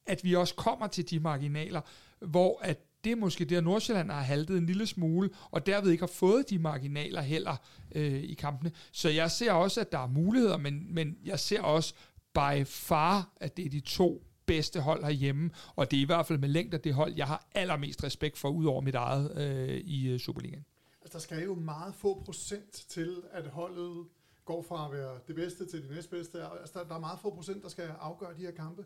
at 0.05 0.23
vi 0.23 0.35
også 0.35 0.55
kommer 0.55 0.87
til 0.87 1.09
de 1.09 1.19
marginaler, 1.19 1.81
hvor 2.19 2.59
at 2.61 2.79
det 3.03 3.11
er 3.11 3.15
måske 3.15 3.45
der, 3.45 3.61
Nordsjælland 3.61 4.11
har 4.11 4.21
haltet 4.21 4.57
en 4.57 4.65
lille 4.65 4.87
smule, 4.87 5.29
og 5.51 5.65
derved 5.65 5.91
ikke 5.91 6.01
har 6.01 6.07
fået 6.07 6.49
de 6.49 6.59
marginaler 6.59 7.21
heller 7.21 7.55
øh, 7.95 8.23
i 8.23 8.33
kampene. 8.33 8.71
Så 8.91 9.09
jeg 9.09 9.31
ser 9.31 9.51
også, 9.51 9.81
at 9.81 9.91
der 9.91 9.99
er 9.99 10.07
muligheder, 10.07 10.57
men, 10.57 10.93
men 10.93 11.17
jeg 11.25 11.39
ser 11.39 11.61
også 11.61 11.93
by 12.33 12.65
far, 12.65 13.33
at 13.37 13.57
det 13.57 13.65
er 13.65 13.69
de 13.69 13.79
to 13.79 14.23
bedste 14.45 14.81
hold 14.81 15.03
herhjemme, 15.03 15.51
og 15.75 15.91
det 15.91 15.97
er 15.97 16.01
i 16.01 16.05
hvert 16.05 16.25
fald 16.25 16.39
med 16.39 16.49
længder 16.49 16.77
det 16.77 16.93
hold, 16.93 17.13
jeg 17.15 17.27
har 17.27 17.47
allermest 17.55 18.03
respekt 18.03 18.37
for, 18.37 18.49
ud 18.49 18.65
over 18.65 18.81
mit 18.81 18.95
eget 18.95 19.37
øh, 19.37 19.77
i 19.77 20.07
øh, 20.07 20.19
Superligaen. 20.19 20.65
Altså, 21.01 21.17
der 21.17 21.21
skal 21.21 21.43
jo 21.43 21.55
meget 21.55 21.95
få 21.95 22.21
procent 22.25 22.71
til, 22.71 23.15
at 23.31 23.47
holdet 23.47 24.07
går 24.45 24.61
fra 24.61 24.85
at 24.85 24.91
være 24.91 25.19
det 25.27 25.35
bedste 25.35 25.65
til 25.65 25.81
det 25.81 25.91
næstbedste. 25.91 26.43
Altså, 26.61 26.79
der, 26.79 26.87
der 26.87 26.95
er 26.95 26.99
meget 26.99 27.19
få 27.19 27.35
procent, 27.35 27.63
der 27.63 27.69
skal 27.69 27.89
afgøre 27.99 28.33
de 28.37 28.41
her 28.41 28.51
kampe. 28.51 28.85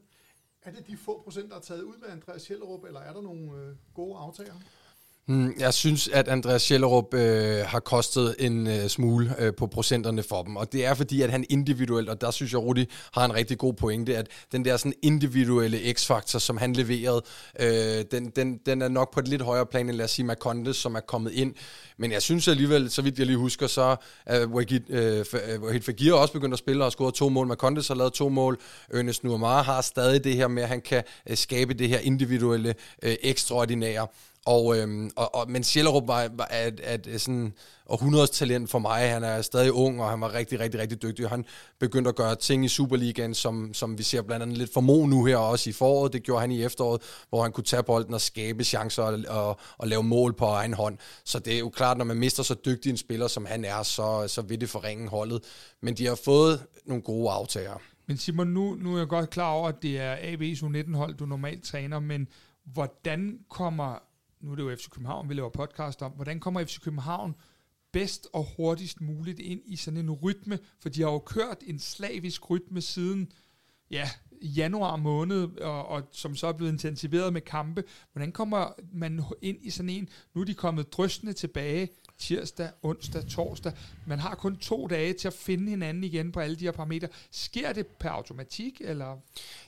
Er 0.61 0.71
det 0.71 0.87
de 0.87 0.97
få 0.97 1.21
procent, 1.23 1.49
der 1.49 1.55
er 1.55 1.61
taget 1.61 1.81
ud 1.81 1.97
med 1.97 2.09
Andreas 2.09 2.47
Hellerup, 2.47 2.83
eller 2.83 2.99
er 2.99 3.13
der 3.13 3.21
nogle 3.21 3.51
øh, 3.51 3.75
gode 3.93 4.17
aftager? 4.17 4.53
Hmm, 5.29 5.53
jeg 5.59 5.73
synes, 5.73 6.07
at 6.07 6.27
Andreas 6.27 6.61
Schellerup 6.61 7.13
øh, 7.13 7.65
har 7.65 7.79
kostet 7.79 8.35
en 8.39 8.67
øh, 8.67 8.87
smule 8.87 9.35
øh, 9.39 9.53
på 9.53 9.67
procenterne 9.67 10.23
for 10.23 10.43
dem, 10.43 10.55
og 10.55 10.73
det 10.73 10.85
er 10.85 10.93
fordi, 10.93 11.21
at 11.21 11.31
han 11.31 11.45
individuelt, 11.49 12.09
og 12.09 12.21
der 12.21 12.31
synes 12.31 12.51
jeg, 12.51 12.61
Rudi 12.61 12.85
har 13.13 13.25
en 13.25 13.33
rigtig 13.33 13.57
god 13.57 13.73
pointe, 13.73 14.17
at 14.17 14.27
den 14.51 14.65
der 14.65 14.77
sådan 14.77 14.93
individuelle 15.01 15.93
x-faktor, 15.93 16.39
som 16.39 16.57
han 16.57 16.73
leverede, 16.73 17.21
øh, 17.59 18.05
den, 18.11 18.29
den, 18.29 18.57
den 18.65 18.81
er 18.81 18.87
nok 18.87 19.13
på 19.13 19.19
et 19.19 19.27
lidt 19.27 19.41
højere 19.41 19.65
plan 19.65 19.89
end 19.89 19.97
lad 19.97 20.05
os 20.05 20.11
sige 20.11 20.25
Maconte, 20.25 20.73
som 20.73 20.95
er 20.95 20.99
kommet 20.99 21.31
ind. 21.31 21.53
Men 21.97 22.11
jeg 22.11 22.21
synes 22.21 22.47
alligevel, 22.47 22.89
så 22.91 23.01
vidt 23.01 23.19
jeg 23.19 23.25
lige 23.25 23.37
husker, 23.37 23.67
så 23.67 23.95
er 24.25 24.45
Wahid, 24.45 24.89
øh, 24.89 25.25
øh 25.53 25.61
Wahid 25.61 25.81
Fagir 25.81 26.13
også 26.13 26.33
begyndt 26.33 26.53
at 26.53 26.59
spille 26.59 26.85
og 26.85 26.91
score 26.91 27.11
to 27.11 27.29
mål. 27.29 27.47
Maconte 27.47 27.83
har 27.87 27.95
lavet 27.95 28.13
to 28.13 28.29
mål. 28.29 28.59
Ernest 28.93 29.23
Nuamara 29.23 29.61
har 29.61 29.81
stadig 29.81 30.23
det 30.23 30.35
her 30.35 30.47
med, 30.47 30.63
at 30.63 30.69
han 30.69 30.81
kan 30.81 31.03
øh, 31.29 31.37
skabe 31.37 31.73
det 31.73 31.89
her 31.89 31.99
individuelle, 31.99 32.75
øh, 33.03 33.15
ekstraordinære. 33.21 34.07
Og, 34.47 34.77
øhm, 34.77 35.11
og, 35.15 35.35
og, 35.35 35.51
men 35.51 35.63
Sjællerup 35.63 36.07
var, 36.07 36.29
var 36.33 36.47
at, 36.49 36.79
at 36.79 37.07
øh, 37.07 37.19
sådan 37.19 37.53
århundredes 37.89 38.29
talent 38.29 38.69
for 38.69 38.79
mig. 38.79 39.09
Han 39.09 39.23
er 39.23 39.41
stadig 39.41 39.71
ung, 39.71 40.01
og 40.01 40.09
han 40.09 40.21
var 40.21 40.33
rigtig, 40.33 40.59
rigtig, 40.59 40.79
rigtig 40.79 41.01
dygtig. 41.01 41.29
Han 41.29 41.45
begyndte 41.79 42.09
at 42.09 42.15
gøre 42.15 42.35
ting 42.35 42.65
i 42.65 42.67
Superligaen, 42.67 43.33
som, 43.33 43.73
som 43.73 43.97
vi 43.97 44.03
ser 44.03 44.21
blandt 44.21 44.43
andet 44.43 44.57
lidt 44.57 44.73
for 44.73 44.81
Mo 44.81 45.05
nu 45.05 45.25
her 45.25 45.37
også 45.37 45.69
i 45.69 45.73
foråret. 45.73 46.13
Det 46.13 46.23
gjorde 46.23 46.41
han 46.41 46.51
i 46.51 46.63
efteråret, 46.63 47.01
hvor 47.29 47.41
han 47.41 47.51
kunne 47.51 47.63
tage 47.63 47.83
bolden 47.83 48.13
og 48.13 48.21
skabe 48.21 48.63
chancer 48.63 49.03
og, 49.03 49.19
og, 49.27 49.59
og 49.77 49.87
lave 49.87 50.03
mål 50.03 50.33
på 50.33 50.45
egen 50.45 50.73
hånd. 50.73 50.97
Så 51.25 51.39
det 51.39 51.55
er 51.55 51.59
jo 51.59 51.69
klart, 51.69 51.97
når 51.97 52.05
man 52.05 52.17
mister 52.17 52.43
så 52.43 52.55
dygtig 52.65 52.89
en 52.89 52.97
spiller, 52.97 53.27
som 53.27 53.45
han 53.45 53.65
er, 53.65 53.83
så, 53.83 54.27
så 54.27 54.41
vil 54.41 54.61
det 54.61 54.69
forringe 54.69 55.09
holdet. 55.09 55.43
Men 55.81 55.93
de 55.93 56.05
har 56.05 56.19
fået 56.25 56.61
nogle 56.85 57.03
gode 57.03 57.31
aftager. 57.31 57.81
Men 58.07 58.17
Simon, 58.17 58.47
nu, 58.47 58.75
nu 58.75 58.93
er 58.93 58.97
jeg 58.97 59.07
godt 59.07 59.29
klar 59.29 59.51
over, 59.51 59.67
at 59.69 59.81
det 59.81 59.99
er 59.99 60.15
AB's 60.15 60.63
U19-hold, 60.63 61.15
du 61.15 61.25
normalt 61.25 61.63
træner, 61.63 61.99
men 61.99 62.27
hvordan 62.73 63.39
kommer 63.49 64.06
nu 64.41 64.51
er 64.51 64.55
det 64.55 64.63
jo 64.63 64.75
FC 64.75 64.89
København, 64.89 65.29
vi 65.29 65.33
laver 65.33 65.49
podcast 65.49 66.01
om, 66.01 66.11
hvordan 66.11 66.39
kommer 66.39 66.65
FC 66.65 66.79
København 66.79 67.35
bedst 67.91 68.27
og 68.33 68.47
hurtigst 68.57 69.01
muligt 69.01 69.39
ind 69.39 69.61
i 69.65 69.75
sådan 69.75 69.99
en 69.99 70.11
rytme, 70.11 70.59
for 70.79 70.89
de 70.89 71.01
har 71.01 71.11
jo 71.11 71.19
kørt 71.19 71.57
en 71.67 71.79
slavisk 71.79 72.49
rytme 72.49 72.81
siden, 72.81 73.31
ja, 73.91 74.09
januar 74.41 74.95
måned, 74.95 75.57
og, 75.61 75.87
og 75.87 76.03
som 76.11 76.35
så 76.35 76.47
er 76.47 76.51
blevet 76.51 76.71
intensiveret 76.71 77.33
med 77.33 77.41
kampe. 77.41 77.83
Hvordan 78.11 78.31
kommer 78.31 78.73
man 78.93 79.23
ind 79.41 79.57
i 79.61 79.69
sådan 79.69 79.89
en? 79.89 80.09
Nu 80.33 80.41
er 80.41 80.45
de 80.45 80.53
kommet 80.53 80.93
drøstende 80.93 81.33
tilbage 81.33 81.89
tirsdag, 82.17 82.69
onsdag, 82.83 83.27
torsdag. 83.27 83.71
Man 84.05 84.19
har 84.19 84.35
kun 84.35 84.57
to 84.57 84.87
dage 84.87 85.13
til 85.13 85.27
at 85.27 85.33
finde 85.33 85.69
hinanden 85.69 86.03
igen 86.03 86.31
på 86.31 86.39
alle 86.39 86.55
de 86.55 86.65
her 86.65 86.71
parametre. 86.71 87.07
Sker 87.31 87.73
det 87.73 87.87
per 87.87 88.09
automatik, 88.09 88.81
eller? 88.81 89.17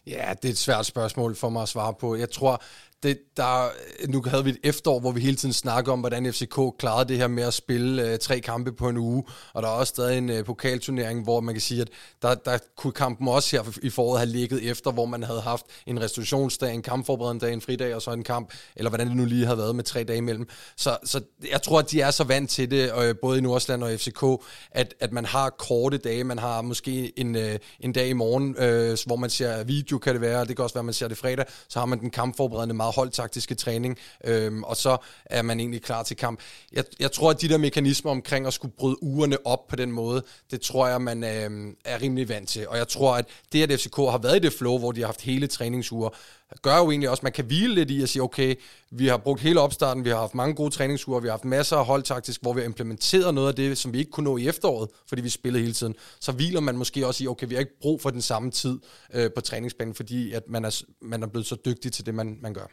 Ja, 0.07 0.33
det 0.41 0.47
er 0.47 0.51
et 0.51 0.57
svært 0.57 0.85
spørgsmål 0.85 1.35
for 1.35 1.49
mig 1.49 1.61
at 1.61 1.69
svare 1.69 1.93
på. 1.93 2.15
Jeg 2.15 2.29
tror, 2.29 2.63
det, 3.03 3.19
der, 3.37 3.69
nu 4.07 4.23
havde 4.25 4.43
vi 4.43 4.49
et 4.49 4.57
efterår, 4.63 4.99
hvor 4.99 5.11
vi 5.11 5.21
hele 5.21 5.35
tiden 5.35 5.53
snakker 5.53 5.91
om, 5.91 5.99
hvordan 5.99 6.33
FCK 6.33 6.59
klarede 6.79 7.09
det 7.09 7.17
her 7.17 7.27
med 7.27 7.43
at 7.43 7.53
spille 7.53 8.11
øh, 8.11 8.19
tre 8.19 8.39
kampe 8.39 8.71
på 8.71 8.89
en 8.89 8.97
uge, 8.97 9.23
og 9.53 9.63
der 9.63 9.69
er 9.69 9.73
også 9.73 9.91
stadig 9.91 10.17
en 10.17 10.29
øh, 10.29 10.45
pokalturnering, 10.45 11.23
hvor 11.23 11.39
man 11.39 11.55
kan 11.55 11.61
sige, 11.61 11.81
at 11.81 11.89
der, 12.21 12.35
der 12.35 12.57
kunne 12.77 12.93
kampen 12.93 13.27
også 13.27 13.57
her 13.57 13.79
i 13.83 13.89
foråret 13.89 14.19
have 14.19 14.29
ligget 14.29 14.69
efter, 14.69 14.91
hvor 14.91 15.05
man 15.05 15.23
havde 15.23 15.41
haft 15.41 15.65
en 15.87 16.01
restitutionsdag, 16.01 16.73
en 16.73 16.81
kampforberedende 16.81 17.45
dag, 17.45 17.53
en 17.53 17.61
fridag 17.61 17.95
og 17.95 18.01
så 18.01 18.11
en 18.11 18.23
kamp, 18.23 18.53
eller 18.75 18.89
hvordan 18.89 19.07
det 19.07 19.15
nu 19.15 19.25
lige 19.25 19.45
havde 19.45 19.57
været 19.57 19.75
med 19.75 19.83
tre 19.83 20.03
dage 20.03 20.17
imellem. 20.17 20.49
Så, 20.77 20.97
så 21.03 21.21
jeg 21.51 21.61
tror, 21.61 21.79
at 21.79 21.91
de 21.91 22.01
er 22.01 22.11
så 22.11 22.23
vant 22.23 22.49
til 22.49 22.71
det, 22.71 22.91
øh, 23.03 23.15
både 23.21 23.37
i 23.37 23.41
Nordsland 23.41 23.83
og 23.83 23.91
FCK, 23.99 24.23
at, 24.71 24.93
at 24.99 25.11
man 25.11 25.25
har 25.25 25.49
korte 25.49 25.97
dage, 25.97 26.23
man 26.23 26.39
har 26.39 26.61
måske 26.61 27.19
en, 27.19 27.35
øh, 27.35 27.59
en 27.79 27.93
dag 27.93 28.07
i 28.07 28.13
morgen, 28.13 28.55
øh, 28.57 28.97
hvor 29.05 29.15
man 29.15 29.29
ser 29.29 29.63
video, 29.63 29.97
kan 29.97 30.13
det 30.13 30.21
være, 30.21 30.45
det 30.45 30.55
kan 30.55 30.63
også 30.63 30.73
være, 30.73 30.81
at 30.81 30.85
man 30.85 30.93
ser 30.93 31.07
det 31.07 31.17
fredag, 31.17 31.45
så 31.69 31.79
har 31.79 31.85
man 31.85 31.99
den 31.99 32.09
kampforberedende 32.09 32.75
meget 32.75 32.88
meget 32.89 32.95
holdtaktiske 32.95 33.55
træning, 33.55 33.97
øhm, 34.23 34.63
og 34.63 34.77
så 34.77 34.97
er 35.25 35.41
man 35.41 35.59
egentlig 35.59 35.81
klar 35.81 36.03
til 36.03 36.17
kamp. 36.17 36.39
Jeg, 36.73 36.83
jeg 36.99 37.11
tror, 37.11 37.29
at 37.29 37.41
de 37.41 37.49
der 37.49 37.57
mekanismer 37.57 38.11
omkring 38.11 38.47
at 38.47 38.53
skulle 38.53 38.73
bryde 38.77 39.03
ugerne 39.03 39.37
op 39.45 39.67
på 39.67 39.75
den 39.75 39.91
måde, 39.91 40.23
det 40.51 40.61
tror 40.61 40.87
jeg, 40.87 41.01
man 41.01 41.23
øhm, 41.23 41.75
er 41.85 42.01
rimelig 42.01 42.29
vant 42.29 42.49
til. 42.49 42.67
Og 42.67 42.77
jeg 42.77 42.87
tror, 42.87 43.15
at 43.15 43.25
det, 43.51 43.71
at 43.71 43.79
FCK 43.79 43.95
har 43.95 44.17
været 44.17 44.35
i 44.35 44.39
det 44.39 44.53
flow, 44.53 44.77
hvor 44.79 44.91
de 44.91 44.99
har 44.99 45.07
haft 45.07 45.21
hele 45.21 45.47
træningsuger, 45.47 46.09
gør 46.61 46.77
jo 46.77 46.91
egentlig 46.91 47.09
også, 47.09 47.19
at 47.19 47.23
man 47.23 47.31
kan 47.31 47.45
hvile 47.45 47.75
lidt 47.75 47.91
i 47.91 48.01
at 48.01 48.09
sige, 48.09 48.23
okay, 48.23 48.55
vi 48.91 49.07
har 49.07 49.17
brugt 49.17 49.41
hele 49.41 49.59
opstarten, 49.59 50.03
vi 50.03 50.09
har 50.09 50.17
haft 50.17 50.35
mange 50.35 50.55
gode 50.55 50.69
træningsuger, 50.69 51.19
vi 51.19 51.27
har 51.27 51.33
haft 51.33 51.45
masser 51.45 51.77
af 51.77 51.85
holdtaktisk, 51.85 52.41
hvor 52.41 52.53
vi 52.53 52.59
har 52.59 52.65
implementeret 52.65 53.33
noget 53.33 53.47
af 53.47 53.55
det, 53.55 53.77
som 53.77 53.93
vi 53.93 53.99
ikke 53.99 54.11
kunne 54.11 54.23
nå 54.23 54.37
i 54.37 54.47
efteråret, 54.47 54.89
fordi 55.07 55.21
vi 55.21 55.29
spillede 55.29 55.63
hele 55.63 55.73
tiden. 55.73 55.95
Så 56.19 56.31
hviler 56.31 56.59
man 56.59 56.77
måske 56.77 57.07
også 57.07 57.23
i, 57.23 57.27
okay, 57.27 57.47
vi 57.47 57.55
har 57.55 57.59
ikke 57.59 57.79
brug 57.81 58.01
for 58.01 58.09
den 58.09 58.21
samme 58.21 58.51
tid 58.51 58.79
øh, 59.13 59.31
på 59.35 59.41
træningsbanen, 59.41 59.95
fordi 59.95 60.31
at 60.31 60.43
man, 60.47 60.65
er, 60.65 60.83
man 61.01 61.23
er 61.23 61.27
blevet 61.27 61.45
så 61.45 61.55
dygtig 61.65 61.93
til 61.93 62.05
det, 62.05 62.15
man, 62.15 62.37
man 62.41 62.53
gør. 62.53 62.67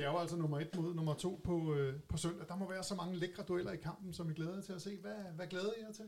Det 0.00 0.06
er 0.06 0.10
jo 0.10 0.18
altså 0.18 0.36
nummer 0.36 0.60
et 0.60 0.68
mod 0.76 0.94
nummer 0.94 1.14
to 1.14 1.40
på, 1.44 1.74
øh, 1.74 1.94
på 2.08 2.16
søndag. 2.16 2.48
Der 2.48 2.56
må 2.56 2.70
være 2.70 2.82
så 2.84 2.94
mange 2.94 3.16
lækre 3.16 3.42
dueller 3.48 3.72
i 3.72 3.76
kampen, 3.76 4.12
som 4.12 4.30
I 4.30 4.34
glæder 4.34 4.54
jer 4.54 4.62
til 4.62 4.72
at 4.72 4.82
se. 4.82 4.96
Hvad, 5.00 5.12
hvad 5.36 5.46
glæder 5.46 5.70
I 5.78 5.82
jer 5.86 5.92
til? 5.92 6.04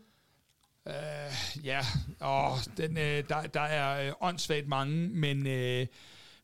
Uh, 0.87 1.66
ja, 1.66 1.81
oh, 2.20 2.59
den, 2.76 2.98
øh, 2.98 3.28
der, 3.28 3.42
der 3.42 3.61
er 3.61 4.09
øh, 4.09 4.12
åndssvagt 4.20 4.68
mange, 4.68 5.09
men, 5.09 5.46
øh, 5.46 5.87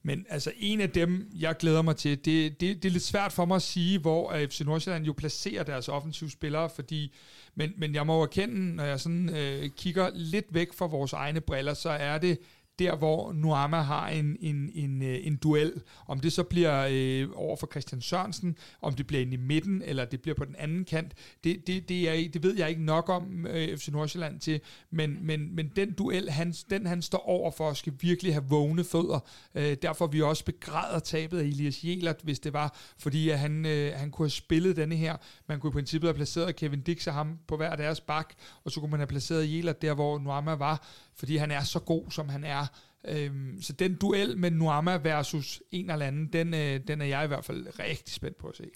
men 0.03 0.27
altså 0.29 0.53
en 0.57 0.81
af 0.81 0.91
dem, 0.91 1.31
jeg 1.39 1.57
glæder 1.57 1.83
mig 1.83 1.97
til, 1.97 2.25
det, 2.25 2.61
det, 2.61 2.83
det 2.83 2.89
er 2.89 2.93
lidt 2.93 3.03
svært 3.03 3.33
for 3.33 3.45
mig 3.45 3.57
at 3.57 3.63
sige, 3.63 3.99
hvor 3.99 4.33
FC 4.51 4.61
Nordsjælland 4.61 5.05
jo 5.05 5.13
placerer 5.13 5.63
deres 5.63 5.89
offensive 5.89 6.31
spillere, 6.31 6.71
fordi, 6.71 7.15
men, 7.55 7.73
men 7.77 7.95
jeg 7.95 8.07
må 8.07 8.23
erkende, 8.23 8.77
når 8.77 8.85
jeg 8.85 9.01
sådan 9.01 9.37
øh, 9.37 9.71
kigger 9.71 10.11
lidt 10.15 10.55
væk 10.55 10.73
fra 10.73 10.87
vores 10.87 11.13
egne 11.13 11.41
briller, 11.41 11.75
så 11.75 11.91
er 11.91 12.19
det 12.19 12.39
der 12.79 12.97
hvor 12.97 13.33
Nuama 13.33 13.81
har 13.81 14.09
en, 14.09 14.37
en, 14.41 14.71
en, 14.75 15.03
øh, 15.03 15.19
en 15.23 15.37
duel, 15.37 15.73
om 16.07 16.21
det 16.21 16.33
så 16.33 16.43
bliver 16.43 16.87
øh, 16.91 17.29
over 17.35 17.57
for 17.57 17.67
Christian 17.71 18.01
Sørensen, 18.01 18.57
om 18.83 18.95
det 18.95 19.07
bliver 19.07 19.23
inde 19.23 19.35
i 19.35 19.37
midten, 19.37 19.83
eller 19.83 20.05
det 20.05 20.23
bliver 20.23 20.35
på 20.35 20.45
den 20.45 20.57
anden 20.59 20.85
kant, 20.85 21.13
det, 21.45 21.67
det, 21.67 21.89
det, 21.89 22.09
er, 22.09 22.29
det 22.33 22.43
ved 22.43 22.57
jeg 22.57 22.69
ikke 22.69 22.85
nok 22.85 23.09
om 23.09 23.47
øh, 23.47 23.79
FC 23.79 23.89
Nordsjælland 23.89 24.41
til, 24.41 24.61
men, 24.91 25.27
men, 25.27 25.55
men 25.55 25.73
den 25.77 25.93
duel, 25.93 26.31
han, 26.31 26.55
den 26.71 26.87
han 26.87 27.03
står 27.03 27.29
over 27.29 27.51
for, 27.51 27.73
skal 27.73 27.93
virkelig 28.01 28.35
have 28.35 28.45
vågne 28.49 28.85
fødder. 28.85 29.21
Øh, 29.55 29.77
derfor 29.83 30.07
vi 30.07 30.23
også 30.23 30.45
begræder 30.45 30.99
tabet 30.99 31.39
af 31.39 31.43
Elias 31.43 31.85
Jelert, 31.85 32.21
hvis 32.23 32.41
det 32.41 32.53
var, 32.53 32.77
fordi 32.99 33.31
at 33.31 33.39
han, 33.39 33.67
øh, 33.67 33.93
han 33.97 34.11
kunne 34.11 34.25
have 34.25 34.31
spillet 34.31 34.77
denne 34.77 34.97
her. 34.97 35.17
Man 35.47 35.61
kunne 35.61 35.71
i 35.71 35.73
princippet 35.73 36.09
have 36.09 36.15
placeret 36.15 36.57
Kevin 36.57 36.81
Dix 36.81 37.07
og 37.07 37.15
ham 37.15 37.39
på 37.49 37.57
hver 37.57 37.77
deres 37.77 38.01
bak, 38.01 38.35
og 38.65 38.71
så 38.71 38.81
kunne 38.81 38.91
man 38.91 39.01
have 39.01 39.07
placeret 39.07 39.53
Jelert 39.53 39.83
der, 39.83 39.95
hvor 39.95 40.19
Nuama 40.19 40.53
var, 40.53 40.87
fordi 41.19 41.37
han 41.37 41.51
er 41.51 41.63
så 41.63 41.79
god, 41.79 42.11
som 42.11 42.29
han 42.29 42.45
er. 42.45 42.67
Øhm, 43.05 43.63
så 43.63 43.73
den 43.73 43.95
duel 43.95 44.39
med 44.39 44.51
Nuama 44.51 44.97
versus 44.97 45.63
en 45.71 45.91
eller 45.91 46.07
anden, 46.07 46.27
den, 46.27 46.55
øh, 46.55 46.81
den 46.89 47.01
er 47.01 47.07
jeg 47.07 47.25
i 47.25 47.27
hvert 47.27 47.45
fald 47.45 47.79
rigtig 47.79 48.15
spændt 48.15 48.39
på 48.39 48.49
at 48.49 48.57
se. 48.57 48.71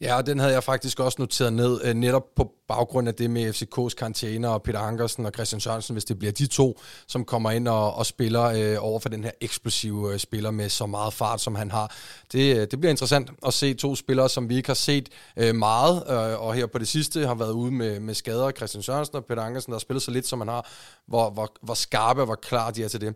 Ja, 0.00 0.16
og 0.16 0.26
den 0.26 0.38
havde 0.38 0.52
jeg 0.52 0.64
faktisk 0.64 1.00
også 1.00 1.16
noteret 1.18 1.52
ned, 1.52 1.80
øh, 1.84 1.94
netop 1.94 2.34
på 2.36 2.52
baggrund 2.68 3.08
af 3.08 3.14
det 3.14 3.30
med 3.30 3.54
FCK's 3.54 3.94
karantæner 3.94 4.48
og 4.48 4.62
Peter 4.62 4.78
Ankersen 4.78 5.26
og 5.26 5.32
Christian 5.34 5.60
Sørensen, 5.60 5.94
hvis 5.94 6.04
det 6.04 6.18
bliver 6.18 6.32
de 6.32 6.46
to, 6.46 6.80
som 7.06 7.24
kommer 7.24 7.50
ind 7.50 7.68
og, 7.68 7.94
og 7.94 8.06
spiller 8.06 8.42
øh, 8.42 8.76
over 8.80 9.00
for 9.00 9.08
den 9.08 9.24
her 9.24 9.30
eksplosive 9.40 10.12
øh, 10.12 10.18
spiller 10.18 10.50
med 10.50 10.68
så 10.68 10.86
meget 10.86 11.12
fart, 11.12 11.40
som 11.40 11.54
han 11.54 11.70
har. 11.70 11.94
Det, 12.32 12.56
øh, 12.56 12.66
det 12.70 12.80
bliver 12.80 12.90
interessant 12.90 13.30
at 13.46 13.54
se 13.54 13.74
to 13.74 13.94
spillere, 13.94 14.28
som 14.28 14.48
vi 14.48 14.56
ikke 14.56 14.68
har 14.68 14.74
set 14.74 15.08
øh, 15.36 15.54
meget, 15.54 16.02
øh, 16.08 16.42
og 16.42 16.54
her 16.54 16.66
på 16.66 16.78
det 16.78 16.88
sidste 16.88 17.26
har 17.26 17.34
været 17.34 17.52
ude 17.52 17.72
med, 17.72 18.00
med 18.00 18.14
skader. 18.14 18.50
Christian 18.50 18.82
Sørensen 18.82 19.16
og 19.16 19.24
Peter 19.24 19.42
Ankersen, 19.42 19.70
der 19.70 19.76
har 19.76 19.80
spillet 19.80 20.02
så 20.02 20.10
lidt, 20.10 20.26
som 20.26 20.40
han 20.40 20.48
har, 20.48 20.68
hvor, 21.06 21.30
hvor, 21.30 21.52
hvor 21.62 21.74
skarpe 21.74 22.20
og 22.20 22.26
hvor 22.26 22.34
klar 22.34 22.70
de 22.70 22.84
er 22.84 22.88
til 22.88 23.00
det. 23.00 23.14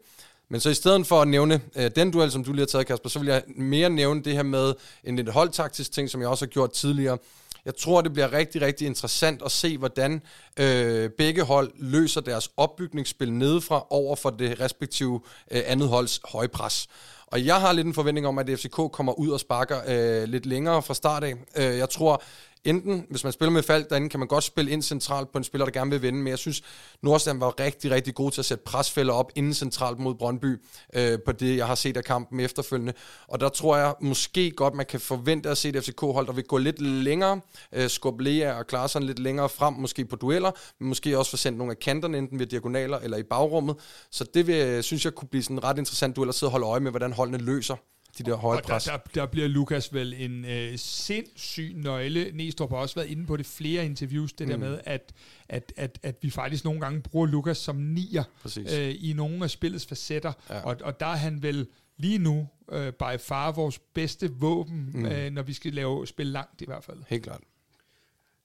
Men 0.51 0.61
så 0.61 0.71
i 0.71 0.75
stedet 0.75 1.07
for 1.07 1.23
at 1.23 1.29
nævne 1.29 1.61
øh, 1.77 1.91
den 1.97 2.11
duel, 2.11 2.31
som 2.31 2.45
du 2.45 2.53
lige 2.53 2.61
har 2.61 2.67
taget, 2.67 2.87
Kasper, 2.87 3.09
så 3.09 3.19
vil 3.19 3.29
jeg 3.29 3.43
mere 3.47 3.91
nævne 3.91 4.23
det 4.23 4.33
her 4.33 4.43
med 4.43 4.75
en 5.05 5.17
lidt 5.17 5.29
holdtaktisk 5.29 5.93
ting, 5.93 6.11
som 6.11 6.21
jeg 6.21 6.29
også 6.29 6.45
har 6.45 6.51
gjort 6.51 6.73
tidligere. 6.73 7.19
Jeg 7.65 7.77
tror, 7.77 8.01
det 8.01 8.13
bliver 8.13 8.33
rigtig, 8.33 8.63
rigtig 8.63 8.87
interessant 8.87 9.43
at 9.45 9.51
se, 9.51 9.79
hvordan 9.79 10.23
øh, 10.59 11.11
begge 11.11 11.43
hold 11.43 11.73
løser 11.77 12.21
deres 12.21 12.51
opbygningsspil 12.57 13.33
nedefra 13.33 13.87
over 13.91 14.17
for 14.17 14.31
det 14.31 14.61
respektive 14.61 15.21
øh, 15.51 15.63
andet 15.67 15.89
holds 15.89 16.21
højpres. 16.25 16.89
Og 17.27 17.47
jeg 17.47 17.61
har 17.61 17.73
lidt 17.73 17.87
en 17.87 17.95
forventning 17.95 18.27
om, 18.27 18.39
at 18.39 18.47
FCK 18.47 18.77
kommer 18.93 19.13
ud 19.13 19.29
og 19.29 19.41
sparker 19.41 19.81
øh, 19.89 20.29
lidt 20.29 20.47
længere 20.47 20.83
fra 20.83 20.95
start 20.95 21.25
af. 21.25 21.35
Øh, 21.57 21.79
jeg 21.79 21.91
tror, 21.91 22.23
enten, 22.65 23.07
hvis 23.11 23.25
man 23.25 23.33
spiller 23.33 23.53
med 23.53 23.63
Falk 23.63 23.91
derinde, 23.91 24.09
kan 24.09 24.21
man 24.21 24.29
godt 24.29 24.45
spille 24.45 24.71
ind 24.71 24.83
centralt 24.83 25.33
på 25.33 25.39
en 25.39 25.45
spiller, 25.45 25.65
der 25.65 25.73
gerne 25.73 25.91
vil 25.91 26.03
vinde, 26.03 26.19
men 26.19 26.29
jeg 26.29 26.39
synes, 26.39 26.63
Nordsjælland 27.03 27.41
var 27.41 27.61
rigtig, 27.61 27.91
rigtig 27.91 28.15
god 28.15 28.31
til 28.31 28.41
at 28.41 28.45
sætte 28.45 28.65
presfælder 28.65 29.13
op 29.13 29.33
inden 29.37 29.55
centralt 29.55 29.99
mod 29.99 30.15
Brøndby, 30.15 30.57
øh, 30.95 31.19
på 31.27 31.33
det, 31.33 31.57
jeg 31.57 31.67
har 31.67 31.75
set 31.75 31.97
af 31.97 32.05
kampen 32.05 32.41
efterfølgende. 32.41 32.93
Og 33.29 33.41
der 33.41 33.49
tror 33.49 33.77
jeg 33.77 33.95
måske 34.01 34.51
godt, 34.51 34.75
man 34.75 34.87
kan 34.87 35.01
forvente 35.01 35.51
at 35.51 35.59
se 35.59 35.69
et 35.69 35.85
FCK-hold, 35.85 36.27
der 36.27 36.33
vil 36.33 36.45
gå 36.45 36.57
lidt 36.57 36.81
længere, 36.81 37.41
øh, 37.73 37.91
skubbe 37.91 38.25
Lea 38.25 38.59
og 38.59 38.67
klare 38.67 38.89
sig 38.89 39.03
lidt 39.03 39.19
længere 39.19 39.49
frem, 39.49 39.75
måske 39.75 40.05
på 40.05 40.17
dueller, 40.17 40.51
men 40.81 40.89
måske 40.89 41.19
også 41.19 41.31
få 41.31 41.37
sendt 41.37 41.59
nogle 41.59 41.71
af 41.71 41.79
kanterne, 41.79 42.19
enten 42.19 42.39
ved 42.39 42.47
diagonaler 42.47 42.99
eller 42.99 43.17
i 43.17 43.23
bagrummet. 43.23 43.77
Så 44.11 44.25
det 44.35 44.47
vil, 44.47 44.83
synes 44.83 45.05
jeg 45.05 45.15
kunne 45.15 45.29
blive 45.29 45.43
sådan 45.43 45.57
en 45.57 45.65
ret 45.65 45.79
interessant 45.79 46.17
duel 46.17 46.29
at 46.29 46.35
sidde 46.35 46.49
og 46.49 46.53
holde 46.53 46.67
øje 46.67 46.81
med, 46.81 46.91
hvordan 46.91 47.13
holdene 47.13 47.39
løser 47.39 47.77
de 48.19 48.31
der 48.31 48.37
høje 48.37 48.63
pres. 48.63 48.85
Der, 48.85 48.97
der, 48.97 48.99
der 49.15 49.27
bliver 49.27 49.49
Lukas 49.49 49.95
vel 49.95 50.15
en 50.19 50.45
øh, 50.45 50.79
sindssyg 50.79 51.73
nøgle. 51.77 52.31
Næstrup 52.33 52.71
har 52.71 52.77
også 52.77 52.95
været 52.95 53.09
inde 53.09 53.27
på 53.27 53.37
det 53.37 53.47
flere 53.47 53.85
interviews, 53.85 54.33
det 54.33 54.47
mm. 54.47 54.51
der 54.51 54.59
med, 54.59 54.81
at, 54.85 55.13
at, 55.49 55.73
at, 55.77 55.99
at 56.03 56.17
vi 56.23 56.31
faktisk 56.31 56.65
nogle 56.65 56.81
gange 56.81 57.01
bruger 57.01 57.27
Lukas 57.27 57.59
som 57.59 57.77
nier 57.77 58.25
øh, 58.73 58.95
i 58.99 59.13
nogle 59.13 59.45
af 59.45 59.51
spillets 59.51 59.87
facetter, 59.87 60.33
ja. 60.51 60.61
og, 60.61 60.77
og 60.83 61.01
der 61.01 61.07
er 61.07 61.17
han 61.17 61.43
vel 61.43 61.67
lige 61.97 62.19
nu 62.19 62.49
øh, 62.73 62.93
by 62.93 63.19
far 63.21 63.53
vores 63.53 63.79
bedste 63.79 64.31
våben, 64.33 64.91
mm. 64.95 65.07
øh, 65.07 65.31
når 65.31 65.43
vi 65.43 65.53
skal 65.53 65.73
lave 65.73 66.07
spil 66.07 66.27
langt 66.27 66.63
i 66.63 66.65
hvert 66.65 66.85
fald. 66.85 66.99
Helt 67.09 67.23
klart. 67.23 67.41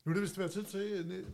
Nu 0.05 0.09
er 0.09 0.13
det 0.13 0.21
vist 0.21 0.39
været 0.39 0.51
tid 0.51 0.63
til, 0.63 0.79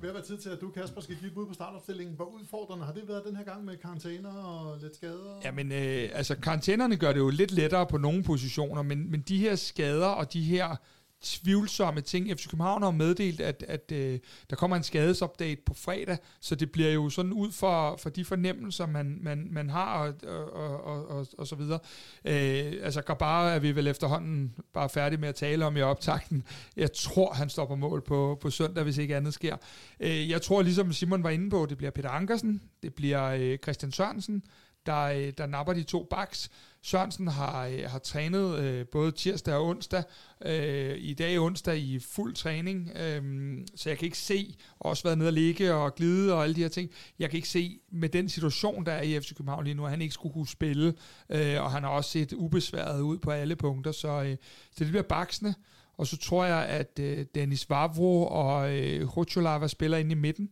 ved 0.02 0.10
at 0.10 0.16
være 0.16 0.24
tid 0.24 0.38
til, 0.38 0.50
at 0.50 0.62
du, 0.62 0.70
Kasper, 0.70 1.02
skal 1.02 1.16
give 1.16 1.28
et 1.28 1.34
bud 1.34 1.46
på 1.46 1.54
startopstillingen. 1.54 2.16
Hvor 2.16 2.26
udfordrende 2.26 2.86
har 2.86 2.94
det 2.94 3.08
været 3.08 3.24
den 3.26 3.36
her 3.36 3.44
gang 3.44 3.66
med 3.66 3.78
karantæner 3.78 4.34
og 4.34 4.78
lidt 4.82 4.96
skader? 4.96 5.42
Jamen, 5.44 5.72
øh, 5.72 6.10
altså, 6.14 6.36
karantænerne 6.36 6.98
gør 6.98 7.14
det 7.14 7.20
jo 7.20 7.30
lidt 7.30 7.52
lettere 7.52 7.86
på 7.86 7.98
nogle 7.98 8.24
positioner, 8.24 8.82
men, 8.82 9.12
men 9.12 9.22
de 9.22 9.38
her 9.38 9.56
skader 9.56 10.08
og 10.08 10.34
de 10.34 10.42
her 10.42 10.76
tvivlsomme 11.22 12.02
ting. 12.02 12.38
FC 12.40 12.50
København 12.50 12.84
har 12.84 12.92
meddelt, 12.92 13.42
at, 13.42 13.64
at 13.68 13.92
øh, 13.92 14.20
der 14.50 14.56
kommer 14.56 14.78
en 14.78 14.84
skadesupdate 14.84 15.62
på 15.66 15.74
fredag, 15.74 16.18
så 16.40 16.56
det 16.56 16.72
bliver 16.72 16.92
jo 16.92 17.10
sådan 17.10 17.34
ud 17.34 17.52
for, 17.52 17.98
for 17.98 18.10
de 18.10 18.26
fornemmelser, 18.26 18.86
man, 18.86 19.18
man, 19.22 19.48
man 19.52 19.70
har 19.70 20.08
og, 20.08 20.14
og, 20.54 20.84
og, 20.84 21.08
og, 21.08 21.28
og 21.38 21.48
så 21.48 21.56
videre. 21.56 21.80
Øh, 22.26 22.74
altså 22.84 23.16
bare 23.20 23.52
er 23.52 23.60
vi 23.60 23.76
vel 23.76 23.88
efterhånden 23.88 24.56
bare 24.74 24.90
færdige 24.90 25.20
med 25.20 25.30
at 25.30 25.36
tale 25.36 25.66
om 25.66 25.78
i 25.78 25.82
optakten. 25.82 26.44
Jeg 26.76 26.94
tror, 26.94 27.34
han 27.34 27.50
står 27.50 27.66
på 27.66 27.76
mål 27.76 28.02
på, 28.02 28.38
på 28.42 28.50
søndag, 28.50 28.84
hvis 28.84 28.98
ikke 28.98 29.16
andet 29.16 29.34
sker. 29.34 29.58
Øh, 30.00 30.30
jeg 30.30 30.42
tror, 30.42 30.62
ligesom 30.62 30.94
Simon 30.94 31.24
var 31.24 31.30
inde 31.30 31.50
på, 31.50 31.66
det 31.70 31.78
bliver 31.78 31.92
Peter 31.92 32.10
Ankersen, 32.10 32.62
det 32.84 32.94
bliver 32.94 33.26
øh, 33.26 33.58
Christian 33.58 33.92
Sørensen, 33.92 34.44
der, 34.86 35.04
øh, 35.04 35.34
der 35.38 35.46
napper 35.46 35.74
de 35.74 35.84
to 35.84 36.08
backs. 36.10 36.50
Sørensen 36.84 37.28
har, 37.28 37.66
øh, 37.66 37.80
har 37.88 38.00
trænet 38.00 38.60
øh, 38.60 38.86
både 38.92 39.12
tirsdag 39.12 39.56
og 39.56 39.66
onsdag. 39.66 40.04
Øh, 40.46 40.96
I 40.98 41.14
dag 41.14 41.40
onsdag 41.40 41.78
i 41.78 42.00
fuld 42.00 42.36
træning, 42.36 42.92
øh, 42.96 43.58
så 43.76 43.90
jeg 43.90 43.98
kan 43.98 44.06
ikke 44.06 44.18
se, 44.18 44.56
og 44.80 44.90
også 44.90 45.04
været 45.04 45.18
nede 45.18 45.30
og 45.30 45.34
ligge 45.34 45.74
og 45.74 45.96
glide 45.96 46.34
og 46.34 46.44
alle 46.44 46.56
de 46.56 46.62
her 46.62 46.70
ting, 46.70 46.90
jeg 47.20 47.30
kan 47.30 47.38
ikke 47.38 47.50
se 47.50 47.80
med 47.92 48.10
den 48.10 48.30
situation, 48.30 48.86
der 48.86 48.92
er 48.92 49.02
i 49.02 49.20
FC 49.20 49.36
København 49.36 49.64
lige 49.64 49.74
nu, 49.74 49.86
at 49.86 49.92
han 49.92 50.02
ikke 50.02 50.14
skulle 50.14 50.34
kunne 50.34 50.48
spille, 50.48 50.94
øh, 51.30 51.62
og 51.64 51.72
han 51.72 51.84
har 51.84 51.90
også 51.90 52.10
set 52.10 52.34
ubesværet 52.34 53.02
ud 53.02 53.18
på 53.18 53.32
alle 53.32 53.56
punkter, 53.56 53.92
så, 53.92 54.24
øh, 54.24 54.38
så 54.72 54.84
det 54.84 54.88
bliver 54.88 55.04
baksende. 55.04 55.54
Og 55.98 56.08
så 56.08 56.18
tror 56.18 56.46
jeg, 56.46 56.66
at 56.66 57.00
øh, 57.00 57.26
Dennis 57.36 57.70
Vavro 57.70 58.28
og 58.28 58.78
øh, 58.78 59.08
Hochulava 59.08 59.68
spiller 59.68 59.98
inde 59.98 60.12
i 60.12 60.16
midten. 60.16 60.50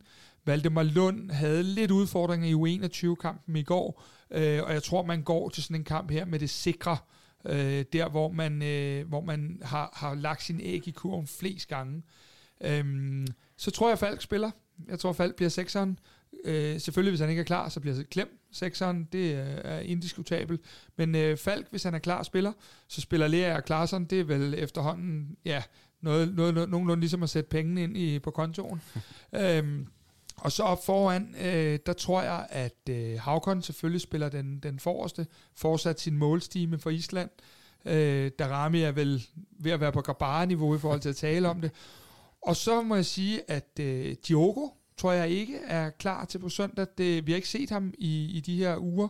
Valdemar 0.48 0.84
Lund 0.84 1.32
havde 1.32 1.64
lidt 1.64 1.92
udfordringer 1.92 2.48
i 2.48 2.54
U21-kampen 2.54 3.56
i 3.56 3.64
går, 3.64 4.04
øh, 4.32 4.64
og 4.64 4.74
jeg 4.74 4.84
tror, 4.84 5.06
man 5.06 5.24
går 5.24 5.50
til 5.50 5.64
sådan 5.64 5.76
en 5.76 5.84
kamp 5.84 6.12
her 6.12 6.26
med 6.26 6.40
det 6.40 6.50
sikre, 6.50 6.98
øh, 7.46 7.86
der 7.94 8.10
hvor 8.10 8.32
man, 8.32 8.64
øh, 8.64 9.08
hvor 9.08 9.22
man 9.22 9.60
har, 9.64 9.90
har 9.94 10.16
lagt 10.16 10.44
sin 10.44 10.60
æg 10.62 10.88
i 10.88 10.92
kurven 10.92 11.28
flest 11.28 11.68
gange. 11.68 12.04
Øh, 12.62 13.28
så 13.58 13.72
tror 13.72 13.90
jeg, 13.90 14.00
Falk 14.00 14.22
spiller. 14.22 14.52
Jeg 14.88 15.00
tror, 15.00 15.14
Falk 15.14 15.36
bliver 15.36 15.50
sekseren. 15.50 16.00
Øh, 16.46 16.80
selvfølgelig, 16.80 17.12
hvis 17.12 17.20
han 17.20 17.30
ikke 17.30 17.40
er 17.40 17.44
klar, 17.44 17.70
så 17.70 17.80
bliver 17.80 17.96
det 17.96 18.10
Klem 18.10 18.40
sekseren. 18.52 19.08
Det 19.12 19.34
er 19.64 19.80
indiskutabelt. 19.80 20.62
Men 20.96 21.16
øh, 21.16 21.38
Falk, 21.38 21.68
hvis 21.70 21.84
han 21.84 21.94
er 21.94 22.00
klar 22.00 22.24
spiller, 22.24 22.54
så 22.88 23.02
spiller 23.02 23.28
Lea 23.28 23.56
og 23.56 23.64
Klaarsson. 23.64 24.06
Det 24.06 24.20
er 24.20 24.24
vel 24.24 24.54
efterhånden 24.58 25.38
ja, 25.46 25.64
noget, 26.02 26.36
noget, 26.36 26.54
noget, 26.54 26.70
nogenlunde 26.70 27.02
ligesom 27.02 27.24
at 27.24 27.30
sætte 27.30 27.50
pengene 27.50 27.84
ind 27.84 27.98
i, 27.98 28.20
på 28.20 28.32
kontoen. 28.32 28.82
øhm, 29.42 29.88
og 30.38 30.52
så 30.52 30.64
op 30.64 30.86
foran, 30.86 31.36
øh, 31.42 31.80
der 31.86 31.94
tror 31.94 32.22
jeg, 32.22 32.48
at 32.50 32.90
øh, 32.90 33.20
Havkon 33.20 33.62
selvfølgelig 33.62 34.02
spiller 34.02 34.30
den, 34.30 34.60
den 34.60 34.80
forreste, 34.80 35.28
fortsat 35.56 36.00
sin 36.00 36.18
målstime 36.18 36.80
for 36.80 36.90
Island. 36.90 37.30
Øh, 37.86 38.32
Darami 38.40 38.82
er 38.82 38.92
vel 38.92 39.28
ved 39.60 39.72
at 39.72 39.80
være 39.80 39.92
på 39.92 40.02
Grabara-niveau 40.02 40.76
i 40.76 40.80
forhold 40.80 41.00
til 41.00 41.10
at 41.10 41.16
tale 41.16 41.50
om 41.50 41.62
det. 41.62 41.72
Og 42.42 42.56
så 42.56 42.82
må 42.82 42.96
jeg 42.96 43.06
sige, 43.06 43.52
at 43.52 43.80
øh, 43.80 44.16
Diogo, 44.28 44.70
tror 44.98 45.12
jeg 45.12 45.30
ikke 45.30 45.58
er 45.58 45.90
klar 45.90 46.26
til 46.26 46.40
på 46.40 46.50
søndag. 46.50 46.88
Det, 46.98 47.28
vi 47.28 47.32
har 47.32 47.36
ikke 47.36 47.50
set 47.50 47.70
ham 47.70 47.94
i, 47.98 48.38
i 48.38 48.40
de 48.40 48.58
her 48.58 48.78
uger. 48.78 49.08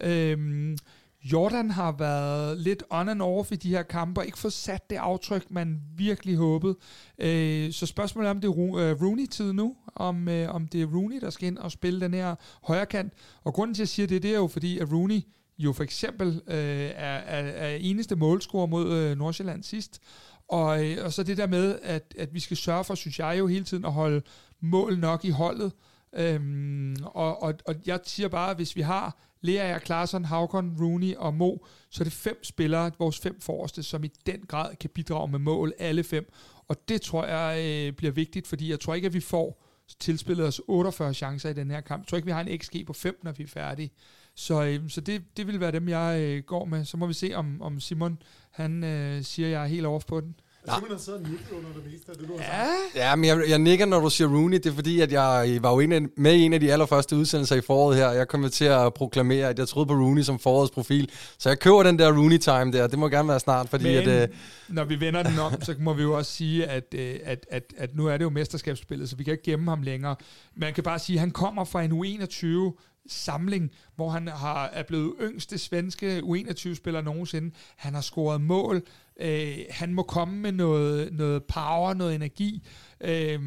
Øh, 0.00 0.76
Jordan 1.24 1.70
har 1.70 1.92
været 1.92 2.60
lidt 2.60 2.82
on 2.90 3.08
and 3.08 3.22
off 3.22 3.52
i 3.52 3.56
de 3.56 3.68
her 3.68 3.82
kampe, 3.82 4.20
og 4.20 4.26
ikke 4.26 4.38
fået 4.38 4.52
sat 4.52 4.90
det 4.90 4.96
aftryk, 4.96 5.50
man 5.50 5.80
virkelig 5.96 6.36
håbede. 6.36 6.76
Øh, 7.18 7.72
så 7.72 7.86
spørgsmålet 7.86 8.26
er, 8.26 8.30
om 8.30 8.40
det 8.40 8.48
er 8.48 8.76
øh, 8.76 9.02
Rooney-tid 9.02 9.52
nu, 9.52 9.76
om, 9.94 10.28
øh, 10.28 10.54
om 10.54 10.66
det 10.66 10.82
er 10.82 10.86
Rooney, 10.86 11.20
der 11.20 11.30
skal 11.30 11.48
ind 11.48 11.58
og 11.58 11.72
spille 11.72 12.00
den 12.00 12.14
her 12.14 12.34
højre 12.62 12.86
kant. 12.86 13.12
Og 13.44 13.54
grunden 13.54 13.74
til, 13.74 13.82
at 13.82 13.84
jeg 13.84 13.88
siger 13.88 14.06
det, 14.06 14.22
det 14.22 14.30
er 14.30 14.38
jo 14.38 14.46
fordi, 14.46 14.78
at 14.78 14.92
Rooney 14.92 15.20
jo 15.58 15.72
for 15.72 15.82
eksempel 15.82 16.42
øh, 16.46 16.54
er, 16.56 17.16
er, 17.16 17.42
er 17.42 17.76
eneste 17.76 18.16
målscorer 18.16 18.66
mod 18.66 18.92
øh, 18.92 19.18
Nordsjælland 19.18 19.62
sidst. 19.62 20.00
Og, 20.48 20.84
øh, 20.84 21.04
og 21.04 21.12
så 21.12 21.22
det 21.22 21.36
der 21.36 21.46
med, 21.46 21.78
at, 21.82 22.14
at 22.18 22.34
vi 22.34 22.40
skal 22.40 22.56
sørge 22.56 22.84
for, 22.84 22.94
synes 22.94 23.18
jeg 23.18 23.38
jo 23.38 23.46
hele 23.46 23.64
tiden, 23.64 23.84
at 23.84 23.92
holde 23.92 24.22
mål 24.60 24.98
nok 24.98 25.24
i 25.24 25.30
holdet. 25.30 25.72
Øhm, 26.12 26.96
og, 27.04 27.42
og, 27.42 27.54
og 27.66 27.74
jeg 27.86 28.00
siger 28.04 28.28
bare, 28.28 28.50
at 28.50 28.56
hvis 28.56 28.76
vi 28.76 28.80
har 28.80 29.27
Lea, 29.40 29.78
Klaarsson, 29.78 30.24
Havkon, 30.24 30.76
Rooney 30.80 31.14
og 31.14 31.34
Mo, 31.34 31.56
så 31.90 32.02
er 32.02 32.04
det 32.04 32.12
fem 32.12 32.44
spillere, 32.44 32.90
vores 32.98 33.18
fem 33.18 33.40
forreste, 33.40 33.82
som 33.82 34.04
i 34.04 34.10
den 34.26 34.40
grad 34.48 34.76
kan 34.76 34.90
bidrage 34.90 35.28
med 35.28 35.38
mål, 35.38 35.72
alle 35.78 36.04
fem. 36.04 36.32
Og 36.68 36.88
det 36.88 37.02
tror 37.02 37.26
jeg 37.26 37.64
øh, 37.64 37.92
bliver 37.92 38.12
vigtigt, 38.12 38.46
fordi 38.46 38.70
jeg 38.70 38.80
tror 38.80 38.94
ikke, 38.94 39.06
at 39.06 39.14
vi 39.14 39.20
får 39.20 39.64
tilspillet 39.98 40.46
os 40.46 40.60
48 40.68 41.14
chancer 41.14 41.50
i 41.50 41.52
den 41.52 41.70
her 41.70 41.80
kamp. 41.80 42.02
Jeg 42.02 42.08
tror 42.08 42.16
ikke, 42.16 42.26
vi 42.26 42.32
har 42.32 42.40
en 42.40 42.58
XG 42.58 42.86
på 42.86 42.92
5, 42.92 43.18
når 43.22 43.32
vi 43.32 43.42
er 43.42 43.48
færdige. 43.48 43.90
Så, 44.34 44.64
øh, 44.64 44.90
så 44.90 45.00
det, 45.00 45.36
det 45.36 45.46
vil 45.46 45.60
være 45.60 45.72
dem, 45.72 45.88
jeg 45.88 46.20
øh, 46.20 46.42
går 46.42 46.64
med. 46.64 46.84
Så 46.84 46.96
må 46.96 47.06
vi 47.06 47.12
se, 47.12 47.32
om, 47.34 47.62
om 47.62 47.80
Simon 47.80 48.22
han 48.50 48.84
øh, 48.84 49.22
siger, 49.22 49.48
at 49.48 49.52
jeg 49.52 49.62
er 49.62 49.66
helt 49.66 49.86
off 49.86 50.04
på 50.04 50.20
den. 50.20 50.34
Simon 50.74 50.90
har 50.90 50.98
siddet 50.98 51.20
og 51.22 51.28
nikket 51.30 51.50
under 51.50 51.68
det 51.74 51.92
meste 51.92 52.12
af 52.12 52.18
det, 52.18 52.28
du 52.28 52.36
har 52.36 52.42
Ja, 52.44 52.64
sagt. 52.64 52.94
Ja, 52.96 53.16
men 53.16 53.24
jeg, 53.24 53.42
jeg 53.48 53.58
nikker, 53.58 53.86
når 53.86 54.00
du 54.00 54.10
siger 54.10 54.28
Rooney. 54.28 54.56
Det 54.56 54.66
er 54.66 54.72
fordi, 54.74 55.00
at 55.00 55.12
jeg 55.12 55.58
var 55.62 55.70
jo 55.72 55.80
en 55.80 55.92
af, 55.92 56.00
med 56.16 56.34
i 56.34 56.42
en 56.42 56.52
af 56.52 56.60
de 56.60 56.72
allerførste 56.72 57.16
udsendelser 57.16 57.56
i 57.56 57.60
foråret 57.60 57.96
her. 57.96 58.10
Jeg 58.10 58.28
kom 58.28 58.50
til 58.50 58.64
at 58.64 58.94
proklamere, 58.94 59.48
at 59.48 59.58
jeg 59.58 59.68
troede 59.68 59.86
på 59.86 59.92
Rooney 59.94 60.22
som 60.22 60.38
forårets 60.38 60.70
profil. 60.70 61.10
Så 61.38 61.48
jeg 61.48 61.58
køber 61.58 61.82
den 61.82 61.98
der 61.98 62.12
Rooney-time 62.12 62.72
der. 62.72 62.86
Det 62.86 62.98
må 62.98 63.08
gerne 63.08 63.28
være 63.28 63.40
snart, 63.40 63.68
fordi 63.68 63.84
men 63.84 64.08
at... 64.08 64.22
Øh, 64.22 64.28
når 64.68 64.84
vi 64.84 65.00
vender 65.00 65.22
den 65.22 65.38
om, 65.38 65.62
så 65.62 65.74
må 65.78 65.92
vi 65.92 66.02
jo 66.02 66.16
også 66.16 66.32
sige, 66.32 66.66
at, 66.66 66.94
øh, 66.94 67.16
at, 67.24 67.46
at, 67.50 67.62
at 67.76 67.96
nu 67.96 68.06
er 68.06 68.16
det 68.16 68.24
jo 68.24 68.30
mesterskabsspillet, 68.30 69.10
så 69.10 69.16
vi 69.16 69.24
kan 69.24 69.32
ikke 69.32 69.44
gemme 69.44 69.70
ham 69.70 69.82
længere. 69.82 70.16
Man 70.56 70.74
kan 70.74 70.84
bare 70.84 70.98
sige, 70.98 71.16
at 71.16 71.20
han 71.20 71.30
kommer 71.30 71.64
fra 71.64 71.82
en 71.82 71.92
U21 71.92 72.84
samling, 73.10 73.70
hvor 73.96 74.10
han 74.10 74.28
har, 74.28 74.70
er 74.72 74.82
blevet 74.82 75.12
yngste 75.22 75.58
svenske 75.58 76.18
U21-spiller 76.24 77.00
nogensinde. 77.02 77.50
Han 77.76 77.94
har 77.94 78.00
scoret 78.00 78.40
mål. 78.40 78.82
Øh, 79.18 79.58
han 79.70 79.94
må 79.94 80.02
komme 80.02 80.38
med 80.38 80.52
noget, 80.52 81.12
noget 81.12 81.44
power, 81.44 81.94
noget 81.94 82.14
energi. 82.14 82.66
Øh, 83.00 83.40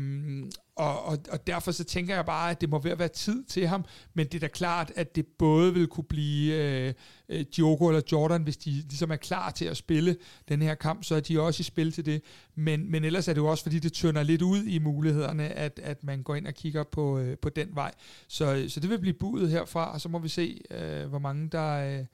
og, 0.75 1.05
og, 1.05 1.17
og 1.31 1.47
derfor 1.47 1.71
så 1.71 1.83
tænker 1.83 2.15
jeg 2.15 2.25
bare, 2.25 2.51
at 2.51 2.61
det 2.61 2.69
må 2.69 2.79
være 2.79 2.99
være 2.99 3.07
tid 3.07 3.43
til 3.43 3.67
ham, 3.67 3.85
men 4.13 4.25
det 4.25 4.35
er 4.35 4.39
da 4.39 4.47
klart, 4.47 4.91
at 4.95 5.15
det 5.15 5.25
både 5.27 5.73
vil 5.73 5.87
kunne 5.87 6.03
blive 6.03 6.55
øh, 6.55 6.93
øh, 7.29 7.45
Diogo 7.55 7.87
eller 7.87 8.01
Jordan, 8.11 8.43
hvis 8.43 8.57
de 8.57 8.69
ligesom 8.71 9.11
er 9.11 9.15
klar 9.15 9.51
til 9.51 9.65
at 9.65 9.77
spille 9.77 10.15
den 10.49 10.61
her 10.61 10.75
kamp, 10.75 11.03
så 11.03 11.15
er 11.15 11.19
de 11.19 11.41
også 11.41 11.61
i 11.61 11.63
spil 11.63 11.91
til 11.91 12.05
det. 12.05 12.21
Men, 12.55 12.91
men 12.91 13.03
ellers 13.03 13.27
er 13.27 13.33
det 13.33 13.41
jo 13.41 13.47
også, 13.47 13.63
fordi 13.63 13.79
det 13.79 13.93
tønder 13.93 14.23
lidt 14.23 14.41
ud 14.41 14.63
i 14.63 14.79
mulighederne, 14.79 15.49
at, 15.49 15.79
at 15.83 16.03
man 16.03 16.23
går 16.23 16.35
ind 16.35 16.47
og 16.47 16.53
kigger 16.53 16.83
på, 16.83 17.19
øh, 17.19 17.37
på 17.37 17.49
den 17.49 17.67
vej. 17.73 17.91
Så, 18.27 18.65
så 18.67 18.79
det 18.79 18.89
vil 18.89 18.99
blive 18.99 19.13
budet 19.13 19.49
herfra, 19.49 19.93
og 19.93 20.01
så 20.01 20.09
må 20.09 20.19
vi 20.19 20.29
se, 20.29 20.61
øh, 20.71 21.05
hvor 21.09 21.19
mange 21.19 21.49
der, 21.49 21.99
øh, 21.99 22.05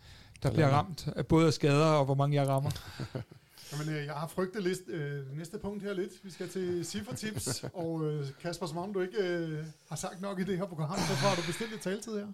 der 0.44 0.52
bliver 0.52 0.70
ramt, 0.70 1.08
af 1.16 1.26
både 1.26 1.48
af 1.48 1.54
skader 1.54 1.92
og 1.92 2.06
hvor 2.06 2.16
mange 2.16 2.36
jeg 2.36 2.48
rammer. 2.48 2.72
Jamen, 3.72 3.90
øh, 3.94 4.06
jeg 4.06 4.14
har 4.14 4.28
frygtet 4.28 4.64
list, 4.64 4.82
øh, 4.88 5.38
næste 5.38 5.58
punkt 5.58 5.84
her 5.84 5.94
lidt. 5.94 6.12
Vi 6.24 6.32
skal 6.32 6.50
til 6.50 6.86
cifretips, 6.86 7.64
og 7.84 8.06
øh, 8.06 8.26
Kasper, 8.42 8.66
som 8.66 8.78
om 8.78 8.94
du 8.94 9.02
ikke 9.02 9.18
øh, 9.18 9.66
har 9.90 9.96
sagt 9.96 10.22
nok 10.22 10.40
i 10.40 10.44
det 10.44 10.58
her 10.58 10.66
program, 10.66 11.00
så 11.00 11.16
får 11.16 11.36
du 11.36 11.42
bestilt 11.48 11.72
lidt 11.72 11.82
taletid 11.82 12.18
her. 12.18 12.28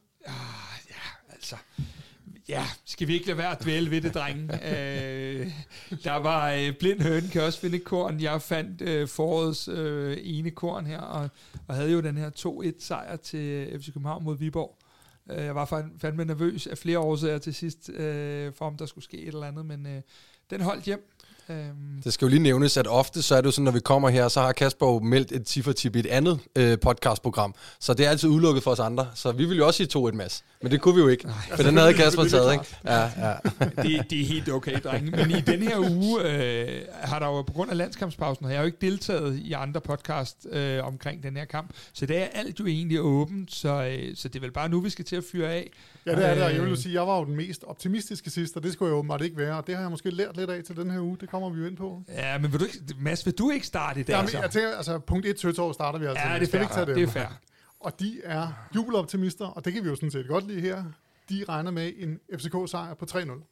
Ja, 0.89 1.33
altså. 1.33 1.55
Ja, 2.49 2.65
skal 2.85 3.07
vi 3.07 3.13
ikke 3.13 3.27
lade 3.27 3.37
være 3.37 3.51
at 3.51 3.63
dvæle 3.63 3.91
ved 3.91 4.01
det, 4.01 4.13
drenge? 4.13 4.53
øh, 4.71 5.51
der 6.03 6.15
var 6.15 6.51
øh, 6.51 6.73
blind 6.79 7.01
høne, 7.01 7.27
kan 7.27 7.41
også 7.41 7.59
finde 7.59 7.77
et 7.77 7.83
korn. 7.83 8.21
Jeg 8.21 8.41
fandt 8.41 8.81
øh, 8.81 9.07
forårets 9.07 9.67
øh, 9.67 10.17
ene 10.21 10.51
korn 10.51 10.85
her, 10.85 10.99
og, 10.99 11.29
og 11.67 11.75
havde 11.75 11.91
jo 11.91 12.01
den 12.01 12.17
her 12.17 12.29
2-1 12.79 12.85
sejr 12.85 13.15
til 13.15 13.79
FC 13.79 13.93
København 13.93 14.23
mod 14.23 14.37
Viborg. 14.37 14.77
Øh, 15.31 15.45
jeg 15.45 15.55
var 15.55 15.65
fand, 15.65 15.99
fandme 15.99 16.25
nervøs 16.25 16.67
af 16.67 16.77
flere 16.77 16.99
årsager 16.99 17.37
til 17.37 17.53
sidst, 17.53 17.89
øh, 17.89 18.53
for 18.53 18.65
om 18.65 18.77
der 18.77 18.85
skulle 18.85 19.05
ske 19.05 19.17
et 19.17 19.27
eller 19.27 19.47
andet, 19.47 19.65
men 19.65 19.87
øh, 19.87 20.01
den 20.49 20.61
holdt 20.61 20.83
hjem. 20.83 21.12
Øhm, 21.49 22.01
Det 22.03 22.13
skal 22.13 22.25
jo 22.25 22.29
lige 22.29 22.39
nævnes, 22.43 22.77
at 22.77 22.87
ofte 22.87 23.21
så 23.21 23.35
er 23.35 23.41
det 23.41 23.45
jo 23.45 23.51
sådan, 23.51 23.63
når 23.63 23.71
vi 23.71 23.79
kommer 23.79 24.09
her, 24.09 24.27
så 24.27 24.41
har 24.41 24.51
Kasper 24.51 24.87
jo 24.87 24.99
meldt 24.99 25.31
et 25.31 25.49
ciffertip 25.49 25.95
i 25.95 25.99
et 25.99 26.05
andet 26.05 26.39
øh, 26.55 26.79
podcastprogram. 26.79 27.55
Så 27.79 27.93
det 27.93 28.05
er 28.05 28.09
altid 28.09 28.29
udelukket 28.29 28.63
for 28.63 28.71
os 28.71 28.79
andre. 28.79 29.07
Så 29.15 29.31
vi 29.31 29.45
ville 29.45 29.57
jo 29.57 29.67
også 29.67 29.77
sige 29.77 30.07
2-1 30.07 30.11
mads. 30.11 30.43
Men 30.61 30.71
det 30.71 30.81
kunne 30.81 30.95
vi 30.95 31.01
jo 31.01 31.07
ikke. 31.07 31.29
For 31.55 31.63
den 31.63 31.77
havde 31.77 31.93
Kasper 31.93 32.23
det 32.23 32.33
er 32.33 32.37
taget, 32.37 32.53
ikke? 32.53 32.65
Ja, 32.85 33.01
ja. 33.01 33.33
det, 33.83 34.09
det 34.09 34.21
er 34.21 34.25
helt 34.25 34.49
okay, 34.49 34.79
drenge. 34.83 35.11
Men 35.11 35.31
i 35.31 35.41
den 35.41 35.61
her 35.63 35.79
uge 35.79 36.21
øh, 36.23 36.81
har 37.01 37.19
der 37.19 37.27
jo 37.27 37.41
på 37.41 37.53
grund 37.53 37.71
af 37.71 37.77
landskampspausen, 37.77 38.45
har 38.45 38.53
jeg 38.53 38.59
jo 38.59 38.65
ikke 38.65 38.77
deltaget 38.81 39.39
i 39.39 39.53
andre 39.53 39.81
podcast 39.81 40.37
øh, 40.51 40.85
omkring 40.87 41.23
den 41.23 41.37
her 41.37 41.45
kamp. 41.45 41.69
Så 41.93 42.05
det 42.05 42.17
er 42.17 42.25
alt 42.33 42.59
jo 42.59 42.65
egentlig 42.65 43.01
åbent, 43.01 43.55
så, 43.55 43.69
øh, 43.69 44.15
så 44.15 44.27
det 44.27 44.35
er 44.35 44.39
vel 44.41 44.51
bare 44.51 44.69
nu, 44.69 44.79
vi 44.79 44.89
skal 44.89 45.05
til 45.05 45.15
at 45.15 45.23
fyre 45.31 45.49
af. 45.53 45.71
Ja, 46.05 46.11
det 46.15 46.25
er 46.29 46.33
det, 46.33 46.43
og 46.43 46.51
jeg 46.53 46.61
vil 46.61 46.67
jo 46.67 46.71
Øh, 46.71 46.77
sige, 46.77 46.93
jeg 46.93 47.07
var 47.07 47.19
jo 47.19 47.25
den 47.25 47.35
mest 47.35 47.63
optimistiske 47.63 48.29
sidst, 48.29 48.57
og 48.57 48.63
det 48.63 48.73
skulle 48.73 48.89
jeg 48.89 48.95
åbenbart 48.97 49.21
ikke 49.21 49.37
være, 49.37 49.57
og 49.57 49.67
det 49.67 49.75
har 49.75 49.81
jeg 49.81 49.91
måske 49.91 50.09
lært 50.09 50.37
lidt 50.37 50.49
af 50.49 50.63
til 50.63 50.75
den 50.75 50.91
her 50.91 50.99
uge, 50.99 51.17
det 51.21 51.29
kommer 51.29 51.49
vi 51.49 51.59
jo 51.59 51.65
ind 51.67 51.77
på. 51.77 52.03
Ja, 52.09 52.37
men 52.37 52.51
vil 52.51 52.59
du 52.59 52.65
ikke, 52.65 52.77
Mads, 52.99 53.25
vil 53.25 53.33
du 53.37 53.49
ikke 53.49 53.67
starte 53.67 53.99
i 53.99 54.03
dag? 54.03 54.13
Jamen, 54.15 54.29
så? 54.29 54.39
jeg 54.41 54.51
tænker, 54.51 54.75
altså 54.77 54.99
punkt 54.99 55.25
1 55.25 55.35
Tøtår 55.35 55.71
starter 55.71 55.99
vi 55.99 56.05
altså. 56.05 56.23
ja, 56.27 56.39
det 56.39 56.53
er 56.53 56.59
vi 56.59 56.65
fair. 56.73 56.85
Det 56.85 57.03
er 57.03 57.07
fair. 57.07 57.39
Og 57.79 57.99
de 57.99 58.21
er 58.23 58.47
jubeloptimister, 58.75 59.45
og 59.45 59.65
det 59.65 59.73
kan 59.73 59.83
vi 59.83 59.89
jo 59.89 59.95
sådan 59.95 60.11
set 60.11 60.27
godt 60.27 60.47
lide 60.47 60.61
her. 60.61 60.83
De 61.29 61.45
regner 61.49 61.71
med 61.71 61.91
en 61.97 62.19
FCK-sejr 62.39 62.93
på 62.93 63.05
3-0. 63.11 63.49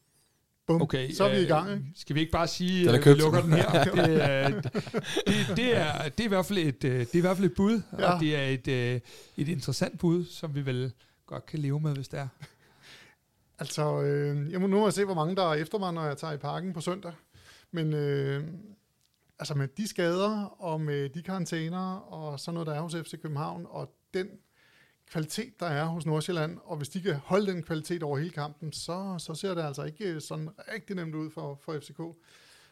Bum, 0.67 0.81
Okay, 0.81 1.11
så 1.11 1.23
er 1.23 1.29
vi 1.29 1.37
i 1.37 1.41
øh, 1.41 1.47
gang, 1.47 1.71
ikke? 1.71 1.83
Skal 1.95 2.15
vi 2.15 2.19
ikke 2.19 2.31
bare 2.31 2.47
sige, 2.47 2.89
at 2.89 2.93
vi 2.93 2.99
købt. 3.03 3.19
lukker 3.19 3.41
den 3.41 3.53
her? 3.53 3.83
Det, 3.95 4.23
er, 4.23 4.49
det, 4.49 4.63
det, 5.57 5.77
er, 5.77 6.03
det, 6.09 6.19
er 6.19 6.23
i 6.23 6.27
hvert 6.27 6.45
fald 6.45 6.59
et, 6.59 6.83
øh, 6.83 6.99
det 6.99 7.13
er 7.13 7.17
i 7.17 7.21
hvert 7.21 7.37
fald 7.37 7.47
et 7.49 7.55
bud, 7.55 7.81
Ja. 7.99 8.13
og 8.13 8.19
det 8.19 8.35
er 8.35 8.43
et, 8.43 8.67
øh, 8.67 8.99
et 9.37 9.47
interessant 9.47 9.99
bud, 9.99 10.25
som 10.25 10.55
vi 10.55 10.65
vel 10.65 10.91
godt 11.31 11.45
kan 11.45 11.59
leve 11.59 11.79
med, 11.79 11.95
hvis 11.95 12.07
det 12.07 12.19
er. 12.19 12.27
Altså, 13.59 14.01
øh, 14.01 14.51
jeg 14.51 14.61
må 14.61 14.67
nu 14.67 14.79
må 14.79 14.85
jeg 14.85 14.93
se, 14.93 15.05
hvor 15.05 15.13
mange 15.13 15.35
der 15.35 15.43
er 15.43 15.53
efter 15.53 15.79
mig, 15.79 15.93
når 15.93 16.05
jeg 16.05 16.17
tager 16.17 16.33
i 16.33 16.37
parken 16.37 16.73
på 16.73 16.81
søndag. 16.81 17.13
Men 17.71 17.93
øh, 17.93 18.47
altså 19.39 19.53
med 19.53 19.67
de 19.67 19.87
skader, 19.87 20.45
og 20.45 20.81
med 20.81 21.09
de 21.09 21.21
karantæner, 21.21 21.95
og 21.95 22.39
sådan 22.39 22.53
noget, 22.53 22.67
der 22.67 22.73
er 22.73 22.81
hos 22.81 22.95
FC 22.95 23.21
København, 23.21 23.65
og 23.69 23.95
den 24.13 24.27
kvalitet, 25.11 25.59
der 25.59 25.65
er 25.65 25.85
hos 25.85 26.05
Nordsjælland, 26.05 26.57
og 26.63 26.77
hvis 26.77 26.89
de 26.89 27.01
kan 27.01 27.15
holde 27.15 27.51
den 27.51 27.63
kvalitet 27.63 28.03
over 28.03 28.17
hele 28.17 28.31
kampen, 28.31 28.73
så, 28.73 29.15
så 29.19 29.33
ser 29.33 29.53
det 29.53 29.61
altså 29.61 29.83
ikke 29.83 30.13
øh, 30.13 30.21
sådan 30.21 30.49
rigtig 30.73 30.95
nemt 30.95 31.15
ud 31.15 31.29
for, 31.29 31.59
for 31.61 31.79
FCK. 31.79 32.01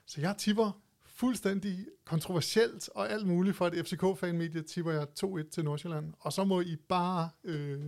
Så 0.05 0.21
jeg 0.21 0.35
tipper 0.37 0.81
fuldstændig 1.05 1.87
kontroversielt 2.05 2.89
og 2.95 3.11
alt 3.11 3.27
muligt 3.27 3.55
for 3.55 3.67
et 3.67 3.73
FCK-fanmedie, 3.73 4.61
tipper 4.61 4.91
jeg 4.91 5.07
2-1 5.23 5.49
til 5.49 5.63
Nordsjælland. 5.63 6.13
Og 6.19 6.33
så 6.33 6.43
må 6.43 6.61
I 6.61 6.75
bare... 6.75 7.29
Øh, 7.43 7.81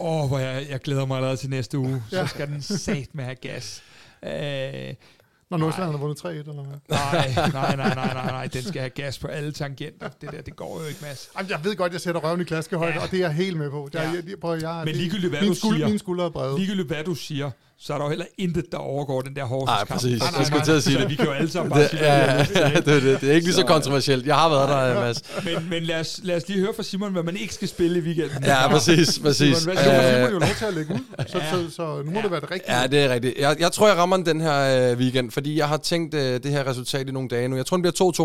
Åh, 0.00 0.22
oh, 0.22 0.28
hvor 0.28 0.38
jeg, 0.38 0.66
jeg 0.70 0.80
glæder 0.80 1.06
mig 1.06 1.16
allerede 1.16 1.36
til 1.36 1.50
næste 1.50 1.78
uge. 1.78 2.02
Ja. 2.12 2.16
Så 2.20 2.26
skal 2.26 2.46
den 2.46 2.62
sat 2.62 3.08
med 3.14 3.24
have 3.24 3.34
gas. 3.34 3.82
Øh, 4.22 4.30
når 5.50 5.56
Nordsjælland 5.58 5.90
har 5.92 5.98
vundet 5.98 6.20
3-1, 6.24 6.28
eller 6.28 6.52
hvad? 6.62 6.78
nej, 6.88 7.32
nej, 7.52 7.76
nej, 7.76 7.94
nej, 7.94 8.14
nej, 8.14 8.26
nej. 8.30 8.46
Den 8.46 8.62
skal 8.62 8.80
have 8.80 8.90
gas 8.90 9.18
på 9.18 9.26
alle 9.28 9.52
tangenter. 9.52 10.08
Det 10.20 10.30
der, 10.32 10.42
det 10.42 10.56
går 10.56 10.80
jo 10.82 10.86
ikke, 10.88 10.98
Mads. 11.02 11.28
Jamen, 11.38 11.50
jeg 11.50 11.60
ved 11.64 11.76
godt, 11.76 11.92
jeg 11.92 12.00
sætter 12.00 12.20
røven 12.20 12.40
i 12.40 12.44
klaskehøjde, 12.44 12.92
Ja. 12.94 13.02
og 13.02 13.10
det 13.10 13.16
er 13.16 13.20
jeg 13.26 13.32
helt 13.32 13.56
med 13.56 13.70
på. 13.70 13.88
Jeg, 13.94 14.02
Ja. 14.02 14.08
jeg, 14.10 14.28
jeg, 14.28 14.38
prøv, 14.40 14.58
jeg, 14.60 14.82
Men 14.84 14.94
ligegyldigt, 14.96 15.30
hvad 15.32 15.40
min 15.40 15.48
du 15.50 15.54
skuld, 15.54 15.76
siger. 15.76 15.88
Min 15.88 15.98
skulder 15.98 16.24
er 16.24 16.30
brede. 16.30 16.58
Ligegyldigt 16.58 16.88
hvad 16.88 17.04
du 17.04 17.14
siger, 17.14 17.50
så 17.82 17.94
er 17.94 17.98
der 17.98 18.04
jo 18.04 18.08
heller 18.08 18.24
intet, 18.38 18.64
der 18.72 18.78
overgår 18.78 19.20
den 19.20 19.36
der 19.36 19.44
hårde 19.44 19.64
Nej, 19.66 19.84
præcis. 19.84 20.22
Jeg 20.38 20.46
skulle 20.46 20.64
til 20.64 20.72
at 20.72 20.82
sige 20.82 20.94
Så 20.94 21.00
det. 21.00 21.10
vi 21.10 21.14
kan 21.14 21.24
jo 21.24 21.30
alle 21.32 21.50
sammen 21.50 21.70
bare 21.70 21.82
Det, 21.82 21.90
sige, 21.90 22.04
ja, 22.04 22.36
ja, 22.36 22.38
det, 22.44 22.88
er 22.88 23.00
det, 23.00 23.20
det 23.20 23.30
er 23.30 23.34
ikke 23.34 23.46
lige 23.46 23.54
så 23.54 23.60
Så- 23.60 23.66
kontroversielt. 23.66 24.26
Jeg 24.26 24.34
har 24.34 24.48
været 24.48 24.68
der, 24.68 25.00
Mads. 25.00 25.22
ikke? 25.46 25.60
Men, 25.60 25.70
men 25.70 25.82
lad, 25.82 26.00
os, 26.00 26.20
lad 26.22 26.36
os 26.36 26.48
lige 26.48 26.60
høre 26.60 26.72
fra 26.76 26.82
Simon, 26.82 27.12
hvad 27.12 27.22
man 27.22 27.36
ikke 27.36 27.54
skal 27.54 27.68
spille 27.68 27.98
i 27.98 28.02
weekenden. 28.02 28.44
Ja, 28.44 28.68
præcis, 28.68 29.18
præcis. 29.18 29.56
Simon, 29.56 29.74
hvad 29.76 29.84
får 29.84 29.92
du? 29.92 30.14
Simon 30.16 30.32
jo 30.32 30.38
lov 30.38 30.48
til 30.58 30.64
at 30.64 30.74
lægge 30.74 30.94
ud, 30.94 31.00
så, 31.28 31.40
så, 31.50 31.74
så 31.76 32.02
nu 32.04 32.10
må 32.10 32.20
det 32.22 32.30
være 32.30 32.40
det 32.40 32.50
rigtige. 32.50 32.80
Ja, 32.80 32.86
det 32.86 32.98
er 33.04 33.14
rigtigt. 33.14 33.38
Jeg, 33.38 33.56
jeg 33.60 33.72
tror, 33.72 33.88
jeg 33.88 33.96
rammer 33.96 34.16
den 34.16 34.26
den 34.26 34.40
her 34.40 34.90
øh, 34.92 34.98
weekend, 34.98 35.30
fordi 35.30 35.58
jeg 35.58 35.68
har 35.68 35.76
tænkt 35.76 36.14
øh, 36.14 36.42
det 36.42 36.50
her 36.50 36.66
resultat 36.66 37.08
i 37.08 37.12
nogle 37.12 37.28
dage 37.28 37.48
nu. 37.48 37.56
Jeg 37.56 37.66
tror, 37.66 37.76
den 37.76 37.82
bliver 37.82 38.12
2-2, 38.12 38.22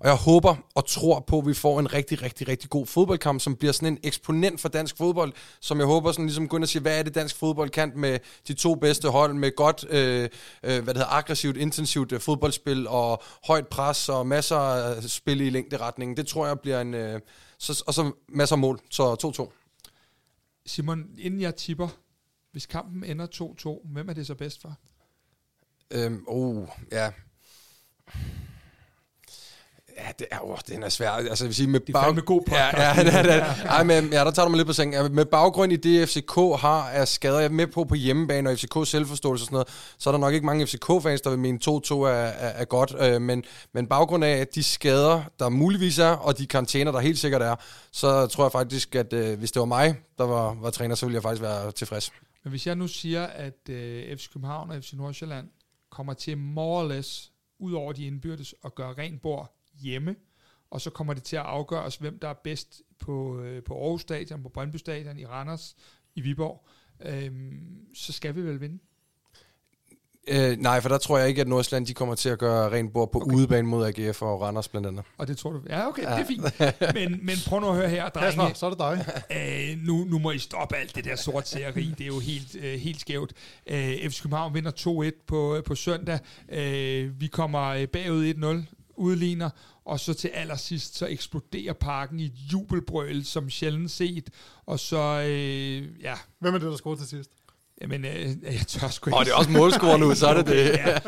og 0.00 0.06
jeg 0.08 0.14
håber 0.14 0.54
og 0.74 0.86
tror 0.88 1.24
på, 1.26 1.38
at 1.38 1.46
vi 1.46 1.54
får 1.54 1.80
en 1.80 1.92
rigtig, 1.94 2.22
rigtig, 2.22 2.48
rigtig 2.48 2.70
god 2.70 2.86
fodboldkamp, 2.86 3.40
som 3.40 3.54
bliver 3.56 3.72
sådan 3.72 3.88
en 3.88 3.98
eksponent 4.02 4.60
for 4.60 4.68
dansk 4.68 4.96
fodbold, 4.98 5.32
som 5.60 5.78
jeg 5.78 5.86
håber 5.86 6.12
sådan 6.12 6.24
ligesom 6.26 6.48
går 6.48 6.56
ind 6.56 6.64
og 6.64 6.68
siger, 6.68 6.80
hvad 6.82 6.98
er 6.98 7.02
det 7.02 7.14
dansk 7.14 7.36
fodbold 7.38 7.70
kan 7.70 7.92
med 7.96 8.18
de 8.48 8.54
to 8.54 8.74
bedste 8.74 8.97
hold, 9.04 9.34
med 9.34 9.56
godt, 9.56 9.84
øh, 9.90 10.22
øh, 10.22 10.28
hvad 10.62 10.80
det 10.80 10.96
hedder, 10.96 11.12
aggressivt, 11.12 11.56
intensivt 11.56 12.12
øh, 12.12 12.20
fodboldspil 12.20 12.86
og 12.88 13.22
højt 13.46 13.68
pres 13.68 14.08
og 14.08 14.26
masser 14.26 14.56
af 14.56 15.02
spil 15.02 15.40
i 15.40 15.50
længderetningen. 15.50 16.16
Det 16.16 16.26
tror 16.26 16.46
jeg 16.46 16.60
bliver 16.60 16.80
en... 16.80 16.94
Øh, 16.94 17.20
så, 17.58 17.84
og 17.86 17.94
så 17.94 18.12
masser 18.28 18.56
af 18.56 18.60
mål, 18.60 18.80
så 18.90 19.48
2-2. 19.50 19.52
Simon, 20.66 21.04
inden 21.18 21.40
jeg 21.40 21.56
tipper, 21.56 21.88
hvis 22.52 22.66
kampen 22.66 23.04
ender 23.04 23.26
2-2, 23.86 23.92
hvem 23.92 24.08
er 24.08 24.12
det 24.12 24.26
så 24.26 24.34
bedst 24.34 24.60
for? 24.60 24.76
Øhm, 25.90 26.24
oh, 26.26 26.68
ja. 26.92 27.12
Ja, 29.98 30.12
det 30.18 30.26
er, 30.30 30.38
oh, 30.42 30.58
den 30.68 30.82
er 30.82 30.88
svær. 30.88 31.10
Altså, 31.10 31.44
jeg 31.44 31.48
vil 31.48 31.54
sige, 31.54 31.66
med 31.66 31.80
Det 31.80 31.94
er 31.94 32.02
fandme 32.02 32.20
god 32.20 32.40
podcast. 32.40 32.76
Ja, 32.76 32.94
ja, 32.96 33.22
det 33.22 33.34
er. 33.34 33.44
Ej, 33.64 33.82
men, 33.82 34.12
ja, 34.12 34.24
der 34.24 34.30
tager 34.30 34.46
du 34.46 34.50
mig 34.50 34.56
lidt 34.56 34.66
på 34.66 34.72
sengen. 34.72 34.94
Ja, 34.94 35.08
Med 35.08 35.24
baggrund 35.24 35.72
i 35.72 35.76
det, 35.76 36.08
FCK 36.08 36.34
har 36.34 36.90
af 36.90 37.08
skader, 37.08 37.38
jeg 37.38 37.44
er 37.44 37.50
med 37.50 37.66
på 37.66 37.84
på 37.84 37.94
hjemmebane, 37.94 38.50
og 38.50 38.58
FCK 38.58 38.74
selvforståelse 38.84 39.42
og 39.42 39.46
sådan 39.46 39.54
noget, 39.54 39.68
så 39.98 40.10
er 40.10 40.12
der 40.12 40.18
nok 40.18 40.34
ikke 40.34 40.46
mange 40.46 40.66
FCK-fans, 40.66 41.20
der 41.20 41.30
vil 41.30 41.38
mene 41.38 41.58
2-2 41.64 41.94
er, 41.94 42.08
er, 42.08 42.48
er 42.48 42.64
godt. 42.64 42.94
Øh, 43.00 43.22
men, 43.22 43.44
men 43.72 43.86
baggrund 43.86 44.24
af 44.24 44.36
at 44.36 44.54
de 44.54 44.62
skader, 44.62 45.22
der 45.38 45.48
muligvis 45.48 45.98
er, 45.98 46.10
og 46.10 46.38
de 46.38 46.46
karantæner, 46.46 46.92
der 46.92 47.00
helt 47.00 47.18
sikkert 47.18 47.42
er, 47.42 47.56
så 47.92 48.26
tror 48.26 48.44
jeg 48.44 48.52
faktisk, 48.52 48.94
at 48.94 49.12
øh, 49.12 49.38
hvis 49.38 49.52
det 49.52 49.60
var 49.60 49.66
mig, 49.66 49.96
der 50.18 50.24
var, 50.24 50.54
var 50.54 50.70
træner, 50.70 50.94
så 50.94 51.06
ville 51.06 51.14
jeg 51.14 51.22
faktisk 51.22 51.42
være 51.42 51.72
tilfreds. 51.72 52.12
Men 52.44 52.50
hvis 52.50 52.66
jeg 52.66 52.76
nu 52.76 52.88
siger, 52.88 53.26
at 53.26 53.68
øh, 53.70 54.16
FC 54.16 54.32
København 54.32 54.70
og 54.70 54.76
FC 54.82 54.92
Nordsjælland 54.92 55.48
kommer 55.90 56.14
til 56.14 56.38
more 56.38 56.82
or 56.82 56.88
less, 56.88 57.30
ud 57.60 57.72
over 57.72 57.92
de 57.92 58.06
indbyrdes, 58.06 58.54
at 58.64 58.74
gøre 58.74 58.94
rent 58.98 59.22
bord 59.22 59.57
hjemme, 59.80 60.16
og 60.70 60.80
så 60.80 60.90
kommer 60.90 61.14
det 61.14 61.22
til 61.22 61.36
at 61.36 61.42
afgøres, 61.42 61.96
hvem 61.96 62.18
der 62.18 62.28
er 62.28 62.34
bedst 62.44 62.82
på, 62.98 63.40
øh, 63.40 63.62
på 63.62 63.82
Aarhus 63.82 64.00
Stadion, 64.00 64.42
på 64.42 64.48
Brøndby 64.48 64.76
Stadion, 64.76 65.18
i 65.18 65.26
Randers, 65.26 65.76
i 66.14 66.20
Viborg, 66.20 66.66
øh, 67.00 67.52
så 67.94 68.12
skal 68.12 68.36
vi 68.36 68.42
vel 68.42 68.60
vinde. 68.60 68.78
Øh, 70.30 70.58
nej, 70.58 70.80
for 70.80 70.88
der 70.88 70.98
tror 70.98 71.18
jeg 71.18 71.28
ikke, 71.28 71.40
at 71.40 71.48
Nordsjælland 71.48 71.86
de 71.86 71.94
kommer 71.94 72.14
til 72.14 72.28
at 72.28 72.38
gøre 72.38 72.72
rent 72.72 72.92
bord 72.92 73.12
på 73.12 73.18
okay. 73.18 73.34
udebane 73.36 73.68
mod 73.68 73.86
AGF 73.86 74.22
og 74.22 74.40
Randers 74.40 74.68
blandt 74.68 74.86
andet. 74.86 75.04
Og 75.18 75.28
det 75.28 75.38
tror 75.38 75.52
du? 75.52 75.60
Ja, 75.68 75.88
okay, 75.88 76.02
ja. 76.02 76.10
det 76.10 76.20
er 76.20 76.26
fint. 76.26 76.94
Men, 76.94 77.26
men 77.26 77.36
prøv 77.46 77.60
nu 77.60 77.68
at 77.68 77.76
høre 77.76 77.88
her, 77.88 78.08
drenge. 78.08 78.26
Kasper, 78.26 78.54
så 78.54 78.66
er 78.66 78.70
det 78.70 78.78
dig. 78.78 79.06
Øh, 79.70 79.78
nu, 79.86 80.04
nu 80.04 80.18
må 80.18 80.30
I 80.30 80.38
stoppe 80.38 80.76
alt 80.76 80.96
det 80.96 81.04
der 81.04 81.16
sort 81.16 81.48
serie. 81.48 81.72
Det 81.72 82.00
er 82.00 82.06
jo 82.06 82.18
helt, 82.18 82.56
øh, 82.60 82.74
helt 82.74 83.00
skævt. 83.00 83.32
Øh, 83.66 84.10
FC 84.10 84.22
København 84.22 84.54
vinder 84.54 85.10
2-1 85.10 85.24
på, 85.26 85.62
på 85.66 85.74
søndag. 85.74 86.18
Øh, 86.48 87.20
vi 87.20 87.26
kommer 87.26 87.66
øh, 87.68 87.88
bagud 87.88 88.34
1-0 88.68 88.77
udligner, 88.98 89.50
og 89.84 90.00
så 90.00 90.14
til 90.14 90.28
allersidst, 90.28 90.96
så 90.96 91.06
eksploderer 91.06 91.72
parken 91.72 92.20
i 92.20 92.24
et 92.24 92.32
jubelbrøl, 92.52 93.24
som 93.24 93.50
sjældent 93.50 93.90
set, 93.90 94.30
og 94.66 94.80
så, 94.80 95.24
øh, 95.28 96.02
ja. 96.02 96.14
Hvem 96.38 96.54
er 96.54 96.58
det, 96.58 96.70
der 96.70 96.76
scorer 96.76 96.96
til 96.96 97.06
sidst? 97.06 97.30
Jamen, 97.80 98.04
øh, 98.04 98.36
jeg 98.42 98.64
tør 98.66 98.88
sgu 98.88 99.10
ikke. 99.10 99.16
Og 99.16 99.24
det 99.24 99.32
er 99.32 99.36
også 99.36 99.50
målscorer 99.50 99.96
nu, 99.96 100.14
så 100.14 100.26
er 100.26 100.34
det 100.34 100.46
det. 100.46 100.68
ja, 100.68 100.98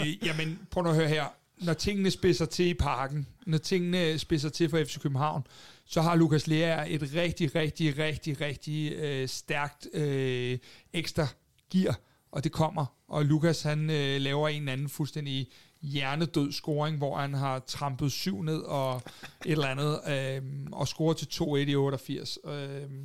øh, 0.00 0.26
jamen, 0.26 0.58
prøv 0.70 0.82
nu 0.82 0.90
at 0.90 0.96
høre 0.96 1.08
her. 1.08 1.24
Når 1.60 1.72
tingene 1.72 2.10
spidser 2.10 2.44
til 2.44 2.66
i 2.66 2.74
parken, 2.74 3.26
når 3.46 3.58
tingene 3.58 4.18
spidser 4.18 4.48
til 4.48 4.70
for 4.70 4.84
FC 4.84 5.00
København, 5.00 5.46
så 5.86 6.02
har 6.02 6.16
Lukas 6.16 6.46
Lea 6.46 6.84
et 6.88 7.14
rigtig, 7.14 7.54
rigtig, 7.54 7.98
rigtig, 7.98 8.40
rigtig 8.40 8.92
øh, 8.92 9.28
stærkt 9.28 9.88
øh, 9.92 10.58
ekstra 10.92 11.26
gear, 11.72 12.00
og 12.32 12.44
det 12.44 12.52
kommer. 12.52 12.86
Og 13.08 13.24
Lukas, 13.24 13.62
han 13.62 13.90
øh, 13.90 14.20
laver 14.20 14.48
en 14.48 14.62
eller 14.62 14.72
anden 14.72 14.88
fuldstændig 14.88 15.48
hjernedød 15.82 16.52
scoring, 16.52 16.96
hvor 16.96 17.16
han 17.18 17.34
har 17.34 17.58
trampet 17.58 18.12
syv 18.12 18.42
ned 18.42 18.58
og 18.58 19.02
et 19.44 19.52
eller 19.52 19.66
andet, 19.66 20.00
øh, 20.08 20.42
og 20.72 20.88
scorer 20.88 21.14
til 21.14 21.26
2-1 21.32 21.56
i 21.56 21.74
88, 21.74 22.38
øh, 22.44 22.52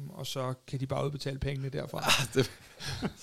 og 0.10 0.28
så 0.28 0.54
kan 0.68 0.80
de 0.80 0.88
bare 0.88 1.06
udbetale 1.06 1.40
pengene 1.40 1.70
derfra. 1.70 1.98
Ah, 1.98 2.34
det, 2.34 2.52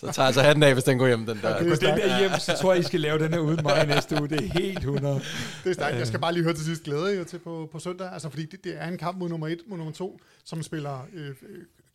så 0.00 0.12
tager 0.12 0.26
jeg 0.26 0.34
så 0.34 0.42
hatten 0.42 0.62
af, 0.62 0.72
hvis 0.72 0.84
den 0.84 0.98
går 0.98 1.06
hjem, 1.06 1.26
den 1.26 1.38
der. 1.42 1.56
Okay, 1.56 1.70
den 1.70 1.80
der 1.80 2.18
hjem, 2.18 2.30
så 2.38 2.56
tror 2.60 2.72
jeg, 2.72 2.80
I 2.80 2.82
skal 2.82 3.00
lave 3.00 3.18
den 3.18 3.32
her 3.32 3.40
uden 3.40 3.60
mig 3.62 3.86
næste 3.86 4.20
uge. 4.20 4.28
Det 4.28 4.44
er 4.44 4.52
helt 4.52 4.78
100. 4.78 5.14
Det 5.64 5.70
er 5.70 5.74
stærkt. 5.74 5.96
Jeg 5.96 6.06
skal 6.06 6.20
bare 6.20 6.32
lige 6.32 6.44
høre 6.44 6.54
til 6.54 6.64
sidst 6.64 6.82
glæde 6.82 7.16
jer 7.16 7.24
til 7.24 7.38
på, 7.38 7.68
på 7.72 7.78
søndag, 7.78 8.12
altså 8.12 8.30
fordi 8.30 8.46
det, 8.46 8.64
det 8.64 8.82
er 8.82 8.88
en 8.88 8.98
kamp 8.98 9.18
mod 9.18 9.28
nummer 9.28 9.48
1 9.48 9.58
mod 9.66 9.76
nummer 9.76 9.92
2, 9.92 10.20
som 10.44 10.62
spiller 10.62 11.06
øh, 11.12 11.28
øh, 11.28 11.34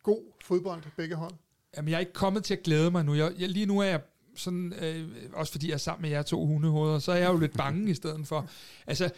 god 0.02 0.20
fodbold, 0.44 0.82
begge 0.96 1.14
hold. 1.14 1.32
Jamen, 1.76 1.88
jeg 1.88 1.96
er 1.96 2.00
ikke 2.00 2.12
kommet 2.12 2.44
til 2.44 2.54
at 2.54 2.62
glæde 2.62 2.90
mig 2.90 3.04
nu. 3.04 3.14
Jeg, 3.14 3.32
jeg, 3.38 3.48
lige 3.48 3.66
nu 3.66 3.78
er 3.78 3.84
jeg 3.84 4.00
sådan, 4.36 4.72
øh, 4.72 5.08
også 5.32 5.52
fordi 5.52 5.66
jeg 5.66 5.74
er 5.74 5.78
sammen 5.78 6.02
med 6.02 6.10
jer 6.10 6.22
to 6.22 6.46
hundehoveder, 6.46 6.98
så 6.98 7.12
er 7.12 7.16
jeg 7.16 7.32
jo 7.32 7.38
lidt 7.38 7.56
bange 7.56 7.90
i 7.90 7.94
stedet 7.94 8.26
for. 8.26 8.48
Altså, 8.86 9.10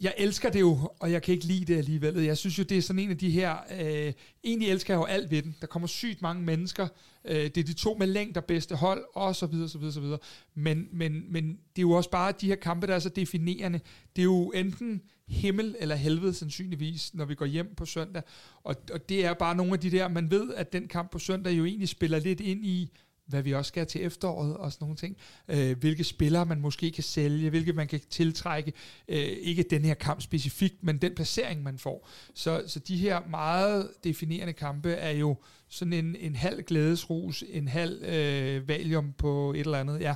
jeg 0.00 0.14
elsker 0.18 0.50
det 0.50 0.60
jo, 0.60 0.90
og 1.00 1.12
jeg 1.12 1.22
kan 1.22 1.34
ikke 1.34 1.46
lide 1.46 1.64
det 1.64 1.78
alligevel. 1.78 2.14
Jeg 2.14 2.36
synes 2.36 2.58
jo, 2.58 2.62
det 2.62 2.78
er 2.78 2.82
sådan 2.82 3.02
en 3.02 3.10
af 3.10 3.18
de 3.18 3.30
her... 3.30 3.56
Øh, 3.80 4.12
egentlig 4.44 4.68
elsker 4.68 4.94
jeg 4.94 4.98
jo 4.98 5.04
alt 5.04 5.30
ved 5.30 5.42
den. 5.42 5.56
Der 5.60 5.66
kommer 5.66 5.88
sygt 5.88 6.22
mange 6.22 6.42
mennesker. 6.42 6.88
Øh, 7.24 7.36
det 7.36 7.58
er 7.58 7.64
de 7.64 7.72
to 7.72 7.96
med 7.98 8.06
længder 8.06 8.40
bedste 8.40 8.74
hold, 8.74 9.04
og 9.14 9.36
så 9.36 9.46
videre, 9.46 9.68
så 9.68 9.78
videre, 9.78 9.92
så 9.92 10.00
videre. 10.00 10.18
Men, 10.54 10.88
men, 10.92 11.32
men 11.32 11.48
det 11.48 11.78
er 11.78 11.82
jo 11.82 11.90
også 11.90 12.10
bare 12.10 12.32
de 12.40 12.46
her 12.46 12.54
kampe, 12.54 12.86
der 12.86 12.94
er 12.94 12.98
så 12.98 13.08
definerende. 13.08 13.80
Det 14.16 14.22
er 14.22 14.24
jo 14.24 14.50
enten 14.50 15.02
himmel 15.28 15.76
eller 15.78 15.94
helvede 15.94 16.34
sandsynligvis, 16.34 17.14
når 17.14 17.24
vi 17.24 17.34
går 17.34 17.46
hjem 17.46 17.74
på 17.76 17.86
søndag. 17.86 18.22
Og, 18.64 18.76
og 18.92 19.08
det 19.08 19.24
er 19.24 19.34
bare 19.34 19.56
nogle 19.56 19.72
af 19.72 19.80
de 19.80 19.90
der, 19.90 20.08
man 20.08 20.30
ved, 20.30 20.54
at 20.54 20.72
den 20.72 20.88
kamp 20.88 21.10
på 21.10 21.18
søndag 21.18 21.52
jo 21.52 21.64
egentlig 21.64 21.88
spiller 21.88 22.18
lidt 22.18 22.40
ind 22.40 22.66
i, 22.66 22.92
hvad 23.26 23.42
vi 23.42 23.54
også 23.54 23.68
skal 23.68 23.86
til 23.86 24.04
efteråret 24.06 24.56
og 24.56 24.72
sådan 24.72 24.84
nogle 24.84 24.96
ting. 24.96 25.16
Øh, 25.48 25.78
hvilke 25.78 26.04
spillere 26.04 26.46
man 26.46 26.60
måske 26.60 26.90
kan 26.90 27.04
sælge, 27.04 27.50
hvilke 27.50 27.72
man 27.72 27.88
kan 27.88 28.00
tiltrække. 28.10 28.72
Øh, 29.08 29.18
ikke 29.18 29.64
den 29.70 29.84
her 29.84 29.94
kamp 29.94 30.22
specifikt, 30.22 30.74
men 30.82 30.98
den 30.98 31.14
placering, 31.14 31.62
man 31.62 31.78
får. 31.78 32.08
Så, 32.34 32.62
så 32.66 32.78
de 32.78 32.96
her 32.96 33.20
meget 33.30 33.90
definerende 34.04 34.52
kampe 34.52 34.92
er 34.92 35.10
jo 35.10 35.36
sådan 35.68 35.92
en, 35.92 36.16
en 36.20 36.36
halv 36.36 36.62
glædesrus, 36.62 37.44
en 37.48 37.68
halv 37.68 38.04
øh, 38.04 38.68
valium 38.68 39.12
på 39.18 39.52
et 39.52 39.60
eller 39.60 39.78
andet. 39.78 40.00
Ja. 40.00 40.14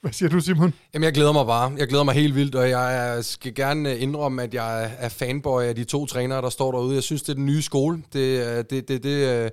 Hvad 0.00 0.12
siger 0.12 0.28
du, 0.28 0.40
Simon? 0.40 0.74
Jamen, 0.94 1.04
jeg 1.04 1.12
glæder 1.12 1.32
mig 1.32 1.46
bare. 1.46 1.72
Jeg 1.78 1.88
glæder 1.88 2.04
mig 2.04 2.14
helt 2.14 2.34
vildt, 2.34 2.54
og 2.54 2.70
jeg 2.70 3.24
skal 3.24 3.54
gerne 3.54 3.98
indrømme, 3.98 4.42
at 4.42 4.54
jeg 4.54 4.96
er 4.98 5.08
fanboy 5.08 5.62
af 5.62 5.74
de 5.74 5.84
to 5.84 6.06
trænere, 6.06 6.42
der 6.42 6.50
står 6.50 6.72
derude. 6.72 6.94
Jeg 6.94 7.02
synes, 7.02 7.22
det 7.22 7.28
er 7.28 7.34
den 7.34 7.46
nye 7.46 7.62
skole. 7.62 8.02
Det, 8.12 8.70
det, 8.70 8.88
det, 8.88 9.02
det 9.02 9.50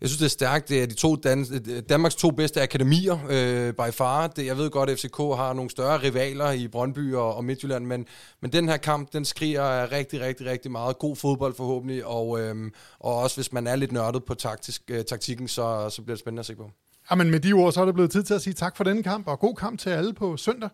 jeg 0.00 0.08
synes, 0.08 0.18
det 0.18 0.24
er 0.24 0.30
stærkt. 0.30 0.68
Det 0.68 0.82
er 0.82 0.86
de 0.86 0.94
to 0.94 1.16
Dan- 1.16 1.80
Danmarks 1.88 2.14
to 2.14 2.30
bedste 2.30 2.62
akademier 2.62 3.18
øh, 3.30 3.72
by 3.72 3.92
far. 3.92 4.26
Det, 4.26 4.46
jeg 4.46 4.56
ved 4.56 4.70
godt, 4.70 4.90
at 4.90 4.98
FCK 4.98 5.16
har 5.16 5.52
nogle 5.52 5.70
større 5.70 6.02
rivaler 6.02 6.50
i 6.50 6.68
Brøndby 6.68 7.14
og, 7.14 7.34
og 7.34 7.44
Midtjylland, 7.44 7.86
men, 7.86 8.06
men 8.42 8.52
den 8.52 8.68
her 8.68 8.76
kamp, 8.76 9.12
den 9.12 9.24
skriger 9.24 9.92
rigtig, 9.92 10.20
rigtig, 10.20 10.46
rigtig 10.46 10.70
meget 10.70 10.98
god 10.98 11.16
fodbold 11.16 11.54
forhåbentlig, 11.54 12.06
og, 12.06 12.40
øhm, 12.40 12.72
og 12.98 13.16
også 13.16 13.36
hvis 13.36 13.52
man 13.52 13.66
er 13.66 13.76
lidt 13.76 13.92
nørdet 13.92 14.24
på 14.24 14.34
taktisk, 14.34 14.82
øh, 14.88 15.04
taktikken, 15.04 15.48
så, 15.48 15.90
så 15.90 16.02
bliver 16.02 16.14
det 16.14 16.20
spændende 16.20 16.40
at 16.40 16.46
se 16.46 16.56
på. 16.56 16.70
Jamen 17.10 17.30
med 17.30 17.40
de 17.40 17.52
ord, 17.52 17.72
så 17.72 17.80
er 17.80 17.84
det 17.84 17.94
blevet 17.94 18.10
tid 18.10 18.22
til 18.22 18.34
at 18.34 18.42
sige 18.42 18.54
tak 18.54 18.76
for 18.76 18.84
denne 18.84 19.02
kamp, 19.02 19.28
og 19.28 19.38
god 19.40 19.54
kamp 19.54 19.78
til 19.80 19.90
alle 19.90 20.12
på 20.14 20.36
søndag. 20.36 20.68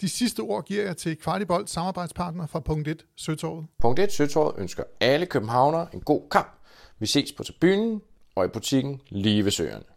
De 0.00 0.08
sidste 0.08 0.40
ord 0.40 0.64
giver 0.66 0.84
jeg 0.84 0.96
til 0.96 1.16
Kvartibold 1.16 1.66
samarbejdspartner 1.66 2.46
fra 2.46 2.60
Punkt 2.60 2.88
1 2.88 3.04
Søtorvet. 3.16 3.66
Punkt 3.80 3.98
1 4.00 4.12
Søtorvet 4.12 4.54
ønsker 4.58 4.82
alle 5.00 5.26
københavnere 5.26 5.86
en 5.94 6.00
god 6.00 6.22
kamp. 6.30 6.48
Vi 6.98 7.06
ses 7.06 7.32
på 7.32 7.42
tribunen 7.42 8.00
og 8.34 8.44
i 8.44 8.48
butikken 8.48 9.00
lige 9.08 9.44
ved 9.44 9.50
søerne. 9.50 9.93